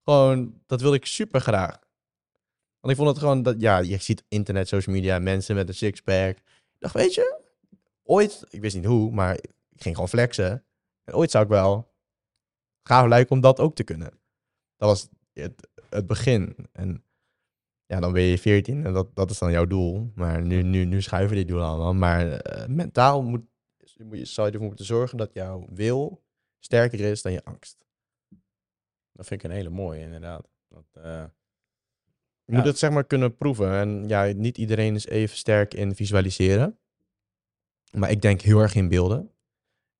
Gewoon, 0.03 0.62
dat 0.65 0.81
wilde 0.81 0.95
ik 0.95 1.05
super 1.05 1.41
graag. 1.41 1.79
Want 2.79 2.93
ik 2.93 2.95
vond 2.95 3.10
het 3.10 3.17
gewoon, 3.17 3.43
dat, 3.43 3.55
ja, 3.62 3.77
je 3.77 3.97
ziet 3.97 4.23
internet, 4.27 4.67
social 4.67 4.95
media, 4.95 5.19
mensen 5.19 5.55
met 5.55 5.67
een 5.67 5.75
sixpack. 5.75 6.38
Ik 6.38 6.79
dacht, 6.79 6.93
weet 6.93 7.13
je, 7.13 7.41
ooit, 8.03 8.43
ik 8.49 8.62
wist 8.62 8.75
niet 8.75 8.86
hoe, 8.86 9.12
maar 9.12 9.34
ik 9.69 9.81
ging 9.81 9.95
gewoon 9.95 10.10
flexen. 10.10 10.65
En 11.03 11.13
ooit 11.13 11.31
zou 11.31 11.43
ik 11.43 11.49
wel 11.49 11.93
gaaf 12.88 13.08
lijken 13.08 13.36
om 13.36 13.41
dat 13.41 13.60
ook 13.60 13.76
te 13.76 13.84
kunnen. 13.84 14.10
Dat 14.78 14.89
was 14.89 15.10
het, 15.34 15.67
het 15.89 16.08
begin. 16.08 16.56
En 16.71 17.04
ja, 17.86 18.00
dan 18.00 18.13
ben 18.13 18.21
je 18.21 18.38
14 18.38 18.86
en 18.86 18.93
dat, 18.93 19.15
dat 19.15 19.30
is 19.30 19.38
dan 19.39 19.52
jouw 19.52 19.65
doel. 19.65 20.12
Maar 20.15 20.41
nu, 20.41 20.62
nu, 20.62 20.86
nu 20.86 21.02
schuiven 21.02 21.36
die 21.36 21.45
doelen 21.45 21.65
allemaal. 21.65 21.93
Maar 21.93 22.32
eh, 22.32 22.67
mentaal 22.67 23.24
moet, 23.24 23.41
moet 23.98 24.17
je, 24.17 24.26
zou 24.26 24.48
je 24.48 24.54
ervoor 24.54 24.67
moeten 24.67 24.86
zorgen 24.86 25.17
dat 25.17 25.34
jouw 25.34 25.65
wil 25.69 26.24
sterker 26.60 27.00
is 27.00 27.21
dan 27.21 27.32
je 27.32 27.43
angst. 27.43 27.86
Dat 29.12 29.28
vind 29.28 29.43
ik 29.43 29.50
een 29.50 29.56
hele 29.56 29.69
mooie, 29.69 30.02
inderdaad. 30.02 30.48
Dat, 30.67 30.86
eh, 30.93 31.04
Je 32.43 32.52
Ja. 32.52 32.58
moet 32.58 32.65
het 32.65 32.78
zeg 32.78 32.91
maar 32.91 33.06
kunnen 33.06 33.36
proeven. 33.38 33.71
En 33.71 34.08
ja, 34.08 34.24
niet 34.24 34.58
iedereen 34.58 34.95
is 34.95 35.06
even 35.06 35.38
sterk 35.38 35.74
in 35.74 35.95
visualiseren. 35.95 36.80
Maar 37.91 38.12
ik 38.12 38.21
denk 38.21 38.41
heel 38.41 38.60
erg 38.60 38.76
in 38.76 38.88
beelden. 38.88 39.35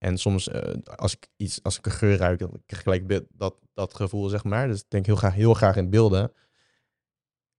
En 0.06 0.18
soms, 0.18 0.48
eh, 0.48 0.74
als 0.96 1.16
ik 1.16 1.28
iets, 1.36 1.64
als 1.64 1.78
ik 1.78 1.86
een 1.86 1.92
geur 1.92 2.18
ruik, 2.18 2.40
dan 2.40 2.50
krijg 2.50 2.82
ik 2.82 2.88
gelijk 2.88 3.28
dat, 3.32 3.56
dat 3.74 3.94
gevoel, 3.94 4.30
zeg 4.30 4.44
maar. 4.44 4.68
Dus 4.68 4.80
ik 4.80 4.90
denk 4.90 5.06
heel 5.06 5.16
graag, 5.16 5.34
heel 5.34 5.54
graag 5.54 5.76
in 5.76 5.90
beelden. 5.90 6.32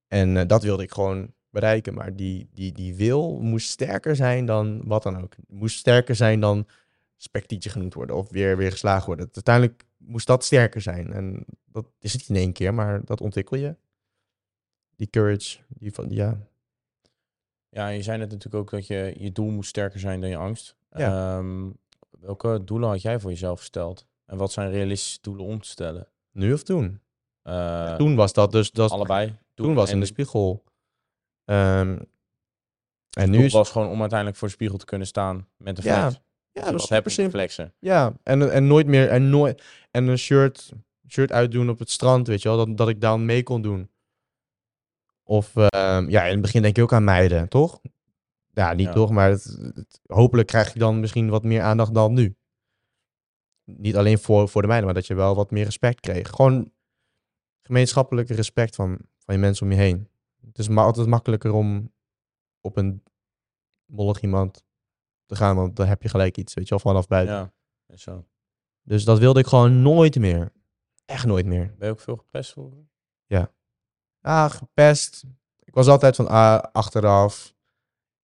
En 0.06 0.36
eh, 0.36 0.46
dat 0.46 0.62
wilde 0.62 0.82
ik 0.82 0.92
gewoon 0.92 1.32
bereiken. 1.50 1.94
Maar 1.94 2.16
die, 2.16 2.48
die, 2.52 2.72
die 2.72 2.94
wil 2.94 3.40
moest 3.40 3.68
sterker 3.68 4.16
zijn 4.16 4.46
dan 4.46 4.82
wat 4.84 5.02
dan 5.02 5.22
ook. 5.22 5.34
Moest 5.48 5.78
sterker 5.78 6.14
zijn 6.14 6.40
dan 6.40 6.66
spectietje 7.16 7.70
genoemd 7.70 7.94
worden 7.94 8.16
of 8.16 8.30
weer, 8.30 8.56
weer 8.56 8.70
geslagen 8.70 9.06
worden. 9.06 9.28
Uiteindelijk 9.32 9.84
moest 9.96 10.26
dat 10.26 10.44
sterker 10.44 10.80
zijn. 10.80 11.12
En 11.12 11.44
dat 11.64 11.86
is 11.98 12.12
niet 12.12 12.28
in 12.28 12.36
één 12.36 12.52
keer, 12.52 12.74
maar 12.74 13.04
dat 13.04 13.20
ontwikkel 13.20 13.56
je. 13.56 13.76
Die 14.96 15.10
courage, 15.10 15.58
die 15.68 15.92
van, 15.92 16.06
ja. 16.08 16.38
Ja, 17.68 17.88
je 17.88 18.02
zei 18.02 18.18
net 18.18 18.30
natuurlijk 18.30 18.62
ook 18.62 18.70
dat 18.70 18.86
je, 18.86 19.14
je 19.18 19.32
doel 19.32 19.50
moet 19.50 19.66
sterker 19.66 20.00
zijn 20.00 20.20
dan 20.20 20.30
je 20.30 20.36
angst. 20.36 20.76
Ja. 20.90 21.38
Ehm, 21.38 21.70
welke 22.20 22.64
doelen 22.64 22.88
had 22.88 23.02
jij 23.02 23.20
voor 23.20 23.30
jezelf 23.30 23.58
gesteld? 23.58 24.06
En 24.26 24.36
wat 24.36 24.52
zijn 24.52 24.70
realistische 24.70 25.18
doelen 25.20 25.46
om 25.46 25.60
te 25.60 25.68
stellen? 25.68 26.08
Nu 26.32 26.52
of 26.52 26.62
toen? 26.62 27.00
Eh, 27.42 27.94
toen 27.94 28.14
was 28.14 28.32
dat 28.32 28.52
dus, 28.52 28.70
dat, 28.70 28.90
allebei. 28.90 29.36
toen 29.54 29.74
was 29.74 29.90
in 29.90 30.00
de 30.00 30.06
spiegel. 30.06 30.64
Ehm, 31.44 31.98
en 33.10 33.30
nu 33.30 33.44
is, 33.44 33.52
was 33.52 33.70
gewoon 33.70 33.88
om 33.88 34.00
uiteindelijk 34.00 34.38
voor 34.38 34.48
de 34.48 34.54
spiegel 34.54 34.78
te 34.78 34.84
kunnen 34.84 35.06
staan 35.06 35.48
met 35.56 35.76
een 35.76 35.82
flex. 35.82 35.96
ja, 35.96 36.20
ja, 36.52 36.62
dat 36.62 36.72
was 36.72 36.86
super 36.86 37.10
simpel. 37.10 37.38
flexen. 37.38 37.74
Ja, 37.78 38.12
en, 38.22 38.52
en 38.52 38.66
nooit 38.66 38.86
meer, 38.86 39.08
en 39.08 39.30
nooit, 39.30 39.62
en 39.90 40.06
een 40.06 40.18
shirt, 40.18 40.72
shirt 41.08 41.32
uitdoen 41.32 41.70
op 41.70 41.78
het 41.78 41.90
strand, 41.90 42.26
weet 42.26 42.42
je 42.42 42.48
wel, 42.48 42.66
dat, 42.66 42.76
dat 42.76 42.88
ik 42.88 43.00
dan 43.00 43.24
mee 43.24 43.42
kon 43.42 43.62
doen. 43.62 43.90
Of, 45.22 45.56
ehm, 45.56 46.08
ja, 46.08 46.24
in 46.24 46.32
het 46.32 46.40
begin 46.40 46.62
denk 46.62 46.76
je 46.76 46.82
ook 46.82 46.92
aan 46.92 47.04
meiden, 47.04 47.48
toch? 47.48 47.80
Ja, 48.56 48.72
niet 48.72 48.86
Ja. 48.86 48.92
toch, 48.92 49.10
maar 49.10 49.30
het, 49.30 49.44
het- 49.74 50.00
hopelijk 50.06 50.48
krijg 50.48 50.72
je 50.72 50.78
dan 50.78 51.00
misschien 51.00 51.28
wat 51.28 51.44
meer 51.44 51.62
aandacht 51.62 51.94
dan 51.94 52.12
nu. 52.12 52.36
Niet 53.64 53.96
alleen 53.96 54.18
voor, 54.18 54.48
voor 54.48 54.60
de 54.62 54.66
meiden, 54.68 54.86
maar 54.88 54.98
dat 54.98 55.06
je 55.06 55.14
wel 55.14 55.34
wat 55.34 55.50
meer 55.50 55.64
respect 55.64 56.00
kreeg. 56.00 56.28
Gewoon 56.30 56.72
gemeenschappelijk 57.62 58.28
respect 58.28 58.74
van, 58.74 58.98
van 59.18 59.34
je 59.34 59.40
mensen 59.40 59.66
om 59.66 59.72
je 59.72 59.78
heen. 59.78 60.08
Het 60.46 60.58
is 60.58 60.68
maar 60.68 60.84
altijd 60.84 61.06
makkelijker 61.06 61.52
om 61.52 61.92
op 62.60 62.76
een 62.76 63.02
mollig 63.84 64.20
iemand 64.20 64.64
te 65.26 65.36
gaan, 65.36 65.56
want 65.56 65.76
dan 65.76 65.86
heb 65.86 66.02
je 66.02 66.08
gelijk 66.08 66.36
iets, 66.36 66.54
weet 66.54 66.64
je 66.64 66.70
wel, 66.70 66.78
vanaf 66.92 67.06
buiten. 67.06 67.52
Ja, 67.86 67.96
zo. 67.96 68.26
Dus 68.82 69.04
dat 69.04 69.18
wilde 69.18 69.40
ik 69.40 69.46
gewoon 69.46 69.82
nooit 69.82 70.18
meer. 70.18 70.52
Echt 71.04 71.26
nooit 71.26 71.46
meer. 71.46 71.74
Ben 71.78 71.86
je 71.88 71.92
ook 71.94 72.00
veel 72.00 72.16
gepest 72.16 72.52
vroeger? 72.52 72.84
Ah, 74.20 74.50
gepest. 74.50 75.24
Ik 75.64 75.74
was 75.74 75.86
altijd 75.88 76.16
van 76.16 76.28
ah, 76.28 76.58
achteraf. 76.72 77.54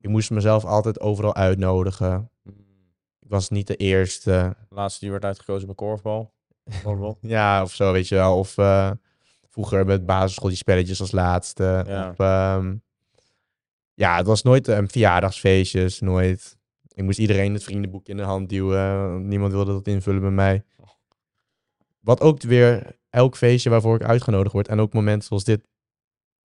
Ik 0.03 0.09
moest 0.09 0.31
mezelf 0.31 0.65
altijd 0.65 1.01
overal 1.01 1.35
uitnodigen. 1.35 2.31
Ik 3.21 3.29
was 3.29 3.49
niet 3.49 3.67
de 3.67 3.77
eerste. 3.77 4.57
Laatste 4.69 5.01
die 5.01 5.11
werd 5.11 5.25
uitgekozen 5.25 5.67
bij 5.67 5.75
korfbal. 5.75 6.33
Ja, 7.21 7.63
of 7.63 7.73
zo, 7.73 7.93
weet 7.93 8.09
je 8.09 8.15
wel. 8.15 8.39
Of 8.39 8.59
eh, 8.59 8.91
vroeger 9.49 9.87
met 9.87 10.07
basisschool 10.07 10.49
die 10.49 10.57
spelletjes 10.57 11.01
als 11.01 11.11
laatste. 11.11 11.85
Ja. 11.87 12.11
Of, 12.11 12.19
ehm, 12.19 12.77
ja, 13.95 14.17
het 14.17 14.27
was 14.27 14.43
nooit 14.43 14.69
een 14.69 14.89
verjaardagsfeestjes, 14.89 16.01
nooit. 16.01 16.59
Ik 16.95 17.05
moest 17.05 17.19
iedereen 17.19 17.55
het 17.55 17.65
vriendenboek 17.65 18.09
in 18.09 18.17
de 18.17 18.23
hand 18.23 18.49
duwen. 18.49 19.29
Niemand 19.29 19.53
wilde 19.53 19.73
dat 19.73 19.87
invullen 19.87 20.23
met 20.23 20.33
mij. 20.33 20.65
Wat 22.01 22.21
ook 22.21 22.43
weer 22.43 22.97
elk 23.11 23.37
feestje 23.37 23.71
waarvoor 23.71 23.95
ik 23.95 24.03
uitgenodigd 24.03 24.53
word 24.53 24.69
en 24.69 24.81
ook 24.81 24.93
momenten 24.93 25.29
zoals 25.29 25.45
dit 25.45 25.67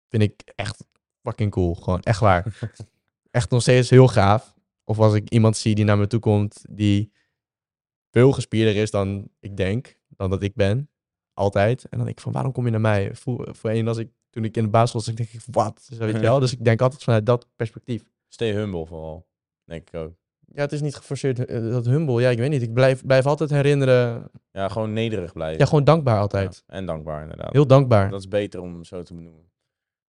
vind 0.10 0.24
ik 0.24 0.52
echt 0.56 0.86
fucking 1.22 1.52
cool. 1.52 1.76
Gewoon 1.76 2.02
echt 2.02 2.20
waar. 2.20 2.46
echt 3.32 3.50
nog 3.50 3.62
steeds 3.62 3.90
heel 3.90 4.08
gaaf. 4.08 4.56
Of 4.84 5.00
als 5.00 5.14
ik 5.14 5.30
iemand 5.30 5.58
zie 5.58 5.76
die 5.76 5.86
naar 5.86 5.98
me 5.98 6.08
toe 6.08 6.20
komt 6.20 6.66
die 6.70 7.12
veel 8.12 8.32
gespierder 8.32 8.76
is 8.76 8.92
dan 8.92 9.30
ik 9.40 9.58
denk, 9.58 10.00
dan 10.08 10.30
dat 10.30 10.44
ik 10.44 10.56
ben. 10.56 10.90
Altijd. 11.34 11.84
En 11.84 11.98
dan 11.98 12.06
denk 12.06 12.18
ik 12.18 12.24
van, 12.24 12.32
waarom 12.32 12.52
kom 12.52 12.66
je 12.66 12.72
naar 12.72 12.82
mij? 12.82 13.16
Voor, 13.16 13.48
voor 13.56 13.70
een 13.70 13.88
als 13.88 13.98
ik, 13.98 14.10
toen 14.30 14.44
ik 14.44 14.58
in 14.58 14.64
de 14.64 14.70
basisschool 14.70 15.02
was, 15.02 15.16
denk 15.16 15.30
ik, 15.30 15.42
wat? 15.52 15.88
Zo, 15.94 16.06
weet 16.06 16.16
je 16.16 16.22
wel? 16.32 16.40
Dus 16.40 16.52
ik 16.52 16.64
denk 16.64 16.82
altijd 16.82 17.04
vanuit 17.04 17.26
dat 17.26 17.48
perspectief. 17.56 18.04
Stay 18.28 18.54
humble 18.54 18.86
vooral. 18.86 19.28
Denk 19.64 19.88
ik 19.90 19.96
ook. 19.96 20.14
Ja, 20.54 20.62
het 20.62 20.72
is 20.72 20.82
niet 20.82 20.96
geforceerd, 20.96 21.46
eh, 21.46 21.62
dat 21.62 21.86
humble. 21.86 22.22
Ja, 22.22 22.30
ik 22.30 22.38
weet 22.38 22.50
niet. 22.50 22.62
Ik 22.62 22.74
blijf, 22.74 23.06
blijf 23.06 23.26
altijd 23.26 23.50
herinneren. 23.50 24.32
Ja, 24.52 24.68
gewoon 24.68 24.94
nederig 24.94 25.34
blijven. 25.34 25.60
Ja, 25.60 25.66
gewoon 25.66 25.84
dankbaar 25.84 26.20
altijd. 26.20 26.64
Ja, 26.68 26.74
En 26.74 26.86
dankbaar 26.86 27.22
inderdaad. 27.22 27.54
Heel 27.54 27.68
dankbaar. 27.68 28.10
Dat 28.10 28.20
is 28.20 28.28
beter 28.28 28.62
om 28.62 28.84
zo 28.84 29.04
te 29.04 29.14
benoemen. 29.14 29.52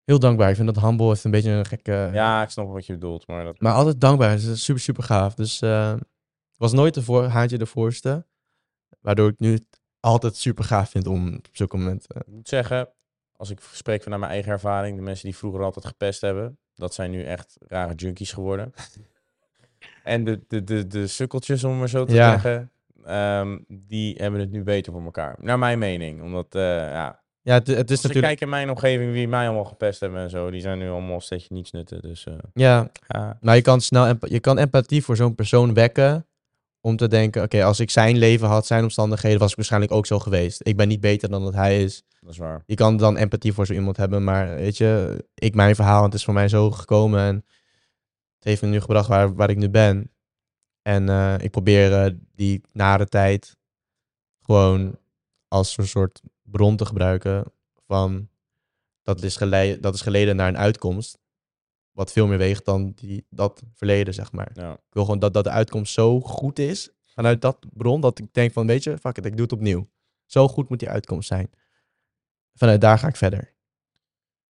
Heel 0.09 0.19
dankbaar. 0.19 0.49
Ik 0.51 0.57
vind 0.57 0.75
dat 0.75 0.85
humble 0.85 1.07
heeft 1.09 1.25
een 1.25 1.31
beetje 1.31 1.51
een 1.51 1.67
gekke... 1.67 2.11
Ja, 2.13 2.43
ik 2.43 2.51
snap 2.51 2.69
wat 2.73 2.87
je 2.87 2.93
bedoelt. 2.93 3.27
Maar 3.27 3.45
dat... 3.45 3.61
Maar 3.61 3.73
altijd 3.73 4.01
dankbaar. 4.01 4.31
Het 4.31 4.43
is 4.43 4.65
super, 4.65 4.83
super 4.83 5.03
gaaf. 5.03 5.35
Dus 5.35 5.61
eh, 5.61 5.95
ik 6.53 6.59
was 6.59 6.73
nooit 6.73 6.95
de 6.95 7.03
voor, 7.03 7.25
haantje 7.25 7.59
de 7.59 7.67
voorste. 7.67 8.27
Waardoor 9.01 9.29
ik 9.29 9.39
nu 9.39 9.53
het 9.53 9.81
altijd 10.01 10.37
super 10.37 10.65
gaaf 10.65 10.91
vind 10.91 11.07
om 11.07 11.35
op 11.35 11.47
zulke 11.53 11.77
momenten... 11.77 12.17
Ik 12.17 12.27
moet 12.27 12.49
zeggen, 12.49 12.89
als 13.33 13.51
ik 13.51 13.61
spreek 13.73 14.03
vanuit 14.03 14.21
mijn 14.21 14.33
eigen 14.33 14.53
ervaring, 14.53 14.97
de 14.97 15.03
mensen 15.03 15.25
die 15.25 15.37
vroeger 15.37 15.63
altijd 15.63 15.87
gepest 15.87 16.21
hebben, 16.21 16.59
dat 16.75 16.95
zijn 16.95 17.11
nu 17.11 17.25
echt 17.25 17.57
rare 17.67 17.95
junkies 17.95 18.33
geworden. 18.33 18.73
en 20.05 20.25
de, 20.25 20.45
de, 20.49 20.65
de, 20.65 20.87
de 20.87 21.07
sukkeltjes, 21.07 21.65
om 21.65 21.79
maar 21.79 21.89
zo 21.89 22.05
te 22.05 22.15
Ja. 22.15 22.31
zeggen, 22.31 22.71
ehm, 23.05 23.59
die 23.69 24.15
hebben 24.17 24.41
het 24.41 24.51
nu 24.51 24.63
beter 24.63 24.93
voor 24.93 25.03
elkaar. 25.03 25.37
Naar 25.41 25.59
mijn 25.59 25.79
mening. 25.79 26.23
Omdat, 26.23 26.55
eh, 26.55 26.63
ja, 26.77 27.23
Ja, 27.43 27.55
het, 27.55 27.67
het 27.67 27.77
is 27.77 27.77
als 27.77 27.81
ik 27.81 27.89
natuurlijk... 27.89 28.27
kijk 28.27 28.41
in 28.41 28.49
mijn 28.49 28.71
omgeving 28.71 29.13
wie 29.13 29.29
mij 29.29 29.47
allemaal 29.47 29.65
gepest 29.65 30.01
hebben 30.01 30.21
en 30.21 30.31
zo, 30.31 30.51
die 30.51 30.61
zijn 30.61 30.79
nu 30.79 30.91
allemaal 30.91 31.21
steeds 31.21 31.49
niets 31.49 31.71
nutten. 31.71 32.01
Dus 32.03 32.27
eh, 32.27 32.35
Ja, 32.53 32.91
ja, 33.07 33.39
maar 33.41 33.57
je 33.57 33.63
kan 33.63 33.81
snel 33.81 34.15
je 34.21 34.41
kan 34.41 34.59
empathie 34.59 35.05
voor 35.05 35.17
zo'n 35.17 35.35
persoon 35.35 35.75
wekken. 35.75 36.27
Om 36.81 36.97
te 36.97 37.09
denken, 37.09 37.43
oké, 37.43 37.65
als 37.65 37.81
ik 37.81 37.91
zijn 37.91 38.19
leven 38.19 38.49
had, 38.49 38.67
zijn 38.67 38.83
omstandigheden, 38.83 39.39
was 39.39 39.51
ik 39.51 39.57
waarschijnlijk 39.57 39.93
ook 39.93 40.07
zo 40.07 40.19
geweest. 40.19 40.61
Ik 40.63 40.77
ben 40.77 40.89
niet 40.89 41.01
beter 41.01 41.29
dan 41.29 41.43
dat 41.43 41.55
hij 41.55 41.83
is. 41.83 42.05
dat 42.21 42.31
is 42.31 42.39
waar. 42.39 42.63
Je 42.67 42.75
kan 42.75 42.97
dan 42.97 43.17
empathie 43.17 43.53
voor 43.53 43.67
zo 43.67 43.73
iemand 43.73 43.97
hebben, 43.97 44.25
maar 44.25 44.55
weet 44.55 44.77
je, 44.77 45.25
ik 45.35 45.55
mijn 45.55 45.75
verhaal, 45.75 46.03
het 46.03 46.15
is 46.15 46.25
voor 46.25 46.35
mij 46.35 46.49
zo 46.49 46.71
gekomen 46.71 47.21
en 47.21 47.35
het 48.35 48.45
heeft 48.45 48.63
me 48.63 48.69
nu 48.69 48.81
gebracht 48.81 49.09
waar, 49.09 49.35
waar 49.35 49.51
ik 49.51 49.57
nu 49.57 49.69
ben. 49.69 50.11
En 50.83 51.09
eh, 51.09 51.35
ik 51.39 51.51
probeer 51.51 52.05
eh, 52.05 52.13
die 52.35 52.61
nare 52.73 53.07
tijd 53.07 53.57
gewoon 54.43 54.99
als 55.49 55.77
een 55.77 55.87
soort 55.87 56.23
bron 56.43 56.77
te 56.77 56.87
gebruiken 56.87 57.53
van 57.87 58.29
dat 59.03 59.23
is, 59.23 59.37
geleden, 59.37 59.81
dat 59.81 59.95
is 59.95 60.01
geleden 60.01 60.37
naar 60.37 60.49
een 60.49 60.59
uitkomst. 60.59 61.19
Wat 61.91 62.13
veel 62.13 62.27
meer 62.27 62.39
weegt 62.39 62.65
dan 62.65 62.93
die, 62.95 63.27
dat 63.31 63.63
verleden, 63.75 64.15
zeg 64.15 64.33
maar. 64.33 64.51
Ja. 64.55 64.73
Ik 64.73 64.93
wil 64.93 65.05
gewoon 65.05 65.19
dat, 65.19 65.35
dat 65.35 65.45
de 65.45 65.51
uitkomst 65.51 65.93
zo 65.93 66.21
goed 66.21 66.59
is 66.59 66.91
vanuit 67.05 67.41
dat 67.41 67.67
bron, 67.73 68.01
dat 68.01 68.19
ik 68.19 68.35
denk 68.35 68.53
van, 68.53 68.67
weet 68.67 68.83
je, 68.83 68.99
fuck 68.99 69.17
it, 69.17 69.25
ik 69.25 69.33
doe 69.33 69.43
het 69.43 69.53
opnieuw. 69.53 69.89
Zo 70.27 70.49
goed 70.49 70.69
moet 70.69 70.79
die 70.79 70.89
uitkomst 70.89 71.29
zijn. 71.29 71.51
Vanuit 72.55 72.81
daar 72.81 72.99
ga 72.99 73.09
ik 73.09 73.17
verder. 73.17 73.55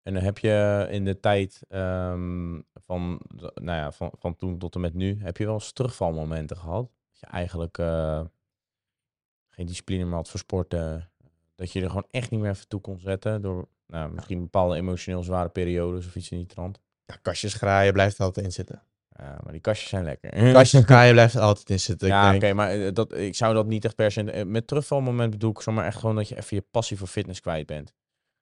En 0.01 0.13
dan 0.13 0.23
heb 0.23 0.37
je 0.37 0.87
in 0.89 1.05
de 1.05 1.19
tijd 1.19 1.61
ehm, 1.67 2.61
van, 2.73 3.21
nou 3.53 3.77
ja, 3.77 3.91
van, 3.91 4.11
van 4.19 4.35
toen 4.35 4.57
tot 4.57 4.75
en 4.75 4.81
met 4.81 4.93
nu, 4.93 5.17
heb 5.21 5.37
je 5.37 5.45
wel 5.45 5.53
eens 5.53 5.71
terugvalmomenten 5.71 6.57
gehad? 6.57 6.91
Dat 7.11 7.19
je 7.19 7.25
eigenlijk 7.25 7.77
eh, 7.77 8.21
geen 9.55 9.65
discipline 9.65 10.05
meer 10.05 10.13
had 10.15 10.29
voor 10.29 10.39
sporten. 10.39 11.09
Dat 11.55 11.71
je 11.71 11.81
er 11.81 11.87
gewoon 11.87 12.07
echt 12.11 12.29
niet 12.31 12.39
meer 12.39 12.49
even 12.49 12.67
toe 12.67 12.81
kon 12.81 12.99
zetten 12.99 13.41
door 13.41 13.67
nou, 13.87 14.11
misschien 14.11 14.39
bepaalde 14.39 14.75
emotioneel 14.75 15.23
zware 15.23 15.49
periodes 15.49 16.07
of 16.07 16.15
iets 16.15 16.29
in 16.31 16.37
die 16.37 16.45
trant. 16.47 16.79
Ja, 17.05 17.15
kastjes 17.21 17.53
graaien 17.53 17.93
blijft 17.93 18.17
er 18.17 18.23
altijd 18.23 18.45
in 18.45 18.51
zitten. 18.51 18.83
Ja, 19.09 19.39
maar 19.43 19.51
die 19.51 19.61
kastjes 19.61 19.89
zijn 19.89 20.03
lekker. 20.03 20.29
Kastjes 20.53 20.83
graaien 20.85 21.13
blijft 21.13 21.35
altijd 21.35 21.69
in 21.69 21.79
zitten. 21.79 22.07
ja, 22.07 22.35
oké, 22.35 22.53
maar 22.53 22.69
eh, 22.71 22.93
dat, 22.93 23.13
ik 23.17 23.35
zou 23.35 23.53
dat 23.53 23.65
niet 23.65 23.85
echt 23.85 23.95
per 23.95 24.11
se... 24.11 24.31
eh, 24.31 24.45
Met 24.45 24.67
terugvalmoment 24.67 25.31
bedoel 25.31 25.51
ik 25.51 25.61
zomaar 25.61 25.85
echt 25.85 25.97
gewoon 25.97 26.15
dat 26.15 26.27
je 26.29 26.37
even 26.37 26.57
je 26.57 26.63
passie 26.71 26.97
voor 26.97 27.07
fitness 27.07 27.39
kwijt 27.39 27.65
bent. 27.65 27.93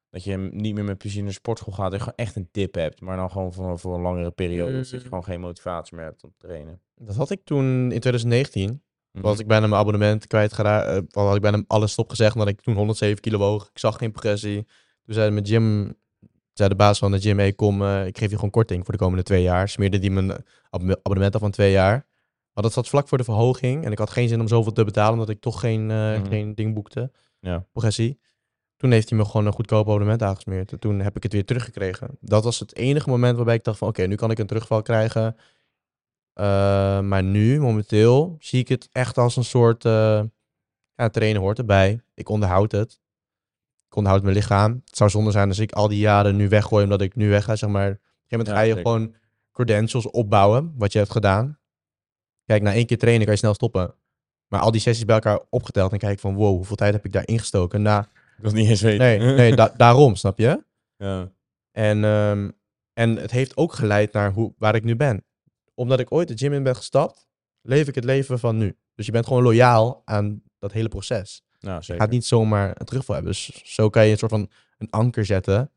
Dat 0.09 0.23
je 0.23 0.37
niet 0.37 0.73
meer 0.75 0.83
met 0.83 0.97
plezier 0.97 1.19
naar 1.21 1.27
de 1.29 1.33
sportschool 1.37 1.73
gaat 1.73 1.93
en 1.93 1.99
gewoon 1.99 2.15
echt 2.15 2.35
een 2.35 2.49
dip 2.51 2.73
hebt. 2.75 3.01
Maar 3.01 3.17
dan 3.17 3.31
gewoon 3.31 3.53
voor, 3.53 3.79
voor 3.79 3.95
een 3.95 4.01
langere 4.01 4.31
periode. 4.31 4.71
Dus 4.71 4.89
dat 4.89 4.89
je 4.89 4.97
Mm. 4.97 5.03
gewoon 5.09 5.23
geen 5.23 5.39
motivatie 5.39 5.95
meer 5.95 6.05
hebt 6.05 6.23
om 6.23 6.29
te 6.37 6.47
trainen. 6.47 6.81
Dat 6.95 7.15
had 7.15 7.29
ik 7.29 7.41
toen 7.43 7.65
in 7.91 7.99
2019. 7.99 8.83
Mhm. 9.13 9.23
Was 9.23 9.39
ik 9.39 9.47
bijna 9.47 9.67
mijn 9.67 9.81
abonnement 9.81 10.27
kwijtgeraakt. 10.27 10.87
Uh, 11.15 11.23
had 11.25 11.35
ik 11.35 11.41
bijna 11.41 11.63
alles 11.67 11.91
stopgezegd, 11.91 12.33
omdat 12.33 12.47
ik 12.49 12.61
toen 12.61 12.75
107 12.75 13.21
kilo 13.21 13.37
woog. 13.37 13.69
Ik 13.69 13.79
zag 13.79 13.97
geen 13.97 14.11
progressie. 14.11 14.65
Toen 15.05 15.13
zei 15.15 15.31
mijn 15.31 15.45
gym, 15.45 15.93
zei 16.53 16.69
de 16.69 16.75
baas 16.75 16.99
van 16.99 17.11
de 17.11 17.19
gym, 17.19 17.37
hey, 17.37 17.53
kom, 17.53 17.81
eh, 17.81 18.05
ik 18.05 18.17
geef 18.17 18.29
je 18.29 18.35
gewoon 18.35 18.49
korting 18.49 18.83
voor 18.85 18.93
de 18.93 18.99
komende 18.99 19.23
twee 19.23 19.41
jaar. 19.43 19.69
Smeerde 19.69 19.99
die 19.99 20.11
mijn 20.11 20.31
ab- 20.69 20.97
abonnement 21.03 21.35
af 21.35 21.41
van 21.41 21.51
twee 21.51 21.71
jaar. 21.71 22.05
Maar 22.53 22.63
dat 22.63 22.73
zat 22.73 22.87
vlak 22.87 23.07
voor 23.07 23.17
de 23.17 23.23
verhoging. 23.23 23.85
En 23.85 23.91
ik 23.91 23.97
had 23.97 24.09
geen 24.09 24.27
zin 24.27 24.39
om 24.41 24.47
zoveel 24.47 24.71
te 24.71 24.83
betalen, 24.83 25.13
omdat 25.13 25.29
ik 25.29 25.39
toch 25.41 25.59
geen, 25.59 25.91
eh, 25.91 25.97
Mhm. 26.17 26.27
geen 26.27 26.55
ding 26.55 26.73
boekte. 26.73 27.11
Ja. 27.39 27.65
Progressie. 27.71 28.19
Toen 28.77 28.91
heeft 28.91 29.09
hij 29.09 29.17
me 29.17 29.25
gewoon 29.25 29.45
een 29.45 29.53
goedkoop 29.53 29.85
abonnement 29.87 30.21
aangesmeerd. 30.23 30.71
En 30.71 30.79
toen 30.79 30.99
heb 30.99 31.15
ik 31.15 31.23
het 31.23 31.33
weer 31.33 31.45
teruggekregen. 31.45 32.17
Dat 32.19 32.43
was 32.43 32.59
het 32.59 32.75
enige 32.75 33.09
moment 33.09 33.35
waarbij 33.35 33.55
ik 33.55 33.63
dacht 33.63 33.77
van, 33.77 33.87
oké, 33.87 34.05
nu 34.05 34.15
kan 34.15 34.31
ik 34.31 34.39
een 34.39 34.47
terugval 34.47 34.81
krijgen. 34.81 35.35
Uh, 36.35 36.45
maar 36.99 37.23
nu, 37.23 37.59
momenteel, 37.59 38.35
zie 38.39 38.59
ik 38.59 38.67
het 38.67 38.89
echt 38.91 39.17
als 39.17 39.35
een 39.35 39.43
soort... 39.43 39.85
Uh, 39.85 40.21
ja, 40.95 41.09
trainen 41.09 41.41
hoort 41.41 41.57
erbij. 41.57 42.01
Ik 42.13 42.29
onderhoud 42.29 42.71
het. 42.71 42.99
Ik 43.87 43.95
onderhoud 43.95 44.23
mijn 44.23 44.35
lichaam. 44.35 44.81
Het 44.85 44.97
zou 44.97 45.09
zonde 45.09 45.31
zijn 45.31 45.47
als 45.47 45.59
ik 45.59 45.71
al 45.71 45.87
die 45.87 45.99
jaren 45.99 46.35
nu 46.35 46.49
weggooi 46.49 46.83
omdat 46.83 47.01
ik 47.01 47.15
nu 47.15 47.29
weg 47.29 47.43
ga, 47.43 47.55
zeg 47.55 47.69
maar. 47.69 47.89
Op 47.89 47.93
een 47.93 47.99
gegeven 48.23 48.37
moment 48.37 48.47
Ja, 48.47 48.53
ga 48.55 48.61
je 48.61 48.73
zeker. 48.73 48.83
gewoon 48.91 49.15
credentials 49.51 50.09
opbouwen, 50.11 50.73
wat 50.77 50.91
je 50.91 50.99
hebt 50.99 51.11
gedaan. 51.11 51.59
Kijk, 52.45 52.61
na 52.61 52.73
één 52.73 52.85
keer 52.85 52.97
trainen 52.97 53.23
kan 53.23 53.33
je 53.33 53.39
snel 53.39 53.53
stoppen. 53.53 53.93
Maar 54.47 54.61
al 54.61 54.71
die 54.71 54.81
sessies 54.81 55.05
bij 55.05 55.15
elkaar 55.15 55.39
opgeteld 55.49 55.91
en 55.91 55.97
kijk 55.97 56.19
van 56.19 56.33
wow, 56.35 56.55
hoeveel 56.55 56.75
tijd 56.75 56.93
heb 56.93 57.05
ik 57.05 57.11
daar 57.11 57.27
ingestoken? 57.27 57.81
Nou, 57.81 58.03
Ik 58.03 58.09
wil 58.37 58.49
het 58.51 58.59
niet 58.59 58.69
eens 58.69 58.81
weten. 58.81 58.99
nee, 58.99 59.19
nee 59.35 59.55
da- 59.55 59.73
daarom, 59.77 60.15
snap 60.15 60.37
je? 60.37 60.63
Ja. 60.97 61.31
En, 61.71 62.03
ehm, 62.03 62.49
en 62.93 63.15
het 63.15 63.31
heeft 63.31 63.57
ook 63.57 63.73
geleid 63.73 64.13
naar 64.13 64.31
hoe, 64.33 64.53
waar 64.57 64.75
ik 64.75 64.83
nu 64.83 64.95
ben. 64.95 65.23
Omdat 65.73 65.99
ik 65.99 66.11
ooit 66.11 66.27
de 66.27 66.37
gym 66.37 66.53
in 66.53 66.63
ben 66.63 66.75
gestapt, 66.75 67.27
leef 67.61 67.87
ik 67.87 67.95
het 67.95 68.03
leven 68.03 68.39
van 68.39 68.57
nu. 68.57 68.77
Dus 68.95 69.05
je 69.05 69.11
bent 69.11 69.27
gewoon 69.27 69.43
loyaal 69.43 70.01
aan 70.05 70.41
dat 70.59 70.71
hele 70.71 70.87
proces. 70.87 71.43
Nou, 71.59 71.77
Je 71.77 71.83
zeker. 71.83 72.01
gaat 72.01 72.11
niet 72.11 72.25
zomaar 72.25 72.69
een 72.79 72.85
terugval 72.85 73.15
hebben. 73.15 73.33
Dus 73.33 73.61
zo 73.75 73.89
kan 73.89 74.05
je 74.05 74.11
een 74.11 74.17
soort 74.17 74.31
van 74.31 74.49
een 74.77 74.89
anker 74.89 75.25
zetten 75.25 75.71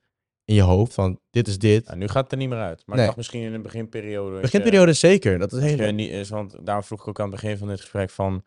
in 0.45 0.55
je 0.55 0.63
hoofd 0.63 0.95
van 0.95 1.21
dit 1.31 1.49
is 1.49 1.59
dit. 1.59 1.87
Ja, 1.87 1.95
nu 1.95 2.09
gaat 2.09 2.23
het 2.23 2.33
er 2.33 2.39
niet 2.39 2.49
meer 2.49 2.59
uit. 2.59 2.83
Maar 2.87 2.87
Nee. 2.87 2.99
ik 2.99 3.05
dacht 3.05 3.17
misschien 3.17 3.43
in 3.43 3.53
de 3.53 3.59
beginperiode. 3.59 4.31
weet 4.31 4.35
je, 4.37 4.41
Beginperiode 4.51 4.93
zeker. 4.93 5.39
Dat 5.39 5.53
is 5.53 5.63
heel... 5.63 5.93
niet 5.93 6.11
is, 6.11 6.29
want 6.29 6.57
daarom 6.67 6.85
vroeg 6.85 7.01
ik 7.01 7.09
ook 7.09 7.21
aan 7.21 7.31
het 7.31 7.41
begin 7.41 7.59
van 7.59 7.69
dit 7.69 7.81
gesprek 7.81 8.11
van... 8.11 8.45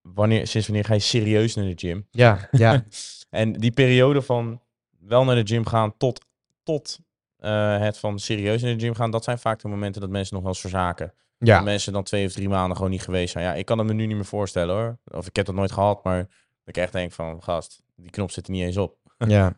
Wanneer, 0.00 0.46
sinds 0.46 0.66
wanneer 0.66 0.84
ga 0.84 0.94
je 0.94 1.00
serieus 1.00 1.54
naar 1.54 1.64
de 1.64 1.72
gym? 1.76 2.06
Ja, 2.10 2.48
ja, 2.50 2.84
En 3.30 3.52
die 3.52 3.70
periode 3.72 4.22
van 4.22 4.62
wel 4.98 5.24
naar 5.24 5.34
de 5.44 5.46
gym 5.54 5.66
gaan 5.66 5.96
tot, 5.96 6.24
tot 6.62 6.98
eh, 7.36 7.78
het 7.78 7.98
van 7.98 8.18
serieus 8.18 8.62
naar 8.62 8.72
de 8.76 8.80
gym 8.80 8.94
gaan... 8.94 9.10
dat 9.10 9.24
zijn 9.24 9.38
vaak 9.38 9.60
de 9.60 9.68
momenten 9.68 10.00
dat 10.00 10.10
mensen 10.10 10.34
nog 10.34 10.42
wel 10.42 10.52
eens 10.52 10.60
verzaken. 10.60 11.12
Dat 11.38 11.48
ja. 11.48 11.60
mensen 11.60 11.92
dan 11.92 12.02
twee 12.02 12.26
of 12.26 12.32
drie 12.32 12.48
maanden 12.48 12.76
gewoon 12.76 12.90
niet 12.90 13.02
geweest 13.02 13.32
zijn. 13.32 13.44
Ja, 13.44 13.54
ik 13.54 13.64
kan 13.64 13.78
het 13.78 13.86
me 13.86 13.92
nu 13.92 14.06
niet 14.06 14.16
meer 14.16 14.24
voorstellen 14.24 14.74
hoor. 14.74 14.98
Of 15.04 15.26
ik 15.26 15.36
heb 15.36 15.46
dat 15.46 15.54
nooit 15.54 15.72
gehad, 15.72 16.04
maar 16.04 16.18
dat 16.18 16.28
ik 16.64 16.76
echt 16.76 16.92
denk 16.92 17.12
van... 17.12 17.42
Gast, 17.42 17.82
die 17.96 18.10
knop 18.10 18.30
zit 18.30 18.46
er 18.46 18.52
niet 18.52 18.62
eens 18.62 18.76
op. 18.76 18.96
ja. 19.18 19.54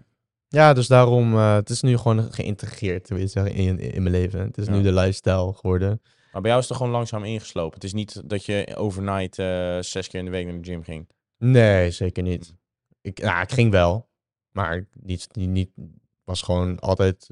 Ja, 0.49 0.73
dus 0.73 0.87
daarom, 0.87 1.35
eh, 1.35 1.55
het 1.55 1.71
is 1.71 1.83
nu 1.83 1.97
gewoon 1.97 2.33
geïntegreerd 2.33 3.09
wil 3.09 3.19
je 3.19 3.27
zeggen, 3.27 3.55
in, 3.55 3.79
in 3.79 4.03
mijn 4.03 4.15
leven. 4.15 4.41
Het 4.41 4.59
is 4.59 4.67
Ja. 4.67 4.73
nu 4.73 4.83
de 4.83 4.93
lifestyle 4.93 5.53
geworden. 5.53 6.01
Maar 6.33 6.41
bij 6.43 6.51
jou 6.51 6.63
is 6.63 6.69
het 6.69 6.71
er 6.71 6.77
gewoon 6.77 6.99
langzaam 6.99 7.25
ingeslopen. 7.25 7.75
Het 7.75 7.85
is 7.85 7.93
niet 7.93 8.23
dat 8.25 8.45
je 8.45 8.77
overnight 8.77 9.39
eh, 9.39 9.79
zes 9.81 10.09
keer 10.09 10.19
in 10.19 10.25
de 10.25 10.31
week 10.31 10.47
naar 10.47 10.61
de 10.61 10.71
gym 10.71 10.83
ging. 10.83 11.09
Nee, 11.39 11.91
zeker 11.91 12.23
niet. 12.23 12.55
Ik, 13.01 13.21
nou, 13.21 13.43
ik 13.43 13.53
ging 13.53 13.71
wel, 13.71 14.09
maar 14.51 14.87
niet, 14.93 15.29
niet, 15.33 15.49
niet 15.49 15.71
was 16.25 16.43
gewoon 16.43 16.79
altijd, 16.79 17.29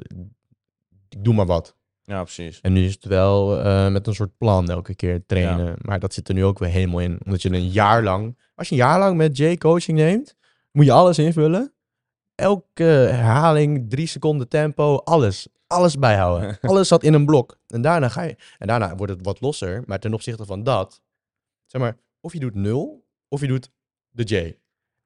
ik 1.09 1.25
doe 1.25 1.35
maar 1.35 1.47
wat. 1.47 1.77
Ja, 2.03 2.23
precies. 2.23 2.61
En 2.61 2.73
nu 2.73 2.85
is 2.85 2.93
het 2.95 3.05
wel 3.05 3.61
eh, 3.61 3.89
met 3.89 4.07
een 4.07 4.15
soort 4.15 4.37
plan 4.39 4.71
elke 4.71 4.95
keer 4.95 5.27
trainen. 5.27 5.77
Maar 5.81 6.01
dat 6.01 6.15
zit 6.15 6.29
er 6.29 6.35
nu 6.35 6.45
ook 6.45 6.59
weer 6.59 6.69
helemaal 6.69 7.01
in. 7.01 7.19
Omdat 7.25 7.43
je 7.43 7.53
een 7.53 7.69
jaar 7.69 8.03
lang, 8.03 8.39
als 8.55 8.69
je 8.69 8.75
een 8.75 8.81
jaar 8.81 8.99
lang 8.99 9.17
met 9.17 9.37
J 9.37 9.57
coaching 9.57 9.99
neemt, 9.99 10.37
moet 10.73 10.85
je 10.85 10.93
alles 10.93 11.19
invullen. 11.19 11.73
Elke 12.35 12.83
herhaling, 12.83 13.91
drie 13.91 14.07
seconden 14.07 14.49
tempo, 14.49 14.97
alles. 14.97 15.49
Alles 15.67 15.99
bijhouden. 15.99 16.59
alles 16.71 16.89
zat 16.89 17.03
in 17.03 17.15
een 17.15 17.27
blok. 17.27 17.59
En 17.67 17.83
daarna 17.83 18.09
ga 18.09 18.23
je, 18.23 18.37
en 18.59 18.67
daarna 18.67 18.97
wordt 18.97 19.13
het 19.13 19.25
wat 19.25 19.41
losser. 19.41 19.83
Maar 19.87 19.99
ten 19.99 20.15
opzichte 20.15 20.45
van 20.45 20.63
dat, 20.63 21.01
zeg 21.67 21.81
maar, 21.81 21.97
of 22.21 22.33
je 22.33 22.39
doet 22.39 22.55
nul, 22.55 23.05
of 23.29 23.41
je 23.41 23.47
doet 23.47 23.71
de 24.11 24.23
J. 24.23 24.35
En 24.37 24.55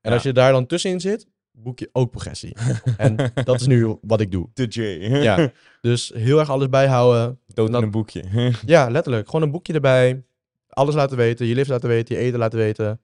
Ja. 0.01 0.13
als 0.13 0.23
je 0.23 0.33
daar 0.33 0.53
dan 0.53 0.67
tussenin 0.67 1.01
zit, 1.01 1.27
boek 1.53 1.79
je 1.79 1.89
ook 1.93 2.11
progressie. 2.11 2.57
en 2.97 3.17
dat 3.45 3.61
is 3.61 3.67
nu 3.67 3.97
wat 4.03 4.21
ik 4.21 4.31
doe. 4.31 4.49
De 4.55 4.65
J. 4.67 4.81
Ja, 5.23 5.53
dus 5.81 6.09
heel 6.15 6.39
erg 6.39 6.51
alles 6.51 6.69
bijhouden. 6.69 7.39
Dood 7.47 7.67
in 7.67 7.73
Dat- 7.73 7.83
een 7.83 7.91
boekje. 7.91 8.25
Ja, 8.67 8.91
letterlijk. 8.91 9.27
Gewoon 9.27 9.43
een 9.43 9.51
boekje 9.51 9.73
erbij. 9.73 10.25
Alles 10.69 10.95
laten 10.95 11.17
weten. 11.17 11.47
Je 11.47 11.55
lift 11.55 11.69
laten 11.71 11.89
weten. 11.89 12.15
Je 12.17 12.21
eten 12.21 12.39
laten 12.39 12.59
weten. 12.59 13.01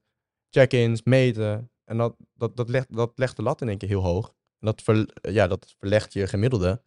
Check-ins, 0.49 1.03
meten. 1.03 1.69
En 1.85 1.97
dat, 1.97 2.15
dat, 2.33 2.57
dat, 2.57 2.69
legt, 2.69 2.95
dat 2.95 3.11
legt 3.15 3.35
de 3.35 3.41
lat 3.43 3.61
in 3.61 3.69
één 3.69 3.77
keer 3.77 3.89
heel 3.89 4.01
hoog. 4.03 4.27
En 4.59 4.65
dat, 4.67 4.81
ver, 4.81 5.07
ja, 5.21 5.47
dat 5.47 5.75
verlegt 5.79 6.13
je 6.13 6.27
gemiddelde. 6.27 6.81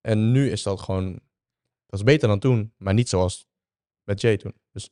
En 0.00 0.32
nu 0.32 0.50
is 0.50 0.62
dat 0.62 0.80
gewoon... 0.80 1.12
Dat 1.86 1.98
is 2.00 2.02
beter 2.02 2.28
dan 2.28 2.38
toen. 2.38 2.72
Maar 2.76 2.94
niet 2.94 3.08
zoals 3.08 3.46
met 4.04 4.20
Jay 4.20 4.36
toen. 4.36 4.54
Dus 4.72 4.90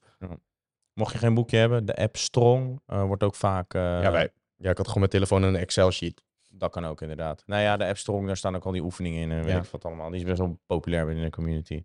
Mocht 0.94 1.12
je 1.12 1.18
geen 1.18 1.34
boekje 1.34 1.56
hebben, 1.56 1.86
de 1.86 1.96
app 1.96 2.16
Strong 2.16 2.80
eh, 2.86 3.04
wordt 3.04 3.22
ook 3.22 3.34
vaak... 3.34 3.74
eh, 3.74 3.80
ja, 3.80 4.10
wij, 4.12 4.30
ja, 4.62 4.70
ik 4.70 4.76
had 4.76 4.86
gewoon 4.86 4.98
mijn 4.98 5.10
telefoon 5.10 5.42
en 5.42 5.48
een 5.48 5.60
Excel-sheet. 5.60 6.22
Dat 6.48 6.70
kan 6.70 6.84
ook 6.86 7.00
inderdaad. 7.00 7.42
Nou 7.46 7.62
ja, 7.62 7.76
de 7.76 7.86
app 7.86 7.96
Strong, 7.96 8.26
daar 8.26 8.36
staan 8.36 8.56
ook 8.56 8.64
al 8.64 8.72
die 8.72 8.82
oefeningen 8.82 9.22
in 9.22 9.30
en 9.30 9.42
weet 9.42 9.52
Ja. 9.52 9.58
ik 9.58 9.64
wat 9.64 9.84
allemaal. 9.84 10.10
Die 10.10 10.18
is 10.18 10.24
best 10.26 10.38
wel 10.38 10.60
populair 10.66 11.06
binnen 11.06 11.24
de 11.24 11.30
community. 11.30 11.82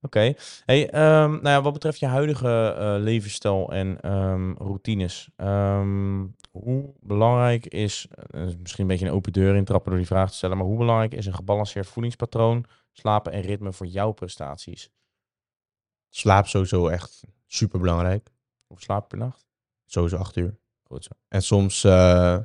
Oké. 0.00 0.34
Hey, 0.64 0.90
ehm, 0.90 1.30
nou 1.30 1.48
ja, 1.48 1.62
wat 1.62 1.72
betreft 1.72 1.98
je 1.98 2.06
huidige 2.06 2.74
eh, 2.78 2.94
levensstijl 3.02 3.72
en 3.72 4.00
ehm, 4.00 4.52
routines. 4.52 5.30
ehm, 5.36 6.26
hoe 6.50 6.92
belangrijk 7.00 7.66
is, 7.66 8.06
eh, 8.30 8.40
misschien 8.58 8.82
een 8.82 8.86
beetje 8.86 9.06
een 9.06 9.12
open 9.12 9.32
deur 9.32 9.54
intrappen 9.56 9.90
door 9.90 9.98
die 9.98 10.08
vraag 10.08 10.30
te 10.30 10.36
stellen, 10.36 10.56
maar 10.56 10.66
hoe 10.66 10.78
belangrijk 10.78 11.14
is 11.14 11.26
een 11.26 11.34
gebalanceerd 11.34 11.86
voedingspatroon, 11.86 12.64
slapen 12.92 13.32
en 13.32 13.40
ritme 13.40 13.72
voor 13.72 13.86
jouw 13.86 14.12
prestaties? 14.12 14.90
Slaap 16.08 16.46
sowieso 16.46 16.88
echt 16.88 17.22
super 17.46 17.80
belangrijk. 17.80 18.30
Hoeveel 18.66 18.84
slaap 18.84 19.08
per 19.08 19.18
nacht? 19.18 19.46
Sowieso 19.86 20.16
acht 20.16 20.36
uur. 20.36 20.60
Goed 20.92 21.04
zo. 21.04 21.10
En 21.28 21.42
soms, 21.42 21.84
eh, 21.84 22.38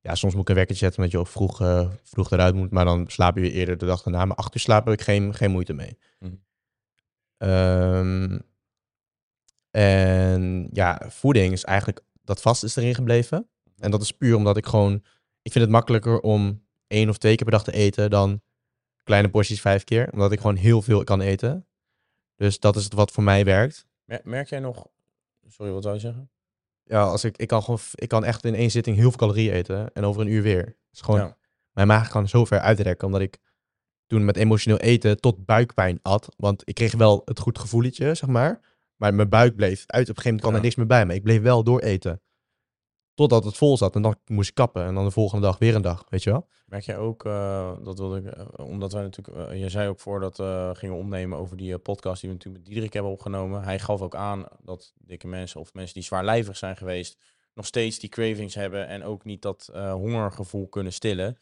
ja, 0.00 0.14
soms 0.14 0.32
moet 0.32 0.42
ik 0.42 0.48
een 0.48 0.54
wekkertje 0.54 0.84
zetten 0.84 0.98
omdat 1.02 1.12
je 1.12 1.18
ook 1.18 1.26
vroeg, 1.32 1.60
eh, 1.60 1.90
vroeg 2.02 2.30
eruit 2.30 2.54
moet. 2.54 2.70
Maar 2.70 2.84
dan 2.84 3.04
slaap 3.08 3.34
je 3.34 3.40
weer 3.40 3.52
eerder 3.52 3.78
de 3.78 3.86
dag 3.86 4.02
daarna. 4.02 4.24
Maar 4.24 4.36
acht 4.36 4.54
uur 4.54 4.60
slaap 4.60 4.84
heb 4.84 4.94
ik 4.94 5.00
geen, 5.00 5.34
geen 5.34 5.50
moeite 5.50 5.72
mee. 5.72 5.98
Mhm. 6.18 6.34
Ehm, 7.36 8.38
en 9.70 10.68
ja, 10.72 11.00
voeding 11.08 11.52
is 11.52 11.64
eigenlijk, 11.64 12.00
dat 12.24 12.40
vast 12.40 12.64
is 12.64 12.76
erin 12.76 12.94
gebleven. 12.94 13.48
En 13.78 13.90
dat 13.90 14.02
is 14.02 14.12
puur 14.12 14.36
omdat 14.36 14.56
ik 14.56 14.66
gewoon, 14.66 14.94
ik 15.42 15.52
vind 15.52 15.64
het 15.64 15.72
makkelijker 15.72 16.20
om 16.20 16.64
één 16.86 17.08
of 17.08 17.18
twee 17.18 17.34
keer 17.34 17.44
per 17.46 17.54
dag 17.54 17.64
te 17.64 17.72
eten 17.72 18.10
dan 18.10 18.40
kleine 19.02 19.28
porties 19.30 19.60
vijf 19.60 19.84
keer. 19.84 20.12
Omdat 20.12 20.32
ik 20.32 20.40
gewoon 20.40 20.56
heel 20.56 20.82
veel 20.82 21.04
kan 21.04 21.20
eten. 21.20 21.66
Dus 22.36 22.60
dat 22.60 22.76
is 22.76 22.84
het 22.84 22.92
wat 22.92 23.10
voor 23.10 23.22
mij 23.22 23.44
werkt. 23.44 23.86
Mer- 24.04 24.20
Merk 24.24 24.48
jij 24.48 24.60
nog, 24.60 24.86
sorry, 25.46 25.72
wat 25.72 25.82
zou 25.82 25.94
je 25.94 26.00
zeggen? 26.00 26.30
Ja, 26.88 27.02
als 27.02 27.24
ik, 27.24 27.36
ik, 27.36 27.48
kan 27.48 27.62
gewoon, 27.62 27.78
ik 27.94 28.08
kan 28.08 28.24
echt 28.24 28.44
in 28.44 28.54
één 28.54 28.70
zitting 28.70 28.96
heel 28.96 29.08
veel 29.08 29.18
calorieën 29.18 29.52
eten 29.52 29.92
en 29.92 30.04
over 30.04 30.20
een 30.20 30.28
uur 30.28 30.42
weer. 30.42 30.76
Is 30.92 31.00
gewoon, 31.00 31.20
Ja. 31.20 31.36
mijn 31.72 31.86
maag 31.86 32.08
kan 32.08 32.28
zo 32.28 32.44
ver 32.44 32.58
uitrekken, 32.60 33.06
omdat 33.06 33.20
ik 33.20 33.38
toen 34.06 34.24
met 34.24 34.36
emotioneel 34.36 34.78
eten 34.80 35.20
tot 35.20 35.44
buikpijn 35.46 35.98
at. 36.02 36.28
Want 36.36 36.62
ik 36.64 36.74
kreeg 36.74 36.94
wel 36.94 37.22
het 37.24 37.38
goed 37.38 37.58
gevoeletje, 37.58 38.14
zeg 38.14 38.28
maar. 38.28 38.60
Maar 38.96 39.14
mijn 39.14 39.28
buik 39.28 39.56
bleef 39.56 39.84
uit. 39.86 40.08
Op 40.10 40.16
een 40.16 40.22
gegeven 40.22 40.24
moment 40.24 40.40
kwam 40.40 40.50
Ja. 40.52 40.56
er 40.58 40.62
niks 40.64 40.74
meer 40.76 40.86
bij 40.86 41.06
me. 41.06 41.14
Ik 41.14 41.22
bleef 41.22 41.40
wel 41.42 41.64
door 41.64 41.80
eten. 41.80 42.20
Totdat 43.18 43.44
het 43.44 43.56
vol 43.56 43.76
zat 43.76 43.94
en 43.94 44.02
dan 44.02 44.16
moest 44.26 44.48
ik 44.48 44.54
kappen. 44.54 44.84
En 44.84 44.94
dan 44.94 45.04
de 45.04 45.10
volgende 45.10 45.46
dag 45.46 45.58
weer 45.58 45.74
een 45.74 45.82
dag, 45.82 46.04
weet 46.08 46.22
je 46.22 46.30
wel? 46.30 46.48
Merk 46.66 46.84
jij 46.84 46.96
ook, 46.96 47.24
eh, 47.24 47.72
dat 47.82 47.98
wilde 47.98 48.18
ik, 48.18 48.24
eh, 48.24 48.46
omdat 48.56 48.92
wij 48.92 49.02
natuurlijk, 49.02 49.50
eh, 49.50 49.60
je 49.60 49.68
zei 49.68 49.88
ook 49.88 50.00
voordat 50.00 50.36
we 50.36 50.70
gingen 50.72 50.96
opnemen 50.96 51.38
over 51.38 51.56
die 51.56 51.78
podcast 51.78 52.20
die 52.20 52.30
we 52.30 52.36
natuurlijk 52.36 52.64
met 52.64 52.72
Diederik 52.72 52.92
hebben 52.92 53.12
opgenomen. 53.12 53.62
Hij 53.62 53.78
gaf 53.78 54.00
ook 54.00 54.14
aan 54.14 54.46
dat 54.62 54.92
dikke 54.98 55.26
mensen 55.26 55.60
of 55.60 55.74
mensen 55.74 55.94
die 55.94 56.02
zwaarlijvig 56.02 56.56
zijn 56.56 56.76
geweest, 56.76 57.18
nog 57.54 57.66
steeds 57.66 57.98
die 57.98 58.08
cravings 58.08 58.54
hebben 58.54 58.86
en 58.86 59.04
ook 59.04 59.24
niet 59.24 59.42
dat 59.42 59.70
hongergevoel 59.74 60.68
kunnen 60.68 60.92
stillen. 60.92 61.38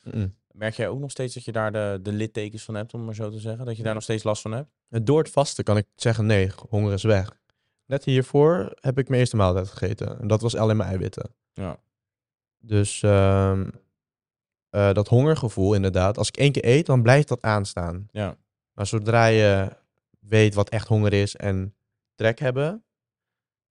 Merk 0.50 0.74
jij 0.74 0.88
ook 0.88 1.00
nog 1.00 1.10
steeds 1.10 1.34
dat 1.34 1.44
je 1.44 1.52
daar 1.52 1.72
de, 1.72 1.98
de 2.02 2.12
littekens 2.12 2.62
van 2.62 2.74
hebt, 2.74 2.94
om 2.94 3.04
maar 3.04 3.14
zo 3.14 3.30
te 3.30 3.40
zeggen? 3.40 3.66
Dat 3.66 3.76
je 3.76 3.82
daar 3.82 3.94
nog 3.94 4.02
steeds 4.02 4.22
last 4.22 4.42
van 4.42 4.52
hebt? 4.52 4.68
Door 4.88 5.18
het 5.18 5.30
vasten 5.30 5.64
kan 5.64 5.76
ik 5.76 5.86
zeggen, 5.94 6.26
nee, 6.26 6.50
honger 6.68 6.92
is 6.92 7.02
weg. 7.02 7.36
Net 7.86 8.04
hiervoor 8.04 8.72
heb 8.80 8.98
ik 8.98 9.08
mijn 9.08 9.20
eerste 9.20 9.36
maaltijd 9.36 9.68
gegeten. 9.68 10.20
En 10.20 10.28
dat 10.28 10.40
was 10.40 10.56
alleen 10.56 10.76
maar 10.76 10.86
eiwitten. 10.86 11.34
Ja. 11.52 11.78
Dus 12.58 13.02
ehm, 13.02 13.70
eh, 14.70 14.92
dat 14.92 15.08
hongergevoel 15.08 15.74
inderdaad. 15.74 16.18
Als 16.18 16.28
ik 16.28 16.36
één 16.36 16.52
keer 16.52 16.64
eet, 16.64 16.86
dan 16.86 17.02
blijft 17.02 17.28
dat 17.28 17.42
aanstaan. 17.42 18.08
Ja. 18.10 18.36
Maar 18.72 18.86
zodra 18.86 19.26
je 19.26 19.76
weet 20.20 20.54
wat 20.54 20.68
echt 20.68 20.88
honger 20.88 21.12
is 21.12 21.36
en 21.36 21.74
trek 22.14 22.38
hebben, 22.38 22.84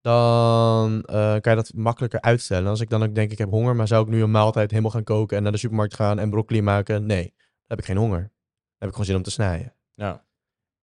dan 0.01 1.03
eh, 1.03 1.16
kan 1.16 1.51
je 1.51 1.55
dat 1.55 1.74
makkelijker 1.74 2.22
uitstellen. 2.22 2.70
Als 2.70 2.80
ik 2.80 2.89
dan 2.89 3.03
ook 3.03 3.16
denk, 3.16 3.32
ik 3.32 3.38
heb 3.38 3.49
honger, 3.49 3.76
maar 3.76 3.88
zou 3.88 4.03
ik 4.03 4.09
nu 4.09 4.22
een 4.22 4.32
maaltijd 4.32 4.70
helemaal 4.70 4.91
gaan 4.91 5.03
koken 5.03 5.38
en 5.38 5.43
naar 5.43 5.51
de 5.51 5.57
supermarkt 5.57 5.93
gaan 5.93 6.20
en 6.20 6.30
broccoli 6.30 6.61
maken? 6.61 7.05
Nee, 7.05 7.34
dan 7.38 7.68
heb 7.68 7.80
ik 7.80 7.86
geen 7.86 7.97
honger. 7.97 8.20
Dan 8.20 8.30
heb 8.78 8.88
ik 8.88 8.91
gewoon 8.91 9.05
zin 9.05 9.16
om 9.16 9.24
te 9.24 9.32
snijden. 9.32 9.74
Ja. 9.93 10.26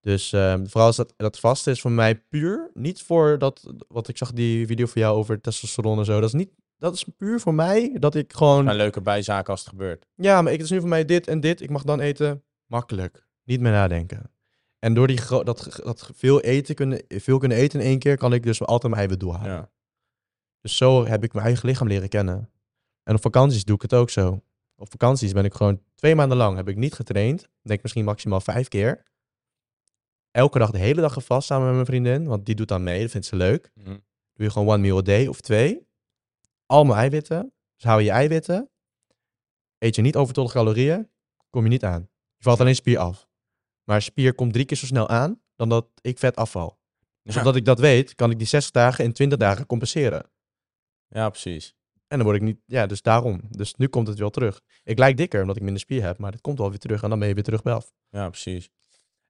Dus 0.02 0.32
ehm, 0.32 0.66
vooral 0.66 0.86
als 0.86 0.96
dat, 0.96 1.14
dat 1.16 1.38
vast 1.38 1.66
is 1.66 1.80
voor 1.80 1.90
mij 1.90 2.14
puur, 2.20 2.70
niet 2.74 3.02
voor 3.02 3.38
dat, 3.38 3.72
wat 3.88 4.08
ik 4.08 4.16
zag 4.16 4.32
die 4.32 4.66
video 4.66 4.86
van 4.86 5.02
jou 5.02 5.16
over 5.16 5.40
testosteron 5.40 5.98
en 5.98 6.04
zo. 6.04 6.20
Dat 6.20 6.28
is 6.28 6.34
niet, 6.34 6.50
dat 6.76 6.94
is 6.94 7.04
puur 7.16 7.40
voor 7.40 7.54
mij 7.54 7.96
dat 7.98 8.14
ik 8.14 8.32
gewoon, 8.32 8.68
Een 8.68 8.76
leuke 8.76 9.00
bijzaak 9.00 9.48
als 9.48 9.60
het 9.60 9.68
gebeurt. 9.68 10.06
ja, 10.14 10.42
maar 10.42 10.52
ik, 10.52 10.58
het 10.58 10.66
is 10.66 10.72
nu 10.72 10.80
voor 10.80 10.88
mij 10.88 11.04
dit 11.04 11.28
en 11.28 11.40
dit, 11.40 11.60
ik 11.60 11.70
mag 11.70 11.82
dan 11.82 12.00
eten, 12.00 12.42
makkelijk. 12.66 13.26
Niet 13.44 13.60
meer 13.60 13.72
nadenken. 13.72 14.30
En 14.78 14.94
door 14.94 15.06
die 15.06 15.20
dat, 15.28 15.80
dat 15.84 16.10
veel 16.14 16.40
eten 16.40 16.74
kunnen, 16.74 17.02
veel 17.08 17.38
kunnen 17.38 17.58
eten 17.58 17.80
in 17.80 17.86
één 17.86 17.98
keer, 17.98 18.16
kan 18.16 18.32
ik 18.32 18.42
dus 18.42 18.60
altijd 18.60 18.92
mijn 18.92 19.04
eiwit 19.04 19.20
doorhalen. 19.20 19.52
Ja. 19.52 19.70
Dus 20.60 20.76
zo 20.76 21.06
heb 21.06 21.24
ik 21.24 21.32
mijn 21.32 21.46
eigen 21.46 21.68
lichaam 21.68 21.88
leren 21.88 22.08
kennen. 22.08 22.50
En 23.02 23.14
op 23.14 23.22
vakanties 23.22 23.64
doe 23.64 23.74
ik 23.74 23.82
het 23.82 23.94
ook 23.94 24.10
zo. 24.10 24.42
Op 24.76 24.90
vakanties 24.90 25.32
ben 25.32 25.44
ik 25.44 25.54
gewoon 25.54 25.80
twee 25.94 26.14
maanden 26.14 26.36
lang 26.36 26.56
heb 26.56 26.68
ik 26.68 26.76
niet 26.76 26.94
getraind. 26.94 27.42
Ik 27.42 27.48
Denk 27.62 27.82
misschien 27.82 28.04
maximaal 28.04 28.40
vijf 28.40 28.68
keer. 28.68 29.02
Elke 30.32 30.58
dag 30.58 30.70
de 30.70 30.78
hele 30.78 31.00
dag 31.00 31.12
gevast 31.12 31.46
samen 31.46 31.64
met 31.66 31.74
mijn 31.74 31.86
vriendin. 31.86 32.24
Want 32.26 32.46
die 32.46 32.54
doet 32.54 32.68
dan 32.68 32.82
mee. 32.82 33.00
Dat 33.00 33.10
vindt 33.10 33.26
ze 33.26 33.36
leuk. 33.36 33.70
Mhm. 33.74 33.88
Doe 34.32 34.46
je 34.46 34.50
gewoon 34.50 34.68
one 34.68 34.78
meal 34.82 34.98
a 34.98 35.02
day 35.02 35.26
of 35.26 35.40
twee. 35.40 35.86
Allemaal 36.66 36.96
eiwitten. 36.96 37.52
Dus 37.74 37.84
hou 37.84 37.98
je 38.00 38.04
je 38.06 38.10
eiwitten. 38.10 38.70
Eet 39.78 39.94
je 39.94 40.02
niet 40.02 40.16
overtollige 40.16 40.54
calorieën. 40.54 41.10
Kom 41.50 41.62
je 41.62 41.68
niet 41.68 41.84
aan. 41.84 42.00
Je 42.36 42.42
valt 42.42 42.60
alleen 42.60 42.74
spier 42.74 42.98
af. 42.98 43.28
Maar 43.84 44.02
spier 44.02 44.34
komt 44.34 44.52
drie 44.52 44.64
keer 44.64 44.76
zo 44.76 44.86
snel 44.86 45.08
aan 45.08 45.40
dan 45.56 45.68
dat 45.68 45.86
ik 46.00 46.18
vet 46.18 46.36
afval. 46.36 46.78
Dus 47.22 47.34
Ja. 47.34 47.40
omdat 47.40 47.56
ik 47.56 47.64
dat 47.64 47.78
weet, 47.78 48.14
kan 48.14 48.30
ik 48.30 48.38
die 48.38 48.46
60 48.46 48.70
dagen 48.72 49.04
in 49.04 49.12
20 49.12 49.38
dagen 49.38 49.66
compenseren. 49.66 50.30
Ja, 51.08 51.28
precies. 51.30 51.74
En 52.06 52.18
dan 52.18 52.26
word 52.26 52.36
ik 52.36 52.42
niet, 52.42 52.60
ja, 52.66 52.86
dus 52.86 53.02
daarom. 53.02 53.40
Dus 53.50 53.74
nu 53.74 53.86
komt 53.86 54.06
het 54.06 54.18
wel 54.18 54.30
terug. 54.30 54.60
Ik 54.84 54.98
lijk 54.98 55.16
dikker 55.16 55.40
omdat 55.40 55.56
ik 55.56 55.62
minder 55.62 55.80
spier 55.80 56.02
heb, 56.02 56.18
maar 56.18 56.32
het 56.32 56.40
komt 56.40 56.58
wel 56.58 56.70
weer 56.70 56.78
terug 56.78 57.02
en 57.02 57.08
dan 57.08 57.18
ben 57.18 57.28
je 57.28 57.34
weer 57.34 57.42
terug 57.42 57.62
bij 57.62 57.72
af. 57.72 57.92
Ja, 58.08 58.28
precies. 58.28 58.70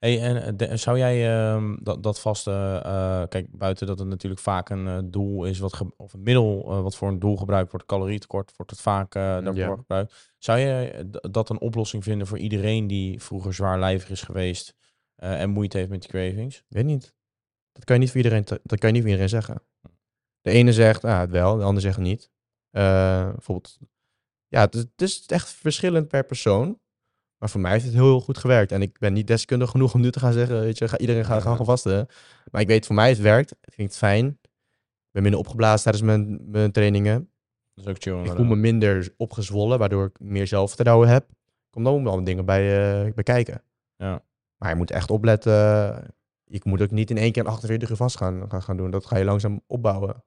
Hey, 0.02 0.20
en 0.22 0.42
eh, 0.42 0.52
de- 0.56 0.76
zou 0.76 0.98
jij 0.98 1.30
ehm, 1.36 1.76
dat, 1.82 2.02
dat 2.02 2.20
vaste, 2.20 2.80
eh, 2.84 3.22
kijk, 3.28 3.46
buiten 3.58 3.86
dat 3.86 3.98
het 3.98 4.08
natuurlijk 4.08 4.40
vaak 4.42 4.68
een 4.70 4.86
eh, 4.86 4.98
doel 5.04 5.44
is, 5.44 5.58
wat 5.58 5.72
ge- 5.72 5.92
of 5.96 6.12
een 6.12 6.22
middel 6.22 6.82
wat 6.82 6.96
voor 6.96 7.08
een 7.08 7.18
doel 7.18 7.36
gebruikt 7.36 7.70
wordt, 7.70 7.86
calorietekort, 7.86 8.52
wordt 8.56 8.70
het 8.70 8.80
vaak 8.80 9.12
daarvoor 9.12 9.54
Ja. 9.54 9.74
gebruikt. 9.76 10.34
Zou 10.38 10.58
je 10.58 11.06
d- 11.10 11.32
dat 11.34 11.50
een 11.50 11.60
oplossing 11.60 12.04
vinden 12.04 12.26
voor 12.26 12.38
iedereen 12.38 12.86
die 12.86 13.22
vroeger 13.22 13.54
zwaarlijvig 13.54 14.10
is 14.10 14.22
geweest 14.22 14.74
en 15.16 15.50
moeite 15.50 15.76
heeft 15.78 15.90
met 15.90 16.00
die 16.00 16.10
cravings? 16.10 16.64
Weet 16.68 16.84
niet. 16.84 17.14
Dat 17.72 17.84
kan 17.84 17.94
je 17.96 18.00
niet 18.02 18.10
voor 18.10 18.20
iedereen, 18.20 18.44
dat 18.62 18.78
kan 18.78 18.88
je 18.88 18.92
niet 18.94 19.00
voor 19.02 19.10
iedereen 19.10 19.28
zeggen. 19.28 19.62
De 20.40 20.50
ene 20.50 20.72
zegt, 20.72 21.04
ah, 21.04 21.18
het 21.20 21.30
wel, 21.30 21.56
de 21.56 21.62
ander 21.64 21.82
zegt 21.82 21.96
het 21.96 22.04
niet. 22.04 22.30
Bijvoorbeeld, 22.70 23.78
ja, 24.48 24.60
het 24.60 24.74
is, 24.74 24.80
het 24.90 25.00
is 25.00 25.26
echt 25.26 25.48
verschillend 25.48 26.08
per 26.08 26.24
persoon. 26.24 26.80
Maar 27.42 27.50
voor 27.50 27.60
mij 27.60 27.72
heeft 27.72 27.84
het 27.84 27.94
heel, 27.94 28.04
heel 28.04 28.20
goed 28.20 28.38
gewerkt. 28.38 28.72
En 28.72 28.82
ik 28.82 28.98
ben 28.98 29.12
niet 29.12 29.26
deskundig 29.26 29.70
genoeg 29.70 29.94
om 29.94 30.00
nu 30.00 30.10
te 30.10 30.18
gaan 30.18 30.32
zeggen, 30.32 30.60
weet 30.60 30.78
je, 30.78 30.88
ga, 30.88 30.98
iedereen 30.98 31.24
gaat 31.24 31.42
gaan 31.42 31.64
vasten. 31.64 32.06
Maar 32.50 32.60
ik 32.60 32.66
weet, 32.66 32.86
voor 32.86 32.94
mij 32.94 33.08
het 33.08 33.18
werkt. 33.18 33.50
Ik 33.50 33.72
vind 33.72 33.88
het 33.88 33.98
fijn. 33.98 34.26
Ik 34.26 35.10
ben 35.10 35.22
minder 35.22 35.40
opgeblazen 35.40 35.82
tijdens 35.82 36.04
mijn, 36.04 36.50
mijn 36.50 36.72
trainingen. 36.72 37.30
Dat 37.74 37.84
is 37.84 37.90
ook 37.90 38.02
chill. 38.02 38.30
Ik 38.30 38.36
voel 38.36 38.44
me 38.44 38.56
minder 38.56 39.14
opgezwollen, 39.16 39.78
waardoor 39.78 40.06
ik 40.06 40.20
meer 40.20 40.46
zelfvertrouwen 40.46 41.08
heb. 41.08 41.28
Kom 41.70 41.84
dan 41.84 41.94
ook 41.94 42.02
wel 42.02 42.24
dingen 42.24 42.44
bij, 42.44 42.96
eh 43.06 43.14
bij 43.14 43.24
kijken. 43.24 43.62
Ja. 43.96 44.24
Maar 44.56 44.70
je 44.70 44.76
moet 44.76 44.90
echt 44.90 45.10
opletten. 45.10 45.52
Je 46.44 46.60
moet 46.62 46.82
ook 46.82 46.90
niet 46.90 47.10
in 47.10 47.18
één 47.18 47.32
keer 47.32 47.46
48 47.46 47.90
uur 47.90 47.96
vast 47.96 48.16
gaan, 48.16 48.50
gaan, 48.50 48.62
gaan 48.62 48.76
doen. 48.76 48.90
Dat 48.90 49.06
ga 49.06 49.16
je 49.16 49.24
langzaam 49.24 49.62
opbouwen. 49.66 50.24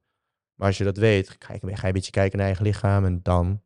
Maar 0.55 0.68
als 0.68 0.78
je 0.78 0.84
dat 0.84 0.97
weet, 0.97 1.36
ga 1.39 1.53
je, 1.53 1.59
ga 1.59 1.82
je 1.82 1.88
een 1.88 1.93
beetje 1.93 2.11
kijken 2.11 2.38
naar 2.38 2.47
je 2.47 2.53
eigen 2.53 2.66
lichaam 2.66 3.05
en 3.05 3.20
dan 3.24 3.61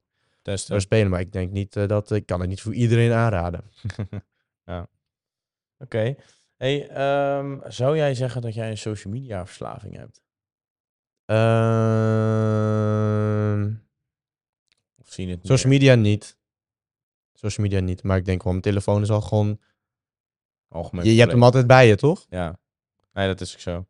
Testen. 0.51 0.81
spelen. 0.81 1.09
Maar 1.09 1.19
ik 1.19 1.31
denk 1.31 1.51
niet 1.51 1.75
eh, 1.75 1.87
dat 1.87 2.11
ik 2.11 2.25
kan 2.25 2.39
het 2.39 2.49
niet 2.49 2.61
voor 2.61 2.73
iedereen 2.73 3.11
aanraden. 3.11 3.63
Oké. 5.77 6.15
Hey, 6.57 6.87
ehm, 6.89 7.59
zou 7.71 7.95
jij 7.95 8.13
zeggen 8.15 8.41
dat 8.41 8.53
jij 8.53 8.69
een 8.69 8.77
social 8.77 9.13
media 9.13 9.45
verslaving 9.45 9.95
hebt? 9.95 10.21
Ehm, 12.39 13.73
Of 14.97 15.09
zie 15.11 15.27
je 15.27 15.31
het 15.33 15.45
social 15.45 15.69
meer 15.71 15.79
media 15.79 15.95
niet. 15.95 16.37
Social 17.33 17.65
media 17.67 17.79
niet. 17.81 18.03
Maar 18.03 18.17
ik 18.17 18.25
denk 18.25 18.43
wel, 18.43 18.51
mijn 18.51 18.63
telefoon 18.63 19.01
is 19.01 19.09
al 19.09 19.21
gewoon. 19.21 19.59
algemeen 20.67 21.05
Je, 21.05 21.13
je 21.13 21.19
hebt 21.19 21.31
hem 21.31 21.43
altijd 21.43 21.67
bij 21.67 21.87
je, 21.87 21.95
toch? 21.95 22.25
Ja, 22.29 22.59
nee, 23.13 23.27
dat 23.27 23.41
is 23.41 23.53
ook 23.53 23.59
zo. 23.59 23.87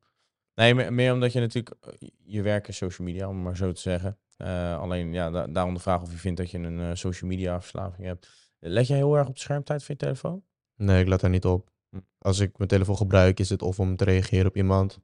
Nee, 0.56 0.74
me- 0.76 0.92
meer 0.92 1.14
omdat 1.14 1.34
je 1.34 1.40
natuurlijk, 1.40 1.76
eh, 1.82 2.10
je 2.24 2.42
werk 2.42 2.68
is 2.68 2.78
social 2.78 3.08
media, 3.08 3.28
om 3.28 3.42
maar 3.42 3.58
zo 3.58 3.72
te 3.72 3.82
zeggen. 3.82 4.18
Eh, 4.40 4.80
alleen, 4.80 5.14
ja, 5.14 5.30
da- 5.30 5.48
daarom 5.48 5.74
de 5.74 5.80
vraag 5.80 6.02
of 6.02 6.12
je 6.12 6.18
vindt 6.18 6.38
dat 6.38 6.52
je 6.52 6.58
een 6.58 6.80
eh, 6.80 6.90
social 6.94 7.30
media 7.30 7.60
verslaving 7.62 8.08
hebt. 8.08 8.52
Let 8.60 8.88
jij 8.88 8.98
heel 8.98 9.16
erg 9.18 9.28
op 9.28 9.34
de 9.34 9.40
schermtijd 9.42 9.84
van 9.84 9.96
je 9.98 10.02
telefoon? 10.06 10.44
Nee, 10.76 11.02
ik 11.02 11.08
let 11.08 11.20
daar 11.20 11.30
niet 11.30 11.46
op. 11.46 11.70
Als 12.18 12.40
ik 12.40 12.58
mijn 12.58 12.70
telefoon 12.70 12.98
gebruik, 12.98 13.40
is 13.40 13.50
het 13.50 13.62
of 13.62 13.80
om 13.80 13.96
te 13.96 14.04
reageren 14.04 14.48
op 14.48 14.56
iemand. 14.56 15.00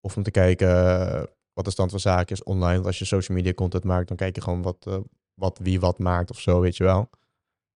Of 0.00 0.16
om 0.16 0.22
te 0.22 0.30
kijken 0.30 0.68
eh, 0.68 1.22
wat 1.52 1.64
de 1.64 1.70
stand 1.70 1.90
van 1.90 2.00
zaken 2.00 2.36
is 2.36 2.42
online. 2.42 2.74
Want 2.74 2.86
als 2.86 2.98
je 2.98 3.04
social 3.04 3.36
media 3.36 3.52
content 3.52 3.84
maakt, 3.84 4.08
dan 4.08 4.16
kijk 4.16 4.34
je 4.34 4.42
gewoon 4.42 4.62
wat, 4.62 5.00
wat 5.34 5.58
wie 5.58 5.80
wat 5.80 5.98
maakt 5.98 6.30
of 6.30 6.40
zo, 6.40 6.60
weet 6.60 6.76
je 6.76 6.84
wel. 6.84 7.10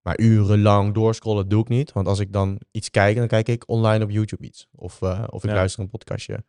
Maar 0.02 0.18
urenlang 0.18 0.94
doorscrollen 0.94 1.48
doe 1.48 1.60
ik 1.62 1.68
niet. 1.68 1.92
Want 1.92 2.06
als 2.06 2.18
ik 2.18 2.32
dan 2.32 2.60
iets 2.70 2.90
kijk, 2.90 3.16
dan 3.16 3.26
kijk 3.28 3.48
ik 3.48 3.68
online 3.68 4.04
op 4.04 4.10
YouTube 4.10 4.44
iets. 4.44 4.68
Of, 4.74 5.02
of 5.02 5.42
ik 5.44 5.50
Ja. 5.50 5.56
luister 5.56 5.80
een 5.82 5.88
podcastje. 5.88 6.44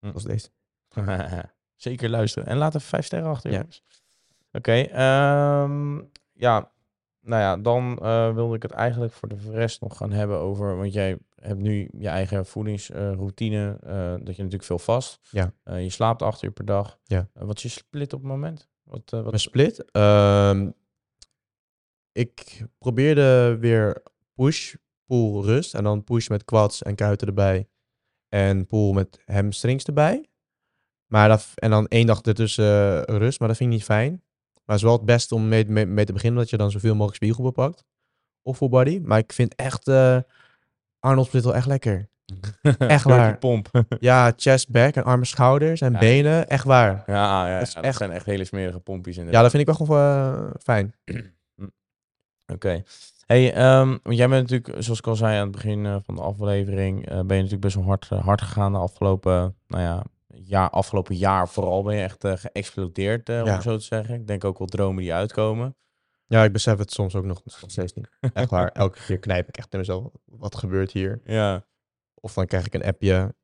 Hm. 0.00 0.06
Zoals 0.08 0.24
deze. 0.24 0.48
Zeker 1.78 2.08
luisteren. 2.10 2.48
En 2.48 2.56
laat 2.56 2.74
even 2.74 2.88
vijf 2.88 3.04
sterren 3.04 3.28
achter, 3.30 3.50
Ja. 3.50 3.56
jongens. 3.58 3.82
Oké, 4.52 4.72
ehm, 4.72 5.96
ja. 6.32 6.70
Nou 7.20 7.42
ja, 7.42 7.56
dan 7.56 7.98
eh, 8.02 8.34
wilde 8.34 8.54
ik 8.56 8.62
het 8.62 8.70
eigenlijk 8.70 9.12
voor 9.12 9.28
de 9.28 9.38
rest 9.50 9.80
nog 9.80 9.96
gaan 9.96 10.12
hebben 10.12 10.38
over... 10.38 10.76
Want 10.76 10.92
jij 10.92 11.18
hebt 11.34 11.60
nu 11.60 11.88
je 11.98 12.08
eigen 12.08 12.46
voedingsroutine. 12.46 13.76
eh, 13.82 14.10
dat 14.10 14.18
je 14.36 14.42
natuurlijk 14.42 14.62
veel 14.64 14.78
vast. 14.78 15.18
Ja. 15.30 15.52
Eh, 15.62 15.82
je 15.82 15.90
slaapt 15.90 16.22
acht 16.22 16.42
uur 16.42 16.50
per 16.50 16.64
dag. 16.64 16.98
Ja. 17.04 17.28
Wat 17.32 17.56
is 17.56 17.62
je 17.62 17.68
split 17.68 18.12
op 18.12 18.20
het 18.20 18.28
moment? 18.28 18.68
Wat, 18.82 19.10
wat 19.10 19.24
Mijn 19.24 19.38
split. 19.38 19.90
ehm, 19.90 20.70
ik 22.12 22.64
probeerde 22.78 23.56
weer 23.60 24.02
push, 24.34 24.74
pull, 25.06 25.40
rust. 25.42 25.74
En 25.74 25.84
dan 25.84 26.04
push 26.04 26.28
met 26.28 26.44
quads 26.44 26.82
en 26.82 26.94
kuiten 26.94 27.26
erbij. 27.26 27.68
En 28.28 28.66
pull 28.66 28.92
met 28.92 29.22
hamstrings 29.24 29.84
erbij. 29.84 30.27
Maar 31.08 31.28
dat, 31.28 31.48
en 31.54 31.70
dan 31.70 31.86
één 31.86 32.06
dag 32.06 32.20
ertussen 32.20 33.06
eh, 33.06 33.16
rust. 33.16 33.38
Maar 33.38 33.48
dat 33.48 33.56
vind 33.56 33.70
ik 33.70 33.76
niet 33.76 33.84
fijn. 33.86 34.10
Maar 34.10 34.76
het 34.76 34.76
is 34.76 34.82
wel 34.82 34.92
het 34.92 35.04
beste 35.04 35.34
om 35.34 35.48
mee, 35.48 35.64
mee, 35.66 35.86
mee 35.86 36.04
te 36.04 36.12
beginnen. 36.12 36.38
Dat 36.40 36.50
je 36.50 36.56
dan 36.56 36.70
zoveel 36.70 36.92
mogelijk 36.94 37.14
spiegel 37.16 37.50
pakt. 37.50 37.84
Of 38.42 38.56
full 38.56 38.68
body. 38.68 39.00
Maar 39.04 39.18
ik 39.18 39.32
vind 39.32 39.54
echt 39.54 39.88
eh 39.88 40.18
Arnold 41.00 41.26
split 41.26 41.44
wel 41.44 41.54
echt 41.54 41.66
lekker. 41.66 42.08
Echt 42.78 43.04
waar. 43.04 43.38
pomp. 43.38 43.68
Ja, 44.00 44.32
chest, 44.36 44.70
back 44.70 44.94
en 44.94 45.04
armen, 45.04 45.26
schouders 45.26 45.80
en 45.80 45.92
Ja. 45.92 45.98
benen. 45.98 46.48
Echt 46.48 46.64
waar. 46.64 47.02
ja, 47.06 47.14
ja, 47.46 47.48
ja, 47.48 47.58
Dat 47.58 47.72
dat 47.74 47.84
echt- 47.84 47.96
zijn 47.96 48.10
echt 48.10 48.26
hele 48.26 48.44
smerige 48.44 48.80
pompjes 48.80 49.14
Ja, 49.14 49.20
inderdaad. 49.20 49.42
dat 49.42 49.50
vind 49.50 49.68
ik 49.68 49.76
wel 49.76 49.86
gewoon 49.86 50.44
eh, 50.44 50.50
fijn. 50.62 50.94
Oké. 52.52 52.82
Hey, 53.26 53.52
ehm, 53.54 53.88
want 54.02 54.16
jij 54.16 54.28
bent 54.28 54.50
natuurlijk, 54.50 54.82
zoals 54.82 54.98
ik 54.98 55.06
al 55.06 55.16
zei 55.16 55.34
aan 55.36 55.42
het 55.42 55.50
begin 55.50 56.00
van 56.04 56.14
de 56.14 56.20
aflevering, 56.22 57.04
ben 57.06 57.16
je 57.16 57.22
natuurlijk 57.42 57.60
best 57.60 57.74
wel 57.74 57.84
hard, 57.84 58.08
hard 58.08 58.42
gegaan 58.42 58.72
de 58.72 58.78
afgelopen, 58.78 59.56
nou 59.66 59.82
ja, 59.82 60.04
jaar, 60.34 60.70
afgelopen 60.70 61.16
jaar 61.16 61.48
vooral 61.48 61.82
ben 61.82 61.96
je 61.96 62.02
echt 62.02 62.24
eh, 62.24 62.32
geëxplodeerd, 62.36 63.28
eh, 63.28 63.40
om 63.40 63.46
Ja. 63.46 63.60
zo 63.60 63.76
te 63.76 63.84
zeggen. 63.84 64.14
Ik 64.14 64.26
denk 64.26 64.44
ook 64.44 64.58
wel 64.58 64.66
dromen 64.66 65.02
die 65.02 65.14
uitkomen. 65.14 65.76
Ja, 66.26 66.44
ik 66.44 66.52
besef 66.52 66.78
het 66.78 66.92
soms 66.92 67.14
ook 67.14 67.24
nog, 67.24 67.42
steeds 67.46 67.92
niet. 67.92 68.08
Echt 68.34 68.50
waar. 68.50 68.68
Elke 68.68 68.98
keer 69.06 69.18
knijp 69.18 69.48
ik 69.48 69.56
echt 69.56 69.72
in 69.72 69.78
mezelf. 69.78 70.04
Wat 70.24 70.56
gebeurt 70.56 70.92
hier? 70.92 71.20
Ja. 71.24 71.64
Of 72.14 72.34
dan 72.34 72.46
krijg 72.46 72.66
ik 72.66 72.74
een 72.74 72.84
appje. 72.84 73.34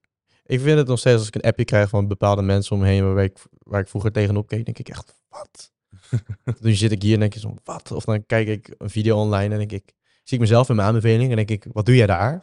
Ik 0.45 0.61
vind 0.61 0.79
het 0.79 0.87
nog 0.87 0.99
steeds 0.99 1.19
als 1.19 1.27
ik 1.27 1.35
een 1.35 1.41
appje 1.51 1.65
krijg 1.65 1.89
van 1.89 2.09
bepaalde 2.09 2.43
mensen 2.43 2.77
om 2.77 2.83
me 2.83 3.03
waar 3.03 3.25
ik, 3.25 3.39
waar 3.59 3.81
ik 3.81 3.89
vroeger 3.89 4.13
tegenop 4.13 4.47
keek, 4.49 4.65
denk 4.65 4.79
ik 4.79 4.89
echt, 4.89 5.21
wat? 5.29 5.73
nu 6.61 6.73
zit 6.75 6.93
ik 6.93 7.03
hier 7.03 7.15
en 7.15 7.21
denk 7.21 7.35
je 7.35 7.41
zo, 7.41 7.55
wat? 7.65 7.93
Of 7.93 8.05
dan 8.05 8.27
kijk 8.27 8.49
ik 8.49 8.75
een 8.79 8.91
video 8.91 9.19
online 9.21 9.53
en 9.53 9.59
denk 9.59 9.73
ik, 9.73 9.93
zie 10.23 10.37
ik 10.37 10.41
mezelf 10.41 10.69
in 10.69 10.77
mijn 10.77 10.89
aanbeveling 10.89 11.31
en 11.31 11.37
denk 11.37 11.51
ik, 11.51 11.67
wat 11.73 11.87
doe 11.87 11.97
jij 11.97 12.07
daar? 12.07 12.39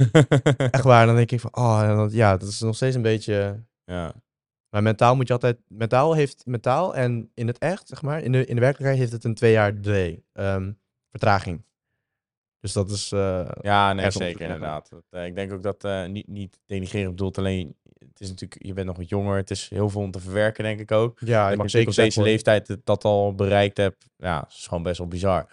Echt 0.70 0.84
waar, 0.84 1.06
dan 1.06 1.16
denk 1.16 1.30
ik 1.30 1.40
van, 1.40 1.56
oh, 1.56 1.80
dan- 1.80 2.10
ja, 2.12 2.36
dat 2.36 2.48
is 2.48 2.60
nog 2.60 2.76
steeds 2.76 2.96
een 2.96 3.02
beetje... 3.02 3.64
ja. 3.84 4.12
Maar 4.68 4.82
mentaal 4.82 5.16
moet 5.16 5.26
je 5.26 5.32
altijd, 5.32 5.58
mentaal 5.68 6.14
heeft, 6.14 6.46
mentaal 6.46 6.94
en 6.94 7.30
in 7.34 7.46
het 7.46 7.58
echt, 7.58 7.88
zeg 7.88 8.02
maar, 8.02 8.22
in 8.22 8.32
de, 8.32 8.44
in 8.46 8.54
de 8.54 8.60
werkelijkheid 8.60 8.98
heeft 9.00 9.12
het 9.12 9.24
een 9.24 9.34
twee 9.34 9.52
jaar 9.52 9.80
delay, 9.80 10.22
ehm, 10.32 10.72
vertraging. 11.10 11.64
Dus 12.60 12.72
dat 12.72 12.90
is, 12.90 13.12
eh, 13.12 13.48
Ja, 13.60 13.92
nee, 13.92 14.10
zeker 14.10 14.40
inderdaad. 14.40 14.88
Dat, 14.90 15.04
eh, 15.10 15.26
ik 15.26 15.34
denk 15.34 15.52
ook 15.52 15.62
dat 15.62 15.84
eh, 15.84 16.06
niet, 16.06 16.26
niet 16.28 16.60
denigreren 16.66 17.10
bedoeld, 17.10 17.38
alleen 17.38 17.76
het 17.98 18.20
is 18.20 18.28
natuurlijk, 18.28 18.64
je 18.64 18.72
bent 18.72 18.86
nog 18.86 18.96
wat 18.96 19.08
jonger, 19.08 19.36
het 19.36 19.50
is 19.50 19.68
heel 19.68 19.88
veel 19.88 20.00
om 20.00 20.10
te 20.10 20.20
verwerken, 20.20 20.64
denk 20.64 20.80
ik 20.80 20.90
ook. 20.92 21.20
ja, 21.20 21.42
Dat 21.42 21.52
ik 21.52 21.58
mag 21.58 21.70
zeker 21.70 21.88
op 21.88 21.94
deze 21.94 22.22
leeftijd 22.22 22.68
het- 22.68 22.86
dat 22.86 23.04
al 23.04 23.34
bereikt 23.34 23.76
hebt, 23.76 24.06
ja, 24.16 24.46
is 24.48 24.66
gewoon 24.66 24.82
best 24.82 24.98
wel 24.98 25.08
bizar. 25.08 25.46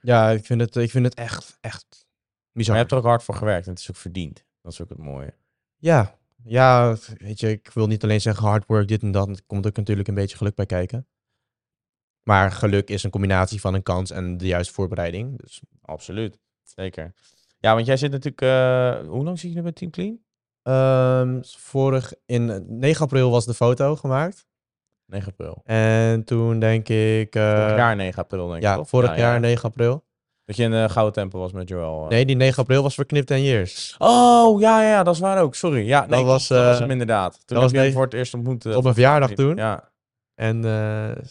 Ja, 0.00 0.30
ik 0.30 0.44
vind 0.46 0.60
het, 0.60 0.76
ik 0.76 0.90
vind 0.90 1.04
het 1.04 1.14
echt, 1.14 1.58
echt 1.60 1.86
Maar 1.90 2.06
bizar. 2.52 2.74
je 2.74 2.80
hebt 2.80 2.92
er 2.92 2.98
ook 2.98 3.04
hard 3.04 3.22
voor 3.22 3.34
gewerkt 3.34 3.64
en 3.66 3.70
het 3.72 3.80
is 3.80 3.90
ook 3.90 3.96
verdiend. 3.96 4.44
Dat 4.62 4.72
is 4.72 4.82
ook 4.82 4.88
het 4.88 4.98
mooie. 4.98 5.34
Ja, 5.76 6.18
ja, 6.44 6.96
weet 7.16 7.40
je, 7.40 7.50
ik 7.50 7.70
wil 7.72 7.86
niet 7.86 8.02
alleen 8.04 8.20
zeggen 8.20 8.44
hard 8.46 8.66
work, 8.66 8.88
dit 8.88 9.02
en 9.02 9.12
dat. 9.12 9.28
Er 9.28 9.42
komt 9.46 9.66
ook 9.66 9.76
natuurlijk 9.76 10.08
een 10.08 10.14
beetje 10.14 10.36
geluk 10.36 10.54
bij 10.54 10.66
kijken. 10.66 11.06
Maar 12.22 12.52
geluk 12.52 12.88
is 12.90 13.02
een 13.02 13.10
combinatie 13.10 13.60
van 13.60 13.74
een 13.74 13.82
kans 13.82 14.10
en 14.10 14.36
de 14.36 14.46
juiste 14.46 14.72
voorbereiding. 14.74 15.38
Dus 15.40 15.62
Absoluut. 15.80 16.38
Zeker. 16.62 17.12
Ja, 17.58 17.74
want 17.74 17.86
jij 17.86 17.96
zit 17.96 18.10
natuurlijk... 18.10 18.40
eh, 18.40 19.08
hoe 19.08 19.24
lang 19.24 19.38
zit 19.38 19.50
je 19.50 19.56
nu 19.56 19.62
bij 19.62 19.72
Team 19.72 19.90
Clean? 19.90 20.18
ehm, 20.62 21.42
vorig, 21.42 22.12
in 22.26 22.64
9 22.78 23.02
april 23.04 23.30
was 23.30 23.44
de 23.46 23.54
foto 23.54 23.96
gemaakt. 23.96 24.46
9 25.06 25.28
april. 25.30 25.60
En 25.64 26.24
toen 26.24 26.58
denk 26.58 26.88
ik... 26.88 27.34
eh, 27.34 27.56
vorig 27.60 27.76
jaar 27.76 27.96
9 27.96 28.22
april, 28.22 28.44
denk 28.46 28.56
ik, 28.56 28.62
Ja, 28.62 28.74
toch? 28.76 28.88
vorig 28.88 29.10
Ja, 29.10 29.16
jaar 29.16 29.34
ja. 29.34 29.38
9 29.40 29.64
april. 29.64 30.04
Dat 30.44 30.56
je 30.56 30.62
in 30.62 30.70
de 30.70 30.88
gouden 30.88 31.14
tempel 31.14 31.38
was 31.40 31.52
met 31.52 31.68
Joel. 31.68 32.02
eh. 32.02 32.08
Nee, 32.08 32.24
die 32.26 32.36
9 32.36 32.58
april 32.62 32.82
was 32.82 32.94
voor 32.94 33.04
Knip 33.04 33.26
10 33.26 33.42
Years. 33.42 33.94
Oh, 33.98 34.60
ja, 34.60 34.82
ja, 34.82 35.02
dat 35.02 35.14
is 35.14 35.20
waar 35.20 35.42
ook. 35.42 35.54
Sorry. 35.54 35.86
Ja, 35.86 36.00
nee, 36.00 36.08
Dat 36.08 36.24
was, 36.24 36.48
dat 36.48 36.64
was 36.64 36.74
eh, 36.74 36.80
hem 36.80 36.90
inderdaad. 36.90 37.32
Toen 37.32 37.42
dat 37.46 37.62
was 37.62 37.70
je 37.70 37.78
hem 37.78 37.92
voor 37.92 38.04
het 38.04 38.14
eerst 38.14 38.34
ontmoet. 38.34 38.66
eh, 38.66 38.76
Op 38.76 38.82
mijn 38.82 38.94
verjaardag 38.94 39.30
toen. 39.30 39.56
Ja. 39.56 39.90
En 40.34 40.64
eh, 40.64 41.24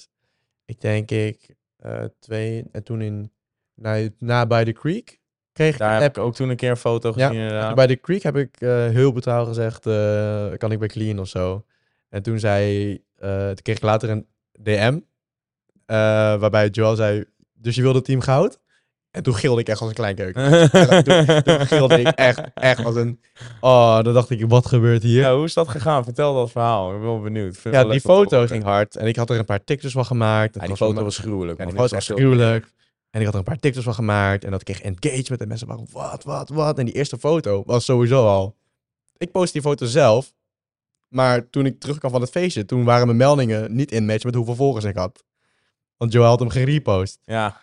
ik 0.66 0.82
denk 0.82 1.12
ik 1.12 1.56
eh, 1.78 2.04
twee... 2.20 2.64
En 2.72 2.84
toen 2.84 3.02
in... 3.02 3.32
Na, 3.76 4.08
na 4.20 4.46
bij 4.46 4.64
the 4.66 4.72
Creek 4.72 5.20
kreeg 5.52 5.74
ik 5.74 5.80
Daar 5.80 6.02
heb 6.02 6.18
ik 6.18 6.24
ook 6.24 6.36
toen 6.36 6.50
een 6.50 6.56
keer 6.56 6.70
een 6.70 6.78
foto 6.78 7.14
Ja, 7.16 7.28
gezien 7.28 7.42
inderdaad. 7.42 7.76
Bij 7.76 7.88
de 7.88 8.00
Creek 8.00 8.24
heb 8.24 8.36
ik 8.38 8.56
eh, 8.62 8.70
heel 8.70 9.12
betrouwd 9.14 9.48
gezegd, 9.48 9.86
eh, 9.86 10.48
kan 10.58 10.72
ik 10.72 10.80
bij 10.80 10.88
Clean 10.88 11.20
of 11.20 11.28
zo. 11.28 11.66
En 12.10 12.24
toen 12.24 12.40
zei, 12.40 12.92
eh 13.18 13.46
toen 13.48 13.62
kreeg 13.62 13.76
ik 13.76 13.82
later 13.84 14.10
een 14.10 14.28
DM, 14.60 15.00
eh, 15.86 15.96
waarbij 16.40 16.68
Joel 16.68 16.96
zei, 16.96 17.24
dus 17.54 17.76
je 17.76 17.82
wilde 17.82 18.02
team 18.02 18.22
goud? 18.22 18.60
En 19.14 19.24
toen 19.24 19.36
gilde 19.36 19.62
ik 19.62 19.68
echt 19.68 19.80
als 19.80 19.90
een 19.90 19.96
klein 19.96 20.16
keuken. 20.16 20.70
toen, 21.04 21.44
toen 21.44 21.68
gilde 21.68 22.00
ik 22.00 22.08
echt, 22.08 22.42
echt 22.54 22.86
als 22.86 22.96
een... 22.96 23.20
Oh, 23.60 24.02
dan 24.02 24.14
dacht 24.14 24.30
ik, 24.30 24.46
wat 24.48 24.66
gebeurt 24.66 25.04
hier? 25.04 25.22
Ja, 25.22 25.36
hoe 25.36 25.46
is 25.46 25.54
dat 25.54 25.68
gegaan? 25.70 26.04
Vertel 26.04 26.34
dat 26.36 26.52
verhaal. 26.52 26.92
Ik 26.92 26.98
ben 26.98 27.08
wel 27.08 27.22
benieuwd. 27.22 27.58
Vind 27.58 27.76
Ja, 27.76 27.82
wel 27.82 27.92
die 27.92 28.02
foto 28.02 28.46
ging 28.46 28.64
hard. 28.64 28.96
En 28.96 29.08
ik 29.08 29.16
had 29.16 29.30
er 29.30 29.40
een 29.40 29.46
paar 29.46 29.64
TikToks 29.64 29.94
van 29.94 30.06
gemaakt. 30.06 30.54
Ja, 30.56 30.60
die 30.60 30.70
was 30.70 30.78
foto 30.78 31.04
was 31.04 31.18
gruwelijk. 31.18 31.60
Ja, 31.60 31.66
die 31.66 31.74
foto 31.74 31.96
was 31.96 32.08
echt 32.08 32.20
gruwelijk. 32.20 32.72
En 33.10 33.20
ik 33.20 33.26
had 33.26 33.34
er 33.34 33.40
een 33.40 33.46
paar 33.46 33.60
TikToks 33.60 33.86
van 33.86 33.94
gemaakt. 33.94 34.44
En 34.44 34.52
dat 34.52 34.64
kreeg 34.64 34.82
engagement. 34.82 35.42
En 35.42 35.48
mensen 35.48 35.68
waren, 35.68 35.88
wat, 35.92 36.24
wat, 36.24 36.50
wat? 36.50 36.78
En 36.78 36.86
die 36.86 36.94
eerste 36.94 37.18
foto 37.18 37.64
was 37.66 37.86
sowieso 37.86 38.28
al... 38.28 38.56
Ik 39.18 39.32
post 39.32 39.54
die 39.54 39.62
foto 39.62 39.86
zelf. 39.86 40.34
Maar 41.08 41.50
toen 41.50 41.66
ik 41.66 41.80
terugkwam 41.80 42.12
van 42.12 42.22
het 42.22 42.30
feestje, 42.30 42.66
toen 42.66 42.84
waren 42.84 43.06
mijn 43.06 43.18
meldingen 43.18 43.76
niet 43.76 43.92
in 43.92 44.06
match 44.06 44.24
met 44.24 44.36
hoeveel 44.36 44.56
volgers 44.56 44.86
ik 44.86 44.96
had. 44.96 45.24
Want 45.98 46.12
Joel 46.12 46.28
had 46.28 46.40
hem 46.40 46.50
gerepost. 46.50 47.20
Ja. 47.24 47.62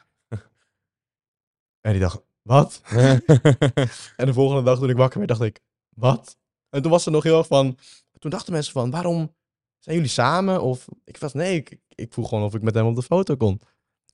En 1.80 1.92
die 1.92 2.00
dacht, 2.00 2.20
wat? 2.42 2.80
En 4.16 4.26
de 4.26 4.32
volgende 4.32 4.62
dag 4.62 4.78
toen 4.78 4.90
ik 4.90 4.96
wakker 4.96 5.18
werd, 5.18 5.30
dacht 5.30 5.42
ik, 5.42 5.60
wat? 5.94 6.36
En 6.70 6.82
toen 6.82 6.90
was 6.90 7.06
er 7.06 7.12
nog 7.12 7.22
heel 7.22 7.38
erg 7.38 7.46
van... 7.46 7.78
Toen 8.18 8.30
dachten 8.30 8.52
mensen 8.52 8.72
van, 8.72 8.90
waarom 8.90 9.34
zijn 9.78 9.96
jullie 9.96 10.10
samen? 10.10 10.62
Of 10.62 10.86
ik 11.04 11.16
was, 11.16 11.32
nee, 11.32 11.56
ik, 11.56 11.78
ik 11.94 12.12
vroeg 12.12 12.28
gewoon 12.28 12.44
of 12.44 12.54
ik 12.54 12.62
met 12.62 12.74
hem 12.74 12.86
op 12.86 12.94
de 12.94 13.02
foto 13.02 13.36
kon. 13.36 13.60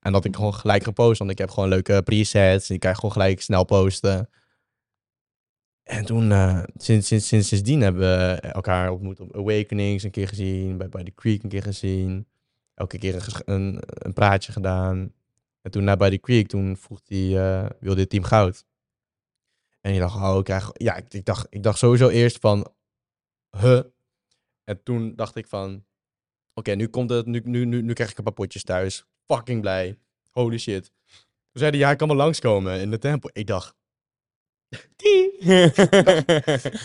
En 0.00 0.12
dat 0.12 0.24
ik 0.24 0.36
gewoon 0.36 0.54
gelijk 0.54 0.82
gepost, 0.82 1.18
want 1.18 1.30
ik 1.30 1.38
heb 1.38 1.50
gewoon 1.50 1.68
leuke 1.68 2.02
presets. 2.04 2.68
En 2.68 2.74
ik 2.74 2.80
kan 2.80 2.94
gewoon 2.94 3.12
gelijk 3.12 3.42
snel 3.42 3.64
posten. 3.64 4.28
En 5.82 6.04
toen, 6.04 6.32
eh, 6.32 6.62
sinds, 6.76 7.06
sinds, 7.06 7.28
sinds, 7.28 7.48
sindsdien 7.48 7.80
hebben 7.80 8.00
we 8.00 8.40
elkaar 8.40 8.90
ontmoet 8.90 9.20
op 9.20 9.36
Awakenings 9.36 10.02
een 10.02 10.10
keer 10.10 10.28
gezien. 10.28 10.76
Bij, 10.76 10.88
bij 10.88 11.04
The 11.04 11.14
Creek 11.14 11.42
een 11.42 11.48
keer 11.48 11.62
gezien. 11.62 12.26
Elke 12.74 12.98
keer 12.98 13.42
een, 13.44 13.82
een 13.86 14.12
praatje 14.12 14.52
gedaan. 14.52 15.12
En 15.66 15.72
toen 15.72 15.84
na 15.84 15.96
bij 15.96 16.10
The 16.10 16.18
Creek, 16.20 16.48
toen 16.48 16.76
vroeg 16.76 17.00
hij, 17.04 17.36
eh, 17.38 17.70
wilde 17.80 17.96
hij 17.96 18.06
team 18.06 18.24
goud. 18.24 18.64
En 19.80 19.92
je 19.92 19.98
dacht, 20.00 20.14
oh, 20.16 20.36
ik 20.38 20.44
krijg... 20.44 20.70
Ja, 20.72 20.96
ik, 20.96 21.14
ik, 21.14 21.24
dacht, 21.24 21.46
ik 21.50 21.62
dacht 21.62 21.78
sowieso 21.78 22.08
eerst 22.08 22.38
van, 22.38 22.72
huh? 23.58 23.80
En 24.64 24.82
toen 24.82 25.14
dacht 25.14 25.36
ik 25.36 25.46
van, 25.46 25.84
oké, 26.54 26.72
nu 26.74 26.88
komt 26.88 27.10
het, 27.10 27.26
nu, 27.26 27.40
nu, 27.44 27.64
nu, 27.64 27.82
nu 27.82 27.92
krijg 27.92 28.10
ik 28.10 28.18
een 28.18 28.24
paar 28.24 28.32
potjes 28.32 28.62
thuis. 28.64 29.06
Fucking 29.26 29.60
blij. 29.60 29.98
Holy 30.30 30.58
shit. 30.58 30.92
Toen 31.50 31.62
zei 31.62 31.70
hij, 31.70 31.80
ja, 31.80 31.90
ik 31.90 31.98
kan 31.98 32.08
wel 32.08 32.16
langskomen 32.16 32.80
in 32.80 32.90
de 32.90 32.98
tempel. 32.98 33.30
Ik 33.32 33.46
dacht, 33.46 33.74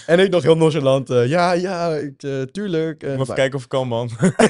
en 0.06 0.20
ik 0.20 0.30
nog 0.30 0.44
heel 0.44 0.58
nonchalant, 0.58 1.10
eh, 1.10 1.28
ja, 1.28 1.52
ja, 1.52 1.96
ik, 1.96 2.24
eh, 2.24 2.42
tuurlijk. 2.42 3.04
eh, 3.04 3.14
Even 3.14 3.28
maar- 3.28 3.36
kijken 3.36 3.58
of 3.58 3.64
ik 3.64 3.70
kan, 3.70 3.88
man. 3.88 4.10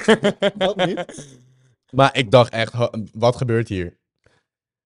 dat 0.57 0.75
niet. 0.85 1.27
Maar 1.89 2.17
ik 2.17 2.31
dacht 2.31 2.53
echt, 2.53 2.73
wat 3.13 3.35
gebeurt 3.35 3.67
hier? 3.67 3.99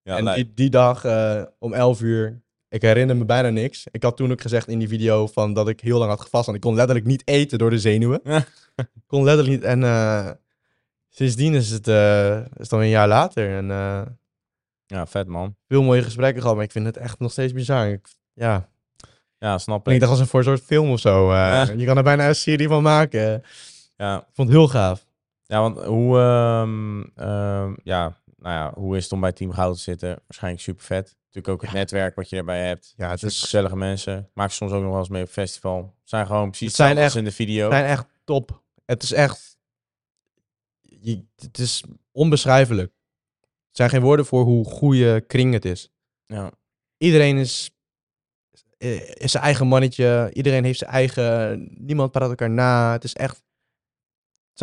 Ja, 0.05 0.17
en 0.17 0.33
die, 0.35 0.51
die 0.53 0.69
dag 0.69 1.03
eh, 1.05 1.41
om 1.59 1.73
11 1.73 2.01
uur, 2.01 2.41
ik 2.69 2.81
herinner 2.81 3.15
me 3.17 3.25
bijna 3.25 3.49
niks. 3.49 3.87
Ik 3.91 4.03
had 4.03 4.17
toen 4.17 4.31
ook 4.31 4.41
gezegd 4.41 4.67
in 4.67 4.79
die 4.79 4.87
video 4.87 5.27
van 5.27 5.53
dat 5.53 5.67
ik 5.69 5.79
heel 5.79 5.97
lang 5.97 6.09
had 6.09 6.21
gevast. 6.21 6.45
Want 6.45 6.57
ik 6.57 6.63
kon 6.63 6.75
letterlijk 6.75 7.05
niet 7.07 7.21
eten 7.25 7.57
door 7.57 7.69
de 7.69 7.79
zenuwen. 7.79 8.19
Ik 8.75 8.87
kon 9.07 9.23
letterlijk 9.23 9.55
niet. 9.55 9.63
En 9.63 9.83
eh, 9.83 10.29
sindsdien 11.09 11.53
is 11.53 11.69
het, 11.69 11.87
eh, 11.87 12.37
is 12.37 12.43
het 12.57 12.69
dan 12.69 12.79
een 12.79 12.87
jaar 12.89 13.07
later. 13.07 13.57
En 13.57 13.67
ja, 14.85 15.05
vet, 15.07 15.27
man. 15.27 15.55
veel 15.67 15.83
mooie 15.83 16.03
gesprekken 16.03 16.41
gehad. 16.41 16.55
Maar 16.55 16.65
ik 16.65 16.71
vind 16.71 16.85
het 16.85 16.97
echt 16.97 17.19
nog 17.19 17.31
steeds 17.31 17.53
bizar. 17.53 17.87
Ik, 17.89 18.07
ja, 18.33 18.69
Ja, 19.37 19.57
snap 19.57 19.87
ik 19.87 19.93
ik. 19.93 19.99
dacht 19.99 20.11
als 20.11 20.19
een 20.21 20.27
voor 20.27 20.43
soort 20.43 20.61
film 20.61 20.89
of 20.91 20.99
zo. 20.99 21.33
Ja. 21.33 21.61
Je 21.77 21.85
kan 21.85 21.97
er 21.97 22.03
bijna 22.03 22.27
een 22.27 22.35
serie 22.35 22.67
van 22.67 22.83
maken. 22.83 23.33
Ik 23.35 23.43
Ja, 23.97 24.27
vond 24.33 24.47
het 24.47 24.57
heel 24.57 24.67
gaaf. 24.67 25.05
Ja, 25.45 25.61
want 25.61 25.83
hoe, 25.83 26.17
ehm, 26.19 27.01
ehm, 27.15 27.73
ja, 27.83 28.17
nou 28.45 28.57
ja, 28.57 28.73
hoe 28.81 28.97
is 28.97 29.03
het 29.03 29.11
om 29.13 29.19
bij 29.19 29.31
Team 29.31 29.51
Goud 29.51 29.75
te 29.75 29.81
zitten? 29.81 30.07
Waarschijnlijk 30.27 30.63
super 30.63 30.83
vet. 30.83 31.15
Natuurlijk 31.25 31.47
ook 31.53 31.61
het 31.61 31.71
netwerk 31.79 32.15
wat 32.15 32.29
je 32.29 32.35
erbij 32.37 32.67
hebt. 32.67 32.93
Ja, 32.97 33.09
het 33.09 33.23
is 33.23 33.39
gezellige 33.41 33.75
mensen. 33.75 34.29
Maak 34.33 34.51
soms 34.51 34.71
ook 34.71 34.81
nog 34.81 34.89
wel 34.89 34.99
eens 34.99 35.09
mee 35.09 35.23
op 35.23 35.29
festival. 35.29 35.77
Het 35.99 36.09
zijn 36.09 36.25
gewoon 36.25 36.47
precies 36.49 36.67
Het 36.67 36.75
zijn 36.75 36.97
echt- 36.97 37.15
in 37.15 37.23
de 37.23 37.31
video. 37.31 37.69
zijn 37.69 37.85
echt 37.85 38.05
top. 38.23 38.63
Het 38.85 39.03
is 39.03 39.11
echt. 39.11 39.57
Je, 40.81 41.25
het 41.35 41.57
is 41.57 41.83
onbeschrijfelijk. 42.11 42.91
Er 43.41 43.47
zijn 43.71 43.89
geen 43.89 44.01
woorden 44.01 44.25
voor 44.25 44.43
hoe 44.43 44.65
goede 44.65 45.21
kring 45.27 45.53
het 45.53 45.65
is. 45.65 45.91
Ja, 46.25 46.51
Iedereen 46.97 47.37
is, 47.37 47.71
eh, 48.77 49.09
is 49.09 49.31
zijn 49.31 49.43
eigen 49.43 49.67
mannetje. 49.67 50.29
Iedereen 50.33 50.63
heeft 50.63 50.79
zijn 50.79 50.91
eigen. 50.91 51.67
Niemand 51.77 52.11
praat 52.11 52.29
elkaar 52.29 52.49
na. 52.49 52.91
Het 52.91 53.03
is 53.03 53.13
echt. 53.13 53.35
Het 53.35 53.43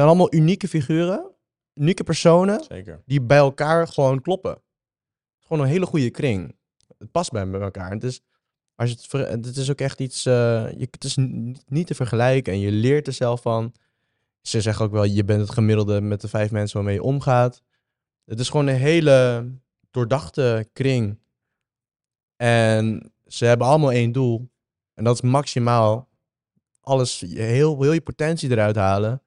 zijn 0.00 0.06
allemaal 0.06 0.34
unieke 0.34 0.68
figuren. 0.68 1.31
Unieke 1.74 2.04
personen. 2.04 2.64
zeker. 2.68 3.02
Die 3.06 3.22
bij 3.22 3.38
elkaar 3.38 3.88
gewoon 3.88 4.20
kloppen. 4.20 4.50
Het 4.50 4.60
is 5.40 5.46
gewoon 5.46 5.62
een 5.62 5.68
hele 5.68 5.86
goede 5.86 6.10
kring. 6.10 6.56
Het 6.98 7.10
past 7.10 7.30
bij 7.30 7.52
elkaar. 7.52 7.90
Het 7.90 8.04
is, 8.04 8.20
als 8.74 8.88
je 8.90 8.94
het, 8.96 9.06
ver- 9.06 9.28
het 9.28 9.56
is 9.56 9.70
ook 9.70 9.80
echt 9.80 10.00
iets. 10.00 10.26
eh, 10.26 10.32
je, 10.76 10.86
het 10.90 11.04
is 11.04 11.16
niet 11.66 11.86
te 11.86 11.94
vergelijken. 11.94 12.52
En 12.52 12.58
je 12.58 12.70
leert 12.72 13.06
er 13.06 13.12
zelf 13.12 13.42
van. 13.42 13.72
Ze 14.40 14.60
zeggen 14.60 14.84
ook 14.84 14.92
wel, 14.92 15.04
je 15.04 15.24
bent 15.24 15.40
het 15.40 15.50
gemiddelde 15.52 16.00
met 16.00 16.20
de 16.20 16.28
vijf 16.28 16.50
mensen 16.50 16.76
waarmee 16.76 16.94
je 16.94 17.02
omgaat. 17.02 17.62
Het 18.24 18.40
is 18.40 18.48
gewoon 18.48 18.66
een 18.66 18.74
hele 18.76 19.48
doordachte 19.90 20.68
kring. 20.72 21.18
En 22.36 23.12
ze 23.26 23.44
hebben 23.44 23.66
allemaal 23.66 23.92
één 23.92 24.12
doel. 24.12 24.50
En 24.94 25.04
dat 25.04 25.14
is 25.14 25.20
maximaal 25.20 26.08
alles, 26.80 27.20
heel, 27.20 27.82
heel 27.82 27.92
je 27.92 28.00
potentie 28.00 28.50
eruit 28.50 28.76
halen. 28.76 29.22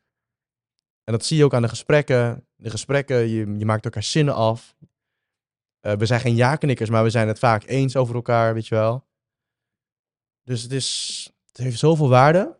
En 1.05 1.13
dat 1.13 1.25
zie 1.25 1.37
je 1.37 1.43
ook 1.43 1.53
aan 1.53 1.61
de 1.61 1.67
gesprekken. 1.67 2.47
De 2.55 2.69
gesprekken, 2.69 3.17
je, 3.27 3.57
je 3.57 3.65
maakt 3.65 3.85
elkaar 3.85 4.03
zinnen 4.03 4.33
af. 4.33 4.75
Eh, 5.79 5.93
we 5.93 6.05
zijn 6.05 6.19
geen 6.19 6.35
ja-knikkers, 6.35 6.89
maar 6.89 7.03
we 7.03 7.09
zijn 7.09 7.27
het 7.27 7.39
vaak 7.39 7.63
eens 7.67 7.95
over 7.95 8.15
elkaar, 8.15 8.53
weet 8.53 8.67
je 8.67 8.75
wel. 8.75 9.07
Dus 10.43 10.61
het, 10.61 10.71
is, 10.71 11.31
het 11.45 11.57
heeft 11.57 11.79
zoveel 11.79 12.09
waarde. 12.09 12.57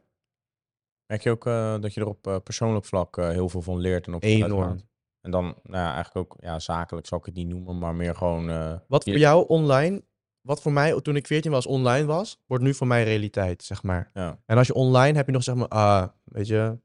Merk 1.06 1.22
je 1.22 1.30
ook 1.30 1.46
eh, 1.46 1.80
dat 1.80 1.94
je 1.94 2.02
er 2.02 2.08
op 2.08 2.28
eh, 2.28 2.38
persoonlijk 2.44 2.86
vlak 2.86 3.16
heel 3.16 3.50
veel 3.50 3.62
van 3.62 3.78
leert 3.78 4.08
en 4.08 4.14
op 4.14 4.24
Enorm. 4.24 4.82
En 5.22 5.32
dan, 5.32 5.44
nou 5.44 5.84
ja, 5.84 5.94
eigenlijk 5.94 6.16
ook, 6.34 6.38
ja, 6.44 6.60
zakelijk 6.60 7.08
zal 7.08 7.18
ik 7.18 7.26
het 7.26 7.36
niet 7.36 7.48
noemen, 7.48 7.78
maar 7.78 7.96
meer 7.96 8.16
gewoon... 8.16 8.46
Wat 8.88 9.04
voor 9.04 9.18
jou 9.18 9.48
online, 9.48 10.04
wat 10.42 10.62
voor 10.62 10.72
mij 10.72 11.02
toen 11.02 11.16
ik 11.16 11.28
14 11.28 11.52
was 11.52 11.66
online 11.66 12.06
was, 12.06 12.42
wordt 12.46 12.64
nu 12.64 12.74
voor 12.74 12.88
mij 12.88 13.04
realiteit, 13.04 13.64
zeg 13.64 13.84
maar. 13.84 14.10
Ja, 14.14 14.40
En 14.46 14.58
als 14.58 14.68
je 14.68 14.74
online 14.74 15.18
heb 15.18 15.26
je 15.26 15.32
nog 15.32 15.44
zeg 15.44 15.56
maar, 15.56 15.68
ah, 15.68 16.08
weet 16.24 16.48
je, 16.48 16.80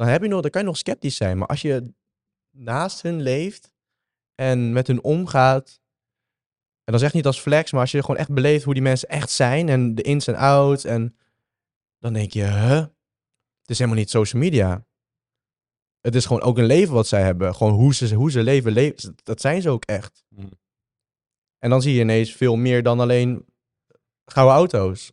dan 0.00 0.08
heb 0.08 0.22
je 0.22 0.28
nog, 0.28 0.40
dan 0.40 0.50
kan 0.50 0.60
je 0.60 0.66
nog 0.66 0.76
sceptisch 0.76 1.16
zijn. 1.16 1.38
Maar 1.38 1.48
als 1.48 1.62
je 1.62 1.92
naast 2.50 3.02
hun 3.02 3.20
leeft 3.20 3.72
en 4.34 4.72
met 4.72 4.86
hun 4.86 5.02
omgaat, 5.02 5.80
en 6.84 6.92
dat 6.92 6.94
is 6.94 7.02
echt 7.02 7.14
niet 7.14 7.26
als 7.26 7.40
flex, 7.40 7.72
maar 7.72 7.80
als 7.80 7.90
je 7.90 8.00
gewoon 8.00 8.16
echt 8.16 8.32
beleeft 8.32 8.64
hoe 8.64 8.74
die 8.74 8.82
mensen 8.82 9.08
echt 9.08 9.30
zijn 9.30 9.68
en 9.68 9.94
de 9.94 10.02
ins 10.02 10.26
en 10.26 10.34
outs, 10.34 10.84
en 10.84 11.16
dan 11.98 12.12
denk 12.12 12.32
je, 12.32 12.42
huh? 12.42 12.78
Het 13.60 13.70
is 13.70 13.78
helemaal 13.78 13.98
niet 13.98 14.10
social 14.10 14.42
media. 14.42 14.86
Het 16.00 16.14
is 16.14 16.26
gewoon 16.26 16.42
ook 16.42 16.58
een 16.58 16.64
leven 16.64 16.94
wat 16.94 17.06
zij 17.06 17.22
hebben. 17.22 17.54
Gewoon 17.54 17.72
hoe 17.72 17.94
ze, 17.94 18.14
hoe 18.14 18.30
ze 18.30 18.42
leven, 18.42 18.72
leven, 18.72 19.14
dat 19.22 19.40
zijn 19.40 19.62
ze 19.62 19.70
ook 19.70 19.84
echt. 19.84 20.24
Mhm. 20.28 20.52
En 21.58 21.70
dan 21.70 21.82
zie 21.82 21.94
je 21.94 22.00
ineens 22.00 22.32
veel 22.32 22.56
meer 22.56 22.82
dan 22.82 23.00
alleen 23.00 23.46
gouden 24.24 24.56
auto's. 24.56 25.12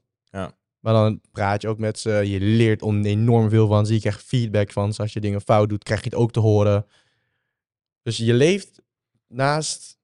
Maar 0.80 0.94
dan 0.94 1.22
praat 1.32 1.62
je 1.62 1.68
ook 1.68 1.78
met 1.78 2.00
ze. 2.00 2.10
Je 2.10 2.40
leert 2.40 2.82
on 2.82 3.06
enorm 3.06 3.50
veel 3.50 3.68
van 3.68 3.86
ze. 3.86 3.94
Je 3.94 4.00
krijgt 4.00 4.24
feedback 4.24 4.72
van 4.72 4.94
ze. 4.94 5.02
Als 5.02 5.14
je 5.14 5.20
dingen 5.20 5.42
fout 5.42 5.70
doet, 5.70 5.84
krijg 5.84 6.04
je 6.04 6.10
het 6.10 6.20
ook 6.20 6.32
te 6.32 6.40
horen. 6.40 6.86
Dus 8.02 8.18
je 8.18 8.34
leeft 8.34 8.82
naast 9.28 10.00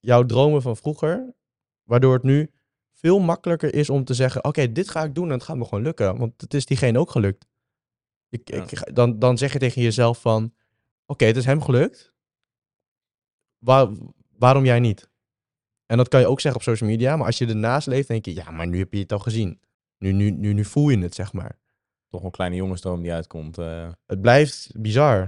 jouw 0.00 0.24
dromen 0.26 0.62
van 0.62 0.76
vroeger. 0.76 1.34
Waardoor 1.82 2.12
het 2.12 2.22
nu 2.22 2.50
veel 2.92 3.18
makkelijker 3.18 3.74
is 3.74 3.90
om 3.90 4.04
te 4.04 4.14
zeggen... 4.14 4.44
Oké, 4.44 4.72
dit 4.72 4.88
ga 4.88 5.04
ik 5.04 5.14
doen 5.14 5.26
en 5.26 5.32
het 5.32 5.42
gaat 5.42 5.56
me 5.56 5.64
gewoon 5.64 5.84
lukken. 5.84 6.18
Want 6.18 6.40
het 6.40 6.54
is 6.54 6.66
diegene 6.66 6.98
ook 6.98 7.10
gelukt. 7.10 7.46
Ik, 8.28 8.48
Ja. 8.48 8.62
ik, 8.62 8.94
dan, 8.94 9.18
dan 9.18 9.38
zeg 9.38 9.52
je 9.52 9.58
tegen 9.58 9.82
jezelf 9.82 10.20
van... 10.20 10.54
Oké, 11.06 11.24
het 11.24 11.36
is 11.36 11.44
hem 11.44 11.62
gelukt. 11.62 12.14
Waar, 13.58 13.88
waarom 14.38 14.64
jij 14.64 14.80
niet? 14.80 15.10
En 15.92 15.98
dat 15.98 16.08
kan 16.08 16.20
je 16.20 16.26
ook 16.26 16.40
zeggen 16.40 16.60
op 16.60 16.66
social 16.66 16.90
media. 16.90 17.16
Maar 17.16 17.26
als 17.26 17.38
je 17.38 17.46
ernaast 17.46 17.86
leeft, 17.86 18.08
denk 18.08 18.24
je... 18.24 18.34
Ja, 18.34 18.50
maar 18.50 18.66
nu 18.66 18.78
heb 18.78 18.92
je 18.92 18.98
het 18.98 19.12
al 19.12 19.18
gezien. 19.18 19.60
Nu, 19.98 20.12
nu, 20.12 20.30
nu, 20.30 20.52
nu 20.52 20.64
voel 20.64 20.88
je 20.88 20.98
het, 20.98 21.14
zeg 21.14 21.32
maar. 21.32 21.58
toch 22.08 22.22
een 22.22 22.30
kleine 22.30 22.56
jongensdroom 22.56 23.02
die 23.02 23.12
uitkomt. 23.12 23.58
eh. 23.58 23.90
Het 24.06 24.20
blijft 24.20 24.70
bizar. 24.80 25.18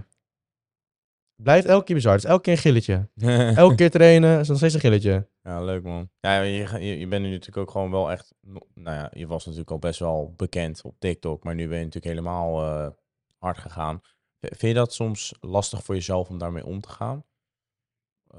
Het 1.35 1.45
blijft 1.45 1.67
elke 1.67 1.85
keer 1.85 1.95
bizar. 1.95 2.13
Het 2.13 2.25
is 2.25 2.29
elke 2.31 2.43
keer 2.43 2.53
een 2.53 2.59
gilletje. 2.59 3.09
Elke 3.57 3.75
keer 3.75 3.91
trainen 3.91 4.41
is 4.41 4.49
nog 4.49 4.57
steeds 4.57 4.75
een 4.75 4.81
gilletje. 4.81 5.29
Ja, 5.43 5.63
leuk 5.65 5.83
man. 5.83 6.11
Ja, 6.21 6.41
je, 6.41 6.53
je, 6.81 6.99
je 6.99 7.07
bent 7.09 7.23
nu 7.23 7.31
natuurlijk 7.31 7.57
ook 7.57 7.71
gewoon 7.71 7.91
wel 7.91 8.11
echt... 8.11 8.35
no- 8.41 8.67
Nou 8.75 8.97
ja, 8.97 9.11
je 9.15 9.27
was 9.27 9.45
natuurlijk 9.45 9.71
al 9.71 9.79
best 9.79 9.99
wel 9.99 10.35
bekend 10.37 10.83
op 10.83 10.95
TikTok, 10.99 11.45
maar 11.45 11.55
nu 11.55 11.69
ben 11.69 11.79
je 11.79 11.85
natuurlijk 11.85 12.15
helemaal 12.15 12.63
eh, 12.63 12.91
hard 13.39 13.59
gegaan. 13.59 14.01
Vind 14.41 14.61
je 14.61 14.75
dat 14.75 14.93
soms 14.95 15.35
lastig 15.41 15.83
voor 15.85 15.95
jezelf 15.95 16.29
om 16.29 16.39
daarmee 16.39 16.65
om 16.67 16.81
te 16.81 16.89
gaan? 16.89 17.25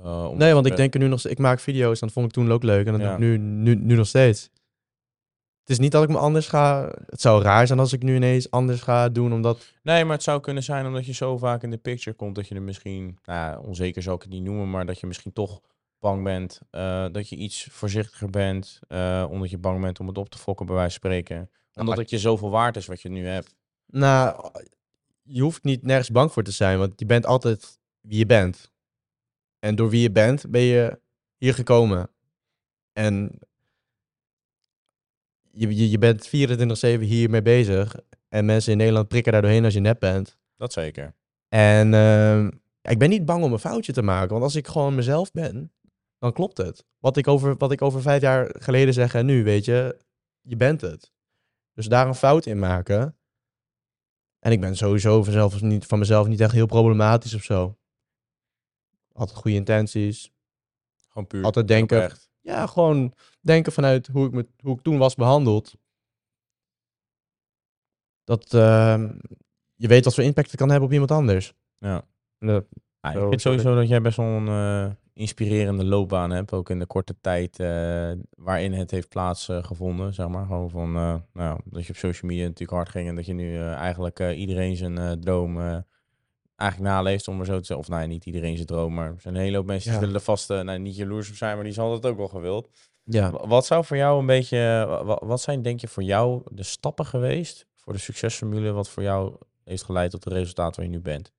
Eh, 0.04 0.30
Nee, 0.30 0.54
want 0.54 0.66
ik 0.66 0.76
denk 0.76 0.94
er 0.94 1.00
nu 1.00 1.08
nog... 1.08 1.26
Ik 1.28 1.38
maak 1.38 1.60
video's 1.60 2.02
en 2.02 2.08
dat 2.08 2.12
vond 2.12 2.26
ik 2.26 2.32
toen 2.32 2.52
ook 2.52 2.64
leuk. 2.64 2.86
En 2.86 2.92
dat 2.92 3.02
Ja. 3.02 3.18
doe 3.18 3.34
ik 3.34 3.40
nu, 3.40 3.46
nu, 3.48 3.76
nu 3.76 3.96
nog 3.96 4.08
steeds. 4.08 4.50
Het 5.60 5.70
is 5.70 5.80
niet 5.80 5.92
dat 5.92 6.04
ik 6.04 6.10
me 6.10 6.18
anders 6.18 6.48
ga... 6.48 6.94
Het 7.06 7.22
zou 7.22 7.44
raar 7.44 7.68
zijn 7.68 7.80
als 7.80 7.94
ik 7.94 8.04
nu 8.04 8.16
ineens 8.16 8.52
anders 8.52 8.82
ga 8.82 9.10
doen, 9.10 9.34
omdat... 9.34 9.74
Nee, 9.84 10.04
maar 10.06 10.14
het 10.14 10.24
zou 10.24 10.40
kunnen 10.42 10.64
zijn 10.64 10.86
omdat 10.86 11.06
je 11.06 11.14
zo 11.14 11.38
vaak 11.38 11.64
in 11.64 11.70
de 11.72 11.78
picture 11.78 12.16
komt 12.16 12.36
dat 12.36 12.48
je 12.48 12.56
er 12.56 12.62
misschien, 12.62 13.18
nou 13.24 13.40
ja, 13.40 13.60
onzeker 13.60 14.02
zou 14.02 14.16
ik 14.16 14.22
het 14.22 14.32
niet 14.32 14.44
noemen, 14.44 14.70
maar 14.70 14.86
dat 14.86 15.00
je 15.00 15.08
misschien 15.08 15.34
toch 15.34 15.62
bang 16.00 16.24
bent 16.24 16.60
eh, 16.70 17.06
dat 17.12 17.30
je 17.30 17.36
iets 17.36 17.68
voorzichtiger 17.72 18.30
bent, 18.30 18.80
eh, 18.88 19.26
omdat 19.30 19.50
je 19.50 19.58
bang 19.58 19.82
bent 19.82 20.00
om 20.00 20.08
het 20.08 20.18
op 20.18 20.30
te 20.30 20.38
fokken, 20.38 20.66
bij 20.66 20.76
wijze 20.76 21.00
van 21.00 21.10
spreken. 21.10 21.50
Omdat 21.74 21.98
het 21.98 22.10
je 22.10 22.20
zoveel 22.20 22.50
waard 22.50 22.76
is 22.76 22.86
wat 22.86 23.02
je 23.02 23.10
nu 23.10 23.28
hebt. 23.28 23.56
Nou, 23.86 24.50
je 25.24 25.42
hoeft 25.42 25.64
niet 25.64 25.84
nergens 25.84 26.10
bang 26.12 26.32
voor 26.32 26.44
te 26.44 26.52
zijn, 26.52 26.78
want 26.78 26.94
je 26.96 27.06
bent 27.06 27.26
altijd 27.26 27.80
wie 28.02 28.18
je 28.18 28.26
bent. 28.26 28.72
En 29.60 29.76
door 29.76 29.90
wie 29.90 30.02
je 30.02 30.12
bent, 30.12 30.50
ben 30.50 30.62
je 30.62 31.00
hier 31.38 31.54
gekomen. 31.54 32.10
En 32.94 33.40
je, 35.52 35.76
je, 35.76 35.90
je 35.90 35.98
bent 35.98 36.28
24-7 36.28 36.30
hiermee 37.00 37.42
bezig. 37.42 37.96
En 38.28 38.46
mensen 38.46 38.72
in 38.72 38.78
Nederland 38.78 39.08
prikken 39.08 39.32
daar 39.32 39.42
doorheen 39.42 39.64
als 39.64 39.74
je 39.74 39.80
net 39.80 40.00
bent. 40.00 40.38
Dat 40.58 40.74
zeker. 40.74 41.16
En 41.48 41.94
ehm, 41.94 42.52
ik 42.82 43.00
ben 43.00 43.10
niet 43.10 43.26
bang 43.26 43.44
om 43.44 43.54
een 43.54 43.60
foutje 43.60 43.94
te 43.94 44.02
maken. 44.02 44.30
Want 44.30 44.44
als 44.44 44.56
ik 44.56 44.68
gewoon 44.68 44.96
mezelf 44.96 45.32
ben, 45.32 45.72
dan 46.20 46.34
klopt 46.34 46.58
het. 46.58 46.86
Wat 47.00 47.18
ik 47.18 47.28
over, 47.28 47.58
wat 47.58 47.72
ik 47.72 47.82
over 47.82 48.02
vijf 48.02 48.22
jaar 48.22 48.56
geleden 48.60 48.94
zeg 48.94 49.14
en 49.14 49.26
nu, 49.26 49.44
weet 49.44 49.66
je, 49.66 49.98
je 50.42 50.56
bent 50.56 50.82
het. 50.82 51.12
Dus 51.74 51.88
daar 51.88 52.08
een 52.08 52.16
fout 52.16 52.46
in 52.46 52.60
maken. 52.60 53.18
En 54.40 54.52
ik 54.52 54.60
ben 54.60 54.76
sowieso 54.76 55.24
vanzelf 55.24 55.62
niet, 55.62 55.86
van 55.86 56.00
mezelf 56.00 56.28
niet 56.28 56.42
echt 56.42 56.52
heel 56.52 56.66
problematisch 56.66 57.34
of 57.34 57.44
zo. 57.44 57.78
Altijd 59.16 59.38
goede 59.40 59.58
intenties. 59.58 60.32
Gewoon 61.08 61.28
puur. 61.28 61.44
Altijd 61.44 61.68
denken. 61.68 61.98
oprecht. 62.04 62.30
Ja, 62.42 62.68
gewoon 62.68 63.14
denken 63.42 63.72
vanuit 63.72 64.08
hoe 64.08 64.26
ik, 64.26 64.32
me, 64.32 64.48
hoe 64.62 64.76
ik 64.76 64.82
toen 64.82 64.98
was 64.98 65.16
behandeld. 65.16 65.74
Dat 68.24 68.54
ehm, 68.54 69.10
je 69.76 69.88
weet 69.88 70.06
wat 70.06 70.14
voor 70.16 70.24
impact 70.24 70.52
het 70.52 70.60
kan 70.60 70.70
hebben 70.70 70.88
op 70.88 70.94
iemand 70.94 71.12
anders. 71.12 71.54
Ja. 71.78 72.04
Dat- 72.38 72.66
Ja, 73.02 73.12
ik 73.12 73.18
vind 73.30 73.42
sowieso 73.42 73.76
dat 73.76 73.88
jij 73.88 74.02
best 74.02 74.18
wel 74.18 74.26
een 74.26 74.48
eh, 74.48 74.92
inspirerende 75.14 75.86
loopbaan 75.86 76.32
hebt. 76.32 76.54
Ook 76.54 76.70
in 76.70 76.80
de 76.80 76.86
korte 76.86 77.16
tijd 77.22 77.60
eh, 77.60 78.12
waarin 78.30 78.74
het 78.74 78.92
heeft 78.92 79.10
plaatsgevonden, 79.10 80.14
zeg 80.14 80.28
maar. 80.28 80.46
Gewoon 80.46 80.70
van, 80.70 80.96
eh, 80.96 81.16
nou, 81.34 81.60
dat 81.66 81.84
je 81.86 81.90
op 81.90 81.98
social 81.98 82.30
media 82.32 82.44
natuurlijk 82.44 82.72
hard 82.78 82.90
ging. 82.90 83.08
En 83.08 83.16
dat 83.16 83.26
je 83.26 83.34
nu 83.34 83.58
eigenlijk 83.60 84.20
iedereen 84.20 84.76
zijn 84.76 85.20
droom 85.22 85.84
eigenlijk 86.56 86.92
naleeft, 86.92 87.28
om 87.28 87.36
maar 87.38 87.46
zo 87.46 87.52
te 87.60 87.66
zeggen. 87.66 87.78
Of 87.86 87.88
nou 87.88 88.02
ja, 88.02 88.08
niet 88.08 88.26
iedereen 88.26 88.56
zijn 88.56 88.68
droom, 88.68 88.94
maar 88.94 89.08
er 89.14 89.22
zijn 89.22 89.36
een 89.36 89.42
hele 89.42 89.58
hoop 89.58 89.66
mensen 89.66 89.90
die 89.92 90.00
willen 90.00 90.16
er 90.16 90.22
vast, 90.22 90.50
eh, 90.50 90.62
nou, 90.62 90.80
niet 90.80 90.96
jaloers 90.96 91.30
op 91.30 91.36
zijn, 91.36 91.56
maar 91.56 91.64
die 91.64 91.74
zal 91.74 91.90
dat 91.90 92.06
ook 92.12 92.18
wel 92.18 92.28
gewild. 92.28 92.70
ja. 93.04 93.32
Wa- 93.32 93.48
Wat 93.48 93.66
zou 93.66 93.86
voor 93.86 93.98
jou 93.98 94.20
een 94.20 94.26
beetje, 94.26 94.58
wa- 95.04 95.26
wat 95.26 95.42
zijn 95.42 95.62
denk 95.62 95.80
je 95.80 95.88
voor 95.88 96.04
jou 96.04 96.42
de 96.52 96.64
stappen 96.64 97.06
geweest 97.06 97.66
voor 97.76 97.94
de 97.94 98.00
succesformule 98.00 98.72
wat 98.72 98.90
voor 98.90 99.04
jou 99.04 99.36
heeft 99.64 99.84
geleid 99.84 100.12
tot 100.12 100.24
de 100.24 100.30
resultaten 100.30 100.76
waar 100.82 100.90
je 100.92 100.96
nu 100.98 101.02
bent? 101.02 101.34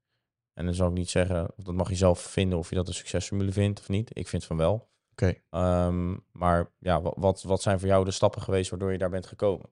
En 0.55 0.65
dan 0.65 0.75
zal 0.75 0.89
ik 0.89 0.93
niet 0.95 1.11
zeggen, 1.11 1.49
of 1.57 1.65
dat 1.65 1.75
mag 1.75 1.89
je 1.89 1.95
zelf 1.95 2.21
vinden 2.21 2.59
of 2.59 2.69
je 2.69 2.75
dat 2.75 2.89
een 2.89 2.95
succesformule 2.95 3.53
vindt 3.53 3.81
of 3.81 3.89
niet. 3.89 4.11
Ik 4.13 4.29
vind 4.29 4.45
van 4.45 4.57
wel. 4.57 4.89
Oké. 5.13 5.35
Ehm, 5.51 6.17
maar 6.33 6.71
ja, 6.79 7.03
wa- 7.03 7.13
wat, 7.17 7.43
wat 7.43 7.63
zijn 7.63 7.79
voor 7.79 7.89
jou 7.89 8.05
de 8.05 8.11
stappen 8.11 8.43
geweest 8.43 8.71
waardoor 8.71 8.93
je 8.93 8.99
daar 8.99 9.11
bent 9.11 9.27
gekomen? 9.27 9.67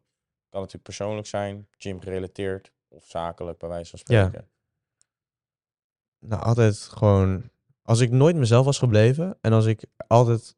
Kan 0.48 0.60
natuurlijk 0.60 0.82
persoonlijk 0.84 1.26
zijn, 1.26 1.68
gym 1.78 2.00
gerelateerd 2.00 2.72
of 2.88 3.04
zakelijk 3.06 3.58
bij 3.58 3.68
wijze 3.68 3.90
van 4.04 4.14
Ja. 4.16 4.30
Nou, 6.26 6.42
altijd 6.42 6.78
gewoon. 6.78 7.50
Als 7.82 8.00
ik 8.00 8.10
nooit 8.10 8.36
mezelf 8.36 8.64
was 8.64 8.78
gebleven 8.78 9.38
en 9.40 9.52
als 9.52 9.66
ik 9.66 9.84
altijd. 10.06 10.54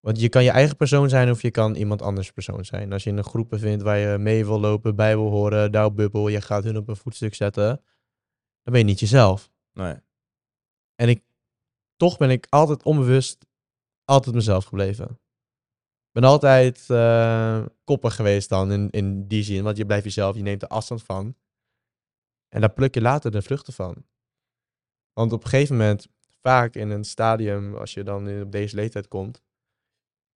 Want 0.00 0.20
je 0.20 0.28
kan 0.28 0.44
je 0.44 0.50
eigen 0.50 0.76
persoon 0.76 1.08
zijn 1.08 1.30
of 1.30 1.42
je 1.42 1.50
kan 1.50 1.74
iemand 1.74 2.02
anders 2.02 2.32
persoon 2.32 2.64
zijn. 2.64 2.92
Als 2.92 3.04
je 3.04 3.10
in 3.10 3.16
een 3.16 3.24
groep 3.24 3.48
bevindt 3.48 3.82
waar 3.82 3.98
je 3.98 4.18
mee 4.18 4.46
wil 4.46 4.60
lopen, 4.60 4.96
bij 4.96 5.16
wil 5.16 5.30
horen, 5.30 5.72
daar 5.72 5.94
bubbel, 5.94 6.28
je 6.28 6.40
gaat 6.40 6.64
hun 6.64 6.76
op 6.76 6.88
een 6.88 6.96
voetstuk 6.96 7.34
zetten, 7.34 7.66
dan 8.62 8.72
ben 8.72 8.78
je 8.78 8.84
niet 8.84 9.00
jezelf. 9.00 9.50
Nee. 9.72 9.94
En 10.94 11.08
ik, 11.08 11.24
toch 11.96 12.16
ben 12.16 12.30
ik 12.30 12.46
altijd 12.48 12.82
onbewust 12.82 13.46
altijd 14.04 14.34
mezelf 14.34 14.64
gebleven. 14.64 15.08
Ik 16.06 16.12
ben 16.12 16.24
altijd 16.24 16.90
eh, 16.90 17.64
koppig 17.84 18.14
geweest 18.14 18.48
dan 18.48 18.72
in, 18.72 18.90
in 18.90 19.26
die 19.26 19.42
zin, 19.42 19.62
want 19.62 19.76
je 19.76 19.86
blijft 19.86 20.04
jezelf, 20.04 20.36
je 20.36 20.42
neemt 20.42 20.62
er 20.62 20.68
afstand 20.68 21.02
van. 21.02 21.36
En 22.48 22.60
daar 22.60 22.72
pluk 22.72 22.94
je 22.94 23.00
later 23.00 23.30
de 23.30 23.42
vruchten 23.42 23.72
van. 23.72 24.04
Want 25.18 25.32
op 25.32 25.42
een 25.42 25.48
gegeven 25.48 25.76
moment, 25.76 26.06
vaak 26.40 26.74
in 26.74 26.90
een 26.90 27.04
stadium, 27.04 27.74
als 27.74 27.94
je 27.94 28.02
dan 28.02 28.40
op 28.40 28.52
deze 28.52 28.76
leeftijd 28.76 29.08
komt, 29.08 29.42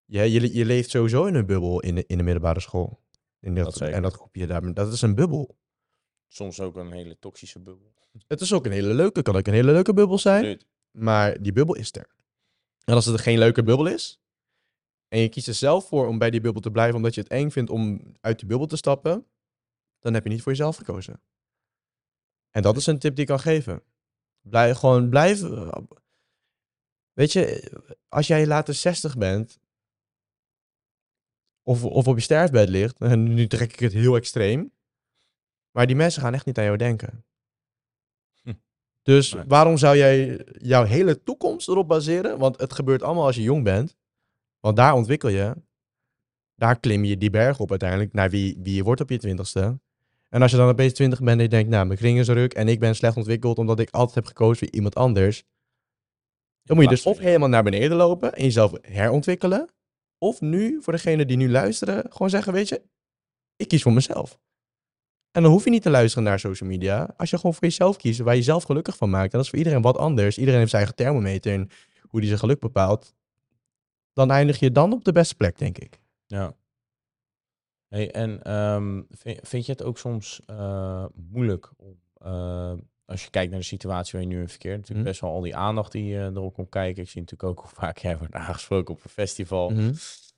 je, 0.04 0.30
je, 0.30 0.54
je 0.54 0.64
leeft 0.64 0.90
sowieso 0.90 1.24
in 1.24 1.34
een 1.34 1.46
bubbel 1.46 1.80
in 1.80 1.94
de, 1.94 2.04
in 2.06 2.16
de 2.16 2.22
middelbare 2.22 2.60
school. 2.60 3.02
In 3.40 3.54
dat, 3.54 3.64
Dat 3.64 3.88
en 3.88 4.02
dat 4.02 4.14
groepje 4.14 4.46
daar, 4.46 4.74
dat 4.74 4.92
is 4.92 5.02
een 5.02 5.14
bubbel. 5.14 5.58
Soms 6.26 6.60
ook 6.60 6.76
een 6.76 6.92
hele 6.92 7.18
toxische 7.18 7.60
bubbel. 7.60 7.94
Het 8.26 8.40
is 8.40 8.52
ook 8.52 8.66
een 8.66 8.72
hele 8.72 8.94
leuke, 8.94 9.22
kan 9.22 9.36
ook 9.36 9.46
een 9.46 9.52
hele 9.52 9.72
leuke 9.72 9.94
bubbel 9.94 10.18
zijn. 10.18 10.60
Maar 10.90 11.42
die 11.42 11.52
bubbel 11.52 11.74
is 11.74 11.92
er. 11.92 12.16
En 12.84 12.94
als 12.94 13.06
het 13.06 13.20
geen 13.20 13.38
leuke 13.38 13.62
bubbel 13.62 13.86
is, 13.86 14.20
en 15.08 15.18
je 15.18 15.28
kiest 15.28 15.48
er 15.48 15.54
zelf 15.54 15.88
voor 15.88 16.06
om 16.06 16.18
bij 16.18 16.30
die 16.30 16.40
bubbel 16.40 16.60
te 16.60 16.70
blijven 16.70 16.96
omdat 16.96 17.14
je 17.14 17.20
het 17.20 17.30
eng 17.30 17.50
vindt 17.50 17.70
om 17.70 18.14
uit 18.20 18.38
die 18.38 18.48
bubbel 18.48 18.66
te 18.66 18.76
stappen, 18.76 19.26
dan 19.98 20.14
heb 20.14 20.24
je 20.24 20.30
niet 20.30 20.42
voor 20.42 20.52
jezelf 20.52 20.76
gekozen. 20.76 21.22
En 22.50 22.62
dat 22.62 22.76
is 22.76 22.86
een 22.86 22.98
tip 22.98 23.14
die 23.14 23.20
ik 23.20 23.26
kan 23.26 23.40
geven. 23.40 23.82
Blijf 24.50 24.76
gewoon 24.76 25.08
blijven. 25.08 25.72
Weet 27.12 27.32
je, 27.32 27.72
als 28.08 28.26
jij 28.26 28.46
later 28.46 28.74
60 28.74 29.16
bent, 29.16 29.60
of, 31.62 31.84
of 31.84 32.08
op 32.08 32.16
je 32.16 32.22
sterfbed 32.22 32.68
ligt, 32.68 33.00
en 33.12 33.34
nu 33.34 33.46
trek 33.46 33.72
ik 33.72 33.78
het 33.78 33.92
heel 33.92 34.16
extreem, 34.16 34.72
maar 35.70 35.86
die 35.86 35.96
mensen 35.96 36.22
gaan 36.22 36.34
echt 36.34 36.46
niet 36.46 36.58
aan 36.58 36.64
jou 36.64 36.76
denken. 36.76 37.24
Hm. 38.42 38.54
Dus 39.02 39.32
Nee. 39.32 39.44
waarom 39.44 39.76
zou 39.76 39.96
jij 39.96 40.44
jouw 40.58 40.84
hele 40.84 41.22
toekomst 41.22 41.68
erop 41.68 41.88
baseren? 41.88 42.38
Want 42.38 42.60
het 42.60 42.72
gebeurt 42.72 43.02
allemaal 43.02 43.24
als 43.26 43.36
je 43.36 43.42
jong 43.42 43.64
bent. 43.64 43.96
Want 44.58 44.76
daar 44.76 44.94
ontwikkel 44.94 45.28
je. 45.28 45.56
Daar 46.54 46.80
klim 46.80 47.04
je 47.04 47.18
die 47.18 47.30
berg 47.30 47.60
op 47.60 47.70
uiteindelijk 47.70 48.12
naar 48.12 48.30
wie, 48.30 48.58
wie 48.62 48.74
je 48.74 48.82
wordt 48.82 49.00
op 49.00 49.10
je 49.10 49.18
twintigste. 49.18 49.80
En 50.30 50.42
als 50.42 50.50
je 50.50 50.56
dan 50.56 50.68
opeens 50.68 50.92
twintig 50.92 51.18
bent 51.18 51.36
en 51.36 51.42
je 51.42 51.48
denkt, 51.48 51.70
nou, 51.70 51.86
mijn 51.86 51.98
kring 51.98 52.18
is 52.18 52.28
ruk 52.28 52.54
en 52.54 52.68
ik 52.68 52.80
ben 52.80 52.94
slecht 52.94 53.16
ontwikkeld 53.16 53.58
omdat 53.58 53.80
ik 53.80 53.90
altijd 53.90 54.14
heb 54.14 54.26
gekozen 54.26 54.56
voor 54.56 54.74
iemand 54.76 54.94
anders. 54.94 55.44
Dan 56.62 56.76
moet 56.76 56.84
je 56.84 56.90
dus 56.90 57.06
of 57.06 57.18
helemaal 57.18 57.48
naar 57.48 57.62
beneden 57.62 57.96
lopen 57.96 58.34
en 58.34 58.44
jezelf 58.44 58.72
herontwikkelen. 58.82 59.68
Of 60.18 60.40
nu, 60.40 60.82
voor 60.82 60.92
degene 60.92 61.26
die 61.26 61.36
nu 61.36 61.50
luisteren, 61.50 62.04
gewoon 62.12 62.30
zeggen, 62.30 62.52
weet 62.52 62.68
je, 62.68 62.82
ik 63.56 63.68
kies 63.68 63.82
voor 63.82 63.92
mezelf. 63.92 64.38
En 65.30 65.42
dan 65.42 65.52
hoef 65.52 65.64
je 65.64 65.70
niet 65.70 65.82
te 65.82 65.90
luisteren 65.90 66.24
naar 66.24 66.40
social 66.40 66.68
media. 66.68 67.14
Als 67.16 67.30
je 67.30 67.36
gewoon 67.36 67.54
voor 67.54 67.64
jezelf 67.64 67.96
kiest, 67.96 68.18
waar 68.18 68.32
je 68.32 68.38
jezelf 68.38 68.62
gelukkig 68.62 68.96
van 68.96 69.10
maakt. 69.10 69.24
En 69.24 69.30
dat 69.30 69.42
is 69.42 69.48
voor 69.48 69.58
iedereen 69.58 69.82
wat 69.82 69.96
anders. 69.96 70.38
Iedereen 70.38 70.58
heeft 70.58 70.70
zijn 70.70 70.82
eigen 70.82 71.04
thermometer 71.04 71.52
en 71.52 71.70
hoe 72.02 72.20
die 72.20 72.28
zijn 72.28 72.40
geluk 72.40 72.60
bepaalt. 72.60 73.14
Dan 74.12 74.30
eindig 74.30 74.58
je 74.58 74.72
dan 74.72 74.92
op 74.92 75.04
de 75.04 75.12
beste 75.12 75.34
plek, 75.34 75.58
denk 75.58 75.78
ik. 75.78 76.00
Ja. 76.26 76.54
Hey, 77.90 78.10
en 78.10 78.42
ehm, 78.42 79.02
vind, 79.10 79.38
vind 79.48 79.66
je 79.66 79.72
het 79.72 79.82
ook 79.82 79.98
soms 79.98 80.40
eh, 80.46 81.04
moeilijk 81.14 81.70
om, 81.76 82.00
eh, 82.14 82.72
als 83.04 83.24
je 83.24 83.30
kijkt 83.30 83.50
naar 83.50 83.60
de 83.60 83.66
situatie 83.66 84.12
waar 84.12 84.28
je 84.28 84.34
nu 84.34 84.40
in 84.40 84.48
verkeert, 84.48 84.76
natuurlijk 84.76 84.98
Mhm. 85.00 85.08
best 85.08 85.20
wel 85.20 85.30
al 85.30 85.40
die 85.40 85.56
aandacht 85.56 85.92
die 85.92 86.16
eh, 86.16 86.24
erop 86.24 86.54
komt 86.54 86.68
kijken. 86.68 87.02
Ik 87.02 87.08
zie 87.08 87.20
natuurlijk 87.20 87.50
ook 87.50 87.58
hoe 87.64 87.74
vaak 87.74 87.98
jij 88.08 88.18
wordt 88.18 88.34
aangesproken 88.34 88.94
op 88.94 89.04
een 89.04 89.10
festival. 89.10 89.70
Mhm. 89.70 89.92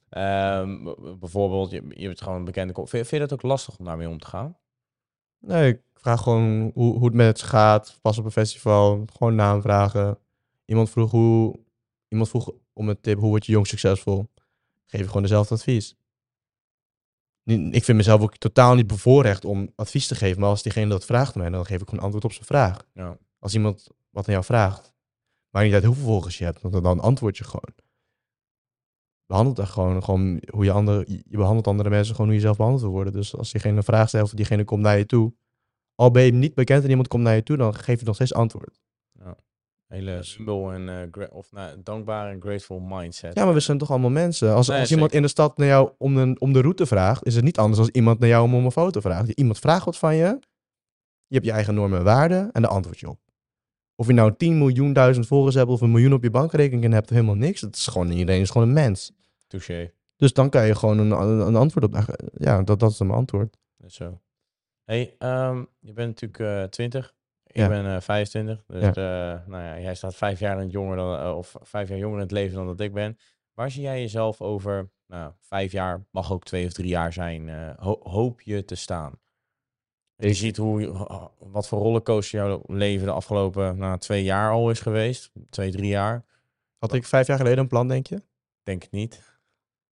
Ehm, 0.08 0.84
bijvoorbeeld, 1.18 1.70
je, 1.70 1.82
je 1.88 2.06
bent 2.06 2.20
gewoon 2.22 2.38
een 2.38 2.44
bekende. 2.44 2.72
Vind, 2.74 2.88
vind 2.90 3.08
je 3.10 3.18
dat 3.18 3.32
ook 3.32 3.42
lastig 3.42 3.78
om 3.78 3.84
daarmee 3.84 4.08
om 4.08 4.18
te 4.18 4.26
gaan? 4.26 4.56
Nee, 5.38 5.72
ik 5.72 5.80
vraag 5.94 6.22
gewoon 6.22 6.70
hoe, 6.74 6.94
hoe 6.94 7.04
het 7.04 7.14
met 7.14 7.38
ze 7.38 7.46
gaat. 7.46 7.98
Pas 8.02 8.18
op 8.18 8.24
een 8.24 8.30
festival, 8.30 9.04
gewoon 9.12 9.34
naam 9.34 9.62
vragen. 9.62 10.18
Iemand 10.64 10.90
vroeg, 10.90 11.10
hoe, 11.10 11.58
iemand 12.08 12.28
vroeg 12.28 12.50
om 12.72 12.88
een 12.88 13.00
tip, 13.00 13.18
hoe 13.18 13.28
word 13.28 13.46
je 13.46 13.52
jong 13.52 13.66
succesvol? 13.66 14.26
Geef 14.86 15.00
je 15.00 15.06
gewoon 15.06 15.22
dezelfde 15.22 15.54
advies. 15.54 15.96
Ik 17.44 17.84
vind 17.84 17.96
mezelf 17.96 18.20
ook 18.20 18.36
totaal 18.36 18.74
niet 18.74 18.86
bevoorrecht 18.86 19.44
om 19.44 19.72
advies 19.74 20.06
te 20.06 20.14
geven. 20.14 20.40
Maar 20.40 20.48
als 20.48 20.62
diegene 20.62 20.88
dat 20.88 21.04
vraagt 21.04 21.34
mij, 21.34 21.50
dan 21.50 21.66
geef 21.66 21.80
ik 21.80 21.88
gewoon 21.88 22.04
antwoord 22.04 22.24
op 22.24 22.32
zijn 22.32 22.44
vraag. 22.44 22.86
Ja. 22.94 23.18
Als 23.38 23.54
iemand 23.54 23.88
wat 24.10 24.26
aan 24.26 24.32
jou 24.32 24.44
vraagt, 24.44 24.92
maakt 25.50 25.66
niet 25.66 25.74
uit 25.74 25.84
hoeveel 25.84 26.04
volgers 26.04 26.38
je 26.38 26.44
hebt, 26.44 26.62
dan, 26.62 26.82
dan 26.82 27.00
antwoord 27.00 27.36
je 27.36 27.44
gewoon. 27.44 27.74
Behandelt 29.26 29.56
daar 29.56 29.66
gewoon, 29.66 30.04
gewoon 30.04 30.42
hoe 30.50 30.64
je 30.64 30.72
andere, 30.72 31.04
je 31.06 31.36
behandelt 31.36 31.66
andere 31.66 31.90
mensen 31.90 32.14
gewoon 32.14 32.26
hoe 32.26 32.36
je 32.36 32.42
zelf 32.42 32.56
behandeld 32.56 32.84
wil 32.84 32.92
worden. 32.92 33.12
Dus 33.12 33.36
als 33.36 33.52
diegene 33.52 33.76
een 33.76 33.82
vraag 33.82 34.08
stelt 34.08 34.24
of 34.24 34.30
diegene 34.32 34.64
komt 34.64 34.82
naar 34.82 34.98
je 34.98 35.06
toe, 35.06 35.34
al 35.94 36.10
ben 36.10 36.22
je 36.22 36.32
niet 36.32 36.54
bekend 36.54 36.84
en 36.84 36.90
iemand 36.90 37.08
komt 37.08 37.22
naar 37.22 37.34
je 37.34 37.42
toe, 37.42 37.56
dan 37.56 37.74
geef 37.74 38.00
je 38.00 38.06
nog 38.06 38.14
steeds 38.14 38.34
antwoord. 38.34 38.80
Hele 39.92 40.22
humble 40.36 40.72
en 40.72 41.12
eh, 41.12 41.26
of 41.30 41.52
nou, 41.52 41.82
dankbaar 41.82 42.30
en 42.30 42.40
grateful 42.40 42.80
mindset. 42.80 43.34
Ja, 43.34 43.44
maar 43.44 43.54
we 43.54 43.60
zijn 43.60 43.78
toch 43.78 43.90
allemaal 43.90 44.10
mensen. 44.10 44.54
Als, 44.54 44.68
Nee, 44.68 44.80
als 44.80 44.90
iemand 44.90 45.12
in 45.12 45.22
de 45.22 45.28
stad 45.28 45.56
naar 45.56 45.66
jou 45.66 45.90
om, 45.98 46.16
een, 46.16 46.40
om 46.40 46.52
de 46.52 46.60
route 46.60 46.86
vraagt, 46.86 47.26
is 47.26 47.34
het 47.34 47.44
niet 47.44 47.58
anders 47.58 47.78
dan 47.78 47.88
iemand 47.92 48.18
naar 48.18 48.28
jou 48.28 48.44
om, 48.44 48.54
om 48.54 48.64
een 48.64 48.72
foto 48.72 49.00
vraagt. 49.00 49.28
Iemand 49.28 49.58
vraagt 49.58 49.84
wat 49.84 49.98
van 49.98 50.14
je, 50.14 50.38
je 51.26 51.34
hebt 51.34 51.44
je 51.44 51.52
eigen 51.52 51.74
normen 51.74 51.98
en 51.98 52.04
waarden 52.04 52.52
en 52.52 52.62
daar 52.62 52.70
antwoord 52.70 53.00
je 53.00 53.08
op. 53.08 53.18
Of 53.94 54.06
je 54.06 54.12
nou 54.12 54.34
10 54.36 54.58
miljoen 54.58 54.92
duizend 54.92 55.26
volgers 55.26 55.54
hebt 55.54 55.68
of 55.68 55.80
een 55.80 55.90
miljoen 55.90 56.12
op 56.12 56.22
je 56.22 56.30
bankrekening 56.30 56.84
en 56.84 56.92
hebt, 56.92 57.10
helemaal 57.10 57.34
niks. 57.34 57.60
Het 57.60 57.76
is 57.76 57.86
gewoon, 57.86 58.10
iedereen 58.10 58.40
is 58.40 58.50
gewoon 58.50 58.68
een 58.68 58.74
mens. 58.74 59.12
Touché. 59.46 59.92
Dus 60.16 60.32
dan 60.32 60.50
kan 60.50 60.66
je 60.66 60.74
gewoon 60.74 60.98
een, 60.98 61.10
een, 61.46 61.56
antwoord 61.56 61.84
op. 61.84 62.16
Ja, 62.34 62.62
dat, 62.62 62.80
dat 62.80 62.90
is 62.90 62.98
mijn 62.98 63.10
antwoord. 63.10 63.56
Zo. 63.86 64.20
Hey, 64.84 65.14
ehm, 65.18 65.64
je 65.80 65.92
bent 65.92 66.08
natuurlijk 66.20 66.62
eh 66.62 66.68
20. 66.68 67.14
Ik 67.52 67.68
ben 67.68 67.86
eh 67.94 68.00
25, 68.00 68.64
dus 68.66 68.82
Ja. 68.82 68.88
eh, 68.88 69.46
nou 69.46 69.62
ja, 69.62 69.80
jij 69.80 69.94
staat 69.94 70.14
vijf 70.14 70.38
jaar, 70.40 70.64
jonger 70.66 70.96
dan, 70.96 71.18
eh, 71.20 71.36
of 71.36 71.54
vijf 71.60 71.88
jaar 71.88 71.98
jonger 71.98 72.16
in 72.16 72.22
het 72.22 72.30
leven 72.30 72.56
dan 72.56 72.66
dat 72.66 72.80
ik 72.80 72.92
ben. 72.92 73.18
Waar 73.54 73.70
zie 73.70 73.82
jij 73.82 74.00
jezelf 74.00 74.40
over 74.40 74.90
nou, 75.06 75.32
vijf 75.40 75.72
jaar, 75.72 76.04
mag 76.10 76.32
ook 76.32 76.44
twee 76.44 76.66
of 76.66 76.72
drie 76.72 76.88
jaar 76.88 77.12
zijn, 77.12 77.48
eh, 77.48 77.70
ho- 77.78 78.00
hoop 78.02 78.40
je 78.40 78.64
te 78.64 78.74
staan? 78.74 79.20
Je 80.16 80.28
Ik- 80.28 80.34
ziet 80.34 80.56
hoe, 80.56 80.86
wat 81.38 81.68
voor 81.68 81.78
rollercoaster 81.78 82.38
jouw 82.46 82.62
leven 82.66 83.06
de 83.06 83.12
afgelopen 83.12 83.78
nou, 83.78 83.98
twee 83.98 84.22
jaar 84.24 84.50
al 84.52 84.70
is 84.70 84.80
geweest. 84.80 85.30
Twee, 85.50 85.70
drie 85.70 85.88
jaar. 85.88 86.24
Had 86.78 86.92
ik 86.92 87.04
vijf 87.04 87.26
jaar 87.26 87.36
geleden 87.36 87.58
een 87.58 87.68
plan, 87.68 87.88
denk 87.88 88.06
je? 88.06 88.22
Denk 88.62 88.82
het 88.82 88.90
niet. 88.92 89.14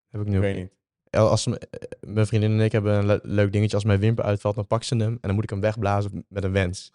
Heb 0.09 0.21
ik 0.21 0.27
Ik 0.27 0.33
nu 0.33 0.41
weet 0.41 0.55
ook 0.57 0.61
niet. 0.63 0.73
Als 1.11 1.47
mijn 2.01 2.27
vriendin 2.27 2.51
en 2.53 2.61
ik 2.61 2.73
hebben 2.73 2.95
een 2.95 3.07
le- 3.07 3.21
leuk 3.23 3.53
dingetje. 3.53 3.77
Als 3.77 3.85
mijn 3.85 4.01
wimper 4.01 4.25
uitvalt, 4.25 4.55
dan 4.55 4.67
pak 4.67 4.83
ze 4.83 4.97
hem. 4.97 5.13
En 5.13 5.19
dan 5.21 5.35
moet 5.35 5.45
ik 5.45 5.51
hem 5.51 5.61
wegblazen 5.61 6.25
met 6.29 6.45
een 6.45 6.53
wens. 6.53 6.91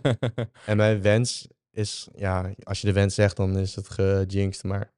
En 0.66 0.76
mijn 0.76 1.02
wens 1.02 1.48
is, 1.70 2.08
ja, 2.14 2.54
als 2.62 2.80
je 2.80 2.86
de 2.86 2.92
wens 2.92 3.14
zegt, 3.14 3.36
dan 3.36 3.58
is 3.58 3.74
het 3.74 3.88
gejinxed. 3.88 4.64
Maar 4.64 4.92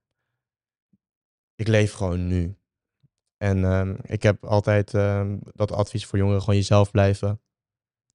ik 1.54 1.68
leef 1.68 1.92
gewoon 1.92 2.26
nu. 2.26 2.56
En 3.36 3.64
ehm, 3.64 3.96
ik 4.02 4.22
heb 4.22 4.44
altijd 4.44 4.94
ehm, 4.94 5.38
dat 5.42 5.72
advies 5.72 6.06
voor 6.06 6.18
jongeren, 6.18 6.40
gewoon 6.40 6.56
jezelf 6.56 6.90
blijven. 6.90 7.40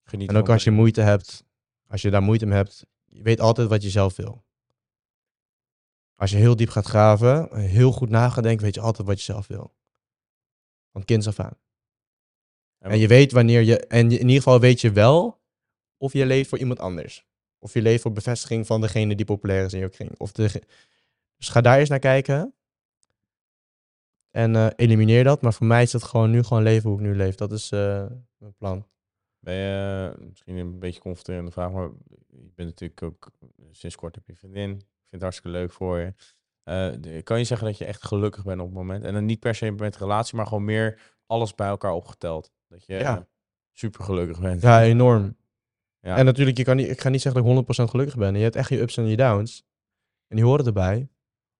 Geniet 0.03 0.29
En 0.29 0.35
ook 0.35 0.49
als 0.49 0.63
je 0.63 0.71
moeite 0.71 1.01
hebt, 1.01 1.43
als 1.87 2.01
je 2.01 2.09
daar 2.09 2.21
moeite 2.21 2.45
mee 2.45 2.57
hebt, 2.57 2.85
je 3.05 3.21
weet 3.21 3.39
altijd 3.39 3.67
wat 3.67 3.83
je 3.83 3.89
zelf 3.89 4.15
wil. 4.15 4.45
Als 6.15 6.31
je 6.31 6.37
heel 6.37 6.55
diep 6.55 6.69
gaat 6.69 6.85
graven, 6.85 7.59
heel 7.59 7.91
goed 7.91 8.09
na 8.09 8.29
gaat 8.29 8.43
denken, 8.43 8.65
weet 8.65 8.75
je 8.75 8.81
altijd 8.81 9.07
wat 9.07 9.17
je 9.17 9.23
zelf 9.23 9.47
wil. 9.47 9.75
Van 10.97 11.05
kinds 11.05 11.27
af 11.27 11.39
aan. 11.39 11.57
En 12.77 12.91
En 12.91 12.99
je 12.99 13.07
weet 13.07 13.31
wanneer 13.31 13.61
je, 13.61 13.87
en 13.87 14.11
in 14.11 14.11
ieder 14.11 14.35
geval 14.35 14.59
weet 14.59 14.81
je 14.81 14.91
wel 14.91 15.41
of 15.97 16.13
je 16.13 16.25
leeft 16.25 16.49
voor 16.49 16.57
iemand 16.57 16.79
anders. 16.79 17.25
Of 17.59 17.73
je 17.73 17.81
leeft 17.81 18.01
voor 18.01 18.11
bevestiging 18.11 18.65
van 18.65 18.81
degene 18.81 19.15
die 19.15 19.25
populair 19.25 19.65
is 19.65 19.73
in 19.73 19.79
je 19.79 19.89
kring. 19.89 20.19
Of 20.19 20.31
de, 20.31 20.63
dus 21.37 21.49
ga 21.49 21.61
daar 21.61 21.79
eens 21.79 21.89
naar 21.89 21.99
kijken. 21.99 22.53
En 24.31 24.55
eh, 24.55 24.67
elimineer 24.75 25.23
dat. 25.23 25.41
Maar 25.41 25.53
voor 25.53 25.65
mij 25.65 25.81
is 25.81 25.93
het 25.93 26.03
gewoon 26.03 26.31
nu 26.31 26.43
gewoon 26.43 26.63
leven 26.63 26.89
hoe 26.89 26.99
ik 26.99 27.05
nu 27.05 27.15
leef. 27.15 27.35
Dat 27.35 27.51
is 27.51 27.71
eh, 27.71 28.05
mijn 28.37 28.55
plan. 28.57 28.87
Ben 29.39 29.55
je, 29.55 30.13
misschien 30.29 30.55
een 30.55 30.79
beetje 30.79 31.01
confronterende 31.01 31.51
vraag, 31.51 31.71
maar 31.71 31.89
je 32.27 32.51
bent 32.55 32.69
natuurlijk 32.69 33.03
ook, 33.03 33.31
sinds 33.71 33.95
kort 33.95 34.15
heb 34.15 34.27
je 34.27 34.35
vriendin. 34.35 34.69
Ik 34.71 34.77
vind 34.77 35.11
het 35.11 35.21
hartstikke 35.21 35.57
leuk 35.57 35.71
voor 35.71 35.99
je. 35.99 36.13
Eh, 36.67 36.93
de- 36.99 37.21
kan 37.23 37.37
je 37.37 37.43
zeggen 37.43 37.67
dat 37.67 37.77
je 37.77 37.85
echt 37.85 38.03
gelukkig 38.05 38.43
bent 38.43 38.59
op 38.59 38.65
het 38.65 38.75
moment? 38.75 39.03
En 39.03 39.13
dan 39.13 39.25
niet 39.25 39.39
per 39.39 39.55
se 39.55 39.71
met 39.71 39.97
relatie, 39.97 40.35
maar 40.35 40.47
gewoon 40.47 40.65
meer 40.65 41.15
alles 41.25 41.55
bij 41.55 41.67
elkaar 41.67 41.91
opgeteld. 41.91 42.51
Dat 42.67 42.85
je 42.85 42.93
Ja. 42.93 43.27
super 43.73 44.03
gelukkig 44.03 44.39
bent. 44.39 44.61
Ja, 44.61 44.83
enorm. 44.83 45.37
Ja. 45.99 46.17
En 46.17 46.25
natuurlijk, 46.25 46.57
je 46.57 46.63
kan 46.63 46.75
niet, 46.75 46.89
ik 46.89 47.01
ga 47.01 47.09
niet 47.09 47.21
zeggen 47.21 47.41
dat 47.43 47.51
ik 47.51 47.57
100% 47.57 47.89
gelukkig 47.89 48.15
ben. 48.17 48.35
Je 48.35 48.43
hebt 48.43 48.55
echt 48.55 48.69
je 48.69 48.79
ups 48.79 48.97
en 48.97 49.05
je 49.07 49.15
downs. 49.17 49.65
En 50.27 50.35
die 50.35 50.45
horen 50.45 50.65
erbij. 50.65 51.09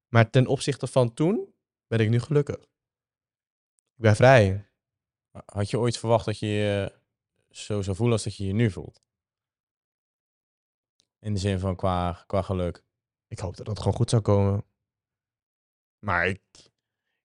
Maar 0.07 0.29
ten 0.29 0.47
opzichte 0.47 0.87
van 0.87 1.13
toen 1.13 1.53
ben 1.87 1.99
ik 1.99 2.09
nu 2.09 2.19
gelukkig. 2.19 2.55
Ik 3.95 4.01
ben 4.03 4.15
vrij. 4.15 4.69
Had 5.45 5.69
je 5.69 5.79
ooit 5.79 5.97
verwacht 5.97 6.25
dat 6.25 6.39
je 6.39 6.47
je 6.47 6.93
zo 7.49 7.81
zou 7.81 7.95
voelen 7.95 8.15
als 8.15 8.23
dat 8.23 8.35
je 8.35 8.45
je 8.45 8.53
nu 8.53 8.71
voelt? 8.71 9.01
In 11.19 11.33
de 11.33 11.39
zin 11.39 11.59
van 11.59 11.75
qua, 11.75 12.23
qua 12.27 12.41
geluk. 12.41 12.83
Ik 13.27 13.39
hoop 13.39 13.57
dat 13.57 13.65
dat 13.65 13.77
gewoon 13.79 13.93
goed 13.93 14.09
zou 14.09 14.21
komen. 14.21 14.65
Maar 15.99 16.27
ik... 16.27 16.41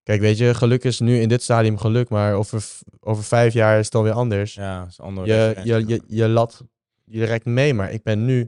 Kijk, 0.02 0.20
weet 0.20 0.38
je, 0.38 0.54
geluk 0.54 0.84
is 0.84 1.00
nu 1.00 1.20
in 1.20 1.28
dit 1.28 1.42
stadium 1.42 1.78
geluk. 1.78 2.08
Maar 2.08 2.34
over, 2.34 2.64
over 3.00 3.24
vijf 3.24 3.52
jaar 3.52 3.78
is 3.78 3.84
het 3.84 3.94
alweer 3.94 4.12
anders. 4.12 4.54
Ja, 4.54 4.86
is 4.88 4.98
een 4.98 5.04
andere 5.04 5.26
je, 5.26 5.60
je, 5.64 5.86
je, 5.86 6.02
je 6.06 6.28
lat, 6.28 6.64
je 7.04 7.24
reikt 7.24 7.44
mee. 7.44 7.74
Maar 7.74 7.92
ik 7.92 8.02
ben 8.02 8.24
nu... 8.24 8.40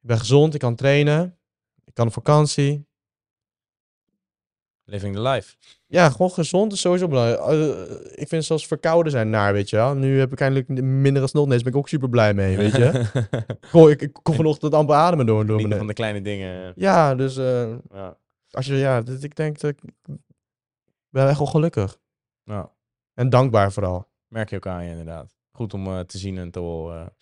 Ik 0.00 0.08
ben 0.08 0.18
gezond, 0.18 0.54
ik 0.54 0.60
kan 0.60 0.74
trainen. 0.74 1.38
Ik 1.84 1.94
kan 1.94 2.06
op 2.06 2.12
vakantie. 2.12 2.86
Living 4.84 5.14
the 5.14 5.20
life. 5.20 5.56
Ja, 5.86 6.10
gewoon 6.10 6.30
gezond 6.30 6.72
is 6.72 6.80
sowieso 6.80 7.08
belangrijk. 7.08 7.40
Eh, 7.40 8.20
ik 8.22 8.28
vind 8.28 8.44
zelfs 8.44 8.66
verkouden 8.66 9.12
zijn 9.12 9.30
naar, 9.30 9.52
weet 9.52 9.70
je 9.70 9.76
wel. 9.76 9.94
Nu 9.94 10.18
heb 10.18 10.32
ik 10.32 10.40
eindelijk 10.40 10.68
minder 10.82 11.22
als 11.22 11.32
notnees, 11.32 11.62
ben 11.62 11.72
ik 11.72 11.78
ook 11.78 11.88
super 11.88 12.08
blij 12.08 12.34
mee, 12.34 12.56
weet 12.56 12.76
je. 12.76 13.04
Goh, 13.70 13.90
ik, 13.90 14.02
ik 14.02 14.18
kon 14.22 14.34
vanochtend 14.34 14.74
amper 14.74 14.94
ademen 14.94 15.26
door, 15.26 15.46
door 15.46 15.76
van 15.76 15.86
de 15.86 15.92
kleine 15.92 16.22
dingen. 16.22 16.72
Ja, 16.76 17.14
dus 17.14 17.36
eh, 17.36 17.74
Ja. 17.92 18.20
Als 18.56 18.66
je, 18.66 18.74
ja, 18.74 19.00
dit, 19.02 19.24
ik 19.24 19.36
denk 19.36 19.60
dat 19.60 19.70
ik 19.70 19.82
ik 20.04 21.18
ben 21.18 21.28
echt 21.28 21.38
wel 21.38 21.46
gelukkig. 21.46 21.98
Nou, 22.44 22.68
En 23.14 23.28
dankbaar 23.28 23.72
vooral. 23.72 24.08
merk 24.26 24.50
je 24.50 24.56
ook 24.56 24.66
aan 24.66 24.84
je 24.84 24.90
inderdaad. 24.90 25.36
Goed 25.50 25.74
om 25.74 25.86
eh, 25.86 26.00
te 26.00 26.18
zien 26.18 26.38
en 26.38 26.50
te 26.50 26.58
horen. 26.58 27.16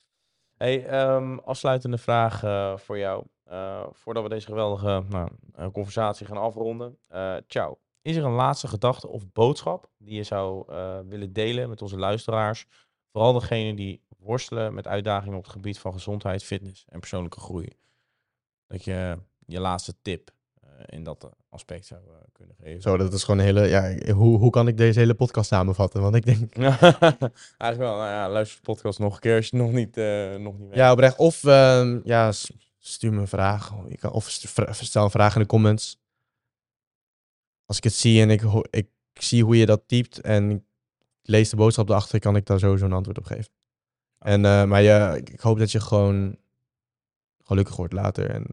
Hey, 0.56 0.86
ehm, 0.86 1.38
afsluitende 1.38 1.98
vraag 1.98 2.42
eh, 2.42 2.76
voor 2.76 2.98
jou. 2.98 3.26
Eh, 3.44 3.86
voordat 3.92 4.22
we 4.22 4.28
deze 4.28 4.46
geweldige 4.46 5.04
nou, 5.08 5.30
eh, 5.52 5.70
conversatie 5.70 6.26
gaan 6.26 6.36
afronden. 6.36 6.98
Eh 7.08 7.36
ciao. 7.46 7.78
Is 8.02 8.16
er 8.16 8.24
een 8.24 8.32
laatste 8.32 8.68
gedachte 8.68 9.08
of 9.08 9.32
boodschap 9.32 9.90
die 9.98 10.14
je 10.14 10.22
zou 10.22 10.72
eh, 10.72 10.98
willen 11.08 11.32
delen 11.32 11.68
met 11.68 11.82
onze 11.82 11.96
luisteraars? 11.96 12.66
Vooral 13.12 13.32
degenen 13.32 13.76
die 13.76 14.02
worstelen 14.18 14.74
met 14.74 14.86
uitdagingen 14.86 15.36
op 15.38 15.42
het 15.44 15.52
gebied 15.52 15.78
van 15.78 15.92
gezondheid, 15.92 16.44
fitness 16.44 16.84
en 16.88 17.00
persoonlijke 17.00 17.40
groei. 17.40 17.68
Dat 18.66 18.84
je 18.84 19.18
je 19.46 19.60
laatste 19.60 19.94
tip 20.02 20.30
in 20.86 21.04
dat 21.04 21.24
eh, 21.24 21.30
aspect 21.48 21.86
zou 21.86 22.00
eh, 22.00 22.14
kunnen 22.32 22.56
geven. 22.62 22.82
Zo, 22.82 22.96
dat 22.96 23.12
is 23.12 23.24
gewoon 23.24 23.40
een 23.40 23.46
hele, 23.46 23.68
ja, 23.68 24.12
hoe, 24.12 24.38
hoe 24.38 24.50
kan 24.50 24.68
ik 24.68 24.76
deze 24.76 24.98
hele 24.98 25.14
podcast 25.14 25.48
samenvatten? 25.48 26.00
Want 26.00 26.14
ik 26.14 26.24
denk, 26.24 26.54
Eigenlijk 26.56 27.78
wel. 27.78 27.96
Nou 27.96 28.08
ja, 28.08 28.30
luister 28.30 28.56
de 28.56 28.72
podcast 28.72 28.98
nog 28.98 29.14
een 29.14 29.20
keer 29.20 29.36
als 29.36 29.48
je 29.48 29.56
nog 29.56 29.72
niet, 29.72 29.96
eh 29.96 30.34
nog 30.36 30.58
niet 30.58 30.68
weet. 30.68 30.76
ja, 30.76 30.92
oprecht. 30.92 31.16
Of, 31.16 31.44
ehm, 31.44 32.00
ja, 32.04 32.32
stuur 32.78 33.12
me 33.12 33.20
een 33.20 33.28
vraag. 33.28 33.72
Je 33.88 33.96
kan, 33.96 34.10
of 34.10 34.28
stel 34.70 35.04
een 35.04 35.10
vraag 35.10 35.34
in 35.34 35.40
de 35.40 35.46
comments. 35.46 35.98
Als 37.64 37.76
ik 37.76 37.84
het 37.84 37.94
zie 37.94 38.20
en 38.20 38.30
ik, 38.30 38.42
ik 38.70 38.88
zie 39.12 39.44
hoe 39.44 39.56
je 39.56 39.66
dat 39.66 39.82
typt 39.86 40.20
en 40.20 40.50
ik 40.50 40.62
lees 41.22 41.50
de 41.50 41.56
boodschap 41.56 41.88
erachter, 41.88 42.18
kan 42.18 42.36
ik 42.36 42.46
daar 42.46 42.58
sowieso 42.58 42.84
een 42.84 42.92
antwoord 42.92 43.18
op 43.18 43.24
geven. 43.24 43.52
En, 44.18 44.44
eh, 44.44 44.64
maar 44.64 44.82
ja, 44.82 45.14
ik 45.14 45.30
ik 45.30 45.40
hoop 45.40 45.58
dat 45.58 45.72
je 45.72 45.80
gewoon 45.80 46.36
gelukkig 47.42 47.76
wordt 47.76 47.92
later. 47.92 48.30
En 48.30 48.46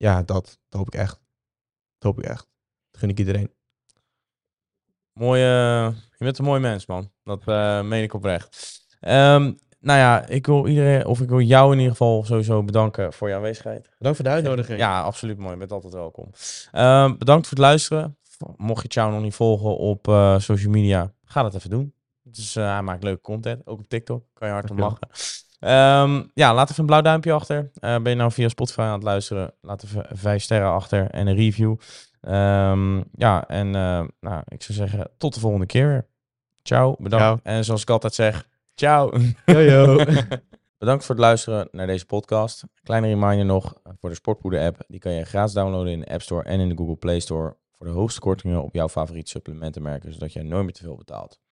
ja, 0.00 0.22
dat, 0.22 0.58
dat 0.68 0.78
hoop 0.78 0.86
ik 0.86 0.94
echt. 0.94 1.20
Dat 1.98 2.12
hoop 2.12 2.18
ik 2.18 2.30
echt. 2.30 2.46
Dat 2.90 3.00
gun 3.00 3.08
ik 3.08 3.18
iedereen. 3.18 3.50
Mooie, 5.12 5.46
je 6.18 6.24
bent 6.24 6.38
een 6.38 6.44
mooi 6.44 6.60
mens, 6.60 6.86
man. 6.86 7.12
Dat 7.24 7.48
eh 7.48 7.82
meen 7.82 8.02
ik 8.02 8.14
oprecht. 8.14 8.80
Ehm, 9.00 9.52
nou 9.80 9.98
ja, 9.98 10.26
ik 10.26 10.46
wil 10.46 10.66
iedereen, 10.66 11.06
of 11.06 11.20
ik 11.20 11.28
wil 11.28 11.40
jou 11.40 11.72
in 11.72 11.78
ieder 11.78 11.90
geval 11.90 12.24
sowieso 12.24 12.62
bedanken 12.62 13.12
voor 13.12 13.28
je 13.28 13.34
aanwezigheid. 13.34 13.90
Bedankt 13.98 14.18
voor 14.18 14.28
de 14.28 14.34
uitnodiging. 14.34 14.78
Ja, 14.78 15.02
absoluut 15.02 15.38
mooi. 15.38 15.52
Je 15.52 15.58
bent 15.58 15.72
altijd 15.72 15.92
welkom. 15.92 16.30
Ehm, 16.72 17.16
bedankt 17.16 17.46
voor 17.46 17.56
het 17.56 17.66
luisteren. 17.66 18.18
Mocht 18.56 18.82
je 18.82 19.00
Chow 19.00 19.12
nog 19.12 19.22
niet 19.22 19.34
volgen 19.34 19.76
op 19.76 20.08
eh, 20.08 20.38
social 20.38 20.72
media, 20.72 21.12
ga 21.24 21.42
dat 21.42 21.54
even 21.54 21.70
doen. 21.70 21.94
Dus 22.22 22.56
eh, 22.56 22.72
hij 22.72 22.82
maakt 22.82 23.02
leuke 23.02 23.20
content, 23.20 23.66
ook 23.66 23.78
op 23.78 23.88
TikTok. 23.88 24.24
Kan 24.32 24.48
je 24.48 24.54
hard 24.54 24.70
om 24.70 24.78
lachen. 24.78 25.08
Ehm, 25.60 26.22
ja, 26.34 26.54
laat 26.54 26.70
even 26.70 26.80
een 26.80 26.86
blauw 26.86 27.00
duimpje 27.00 27.32
achter. 27.32 27.70
Eh, 27.74 27.96
ben 27.96 28.10
je 28.12 28.18
nou 28.18 28.32
via 28.32 28.48
Spotify 28.48 28.80
aan 28.80 28.92
het 28.92 29.02
luisteren? 29.02 29.52
Laat 29.60 29.84
even 29.84 30.06
vijf 30.12 30.42
sterren 30.42 30.70
achter 30.70 31.10
en 31.10 31.26
een 31.26 31.36
review. 31.36 31.76
Ehm, 32.20 32.96
ja, 33.12 33.46
en 33.48 33.66
eh, 33.74 34.04
nou, 34.20 34.42
ik 34.48 34.62
zou 34.62 34.78
zeggen, 34.78 35.10
tot 35.16 35.34
de 35.34 35.40
volgende 35.40 35.66
keer 35.66 35.86
weer. 35.86 36.06
Ciao, 36.62 36.96
bedankt. 36.98 37.24
Ciao. 37.24 37.38
En 37.42 37.64
zoals 37.64 37.82
ik 37.82 37.90
altijd 37.90 38.14
zeg, 38.14 38.48
ciao. 38.74 39.12
Yo, 39.44 39.60
yo. 39.60 40.04
Bedankt 40.78 41.04
voor 41.04 41.14
het 41.14 41.24
luisteren 41.24 41.68
naar 41.70 41.86
deze 41.86 42.06
podcast. 42.06 42.64
Kleine 42.82 43.06
reminder 43.06 43.44
nog 43.44 43.74
voor 43.98 44.08
de 44.08 44.14
Sportpoeder 44.14 44.60
app. 44.60 44.84
Die 44.88 45.00
kan 45.00 45.12
je 45.12 45.24
gratis 45.24 45.54
downloaden 45.54 45.92
in 45.92 46.00
de 46.00 46.08
App 46.08 46.22
Store 46.22 46.42
en 46.42 46.60
in 46.60 46.68
de 46.68 46.76
Google 46.76 46.96
Play 46.96 47.20
Store. 47.20 47.56
Voor 47.70 47.86
de 47.86 47.92
hoogste 47.92 48.20
kortingen 48.20 48.62
op 48.62 48.74
jouw 48.74 48.88
favoriete 48.88 49.30
supplementenmerken, 49.30 50.12
zodat 50.12 50.32
jij 50.32 50.42
nooit 50.42 50.64
meer 50.64 50.72
te 50.72 50.82
veel 50.82 50.96
betaalt. 50.96 51.40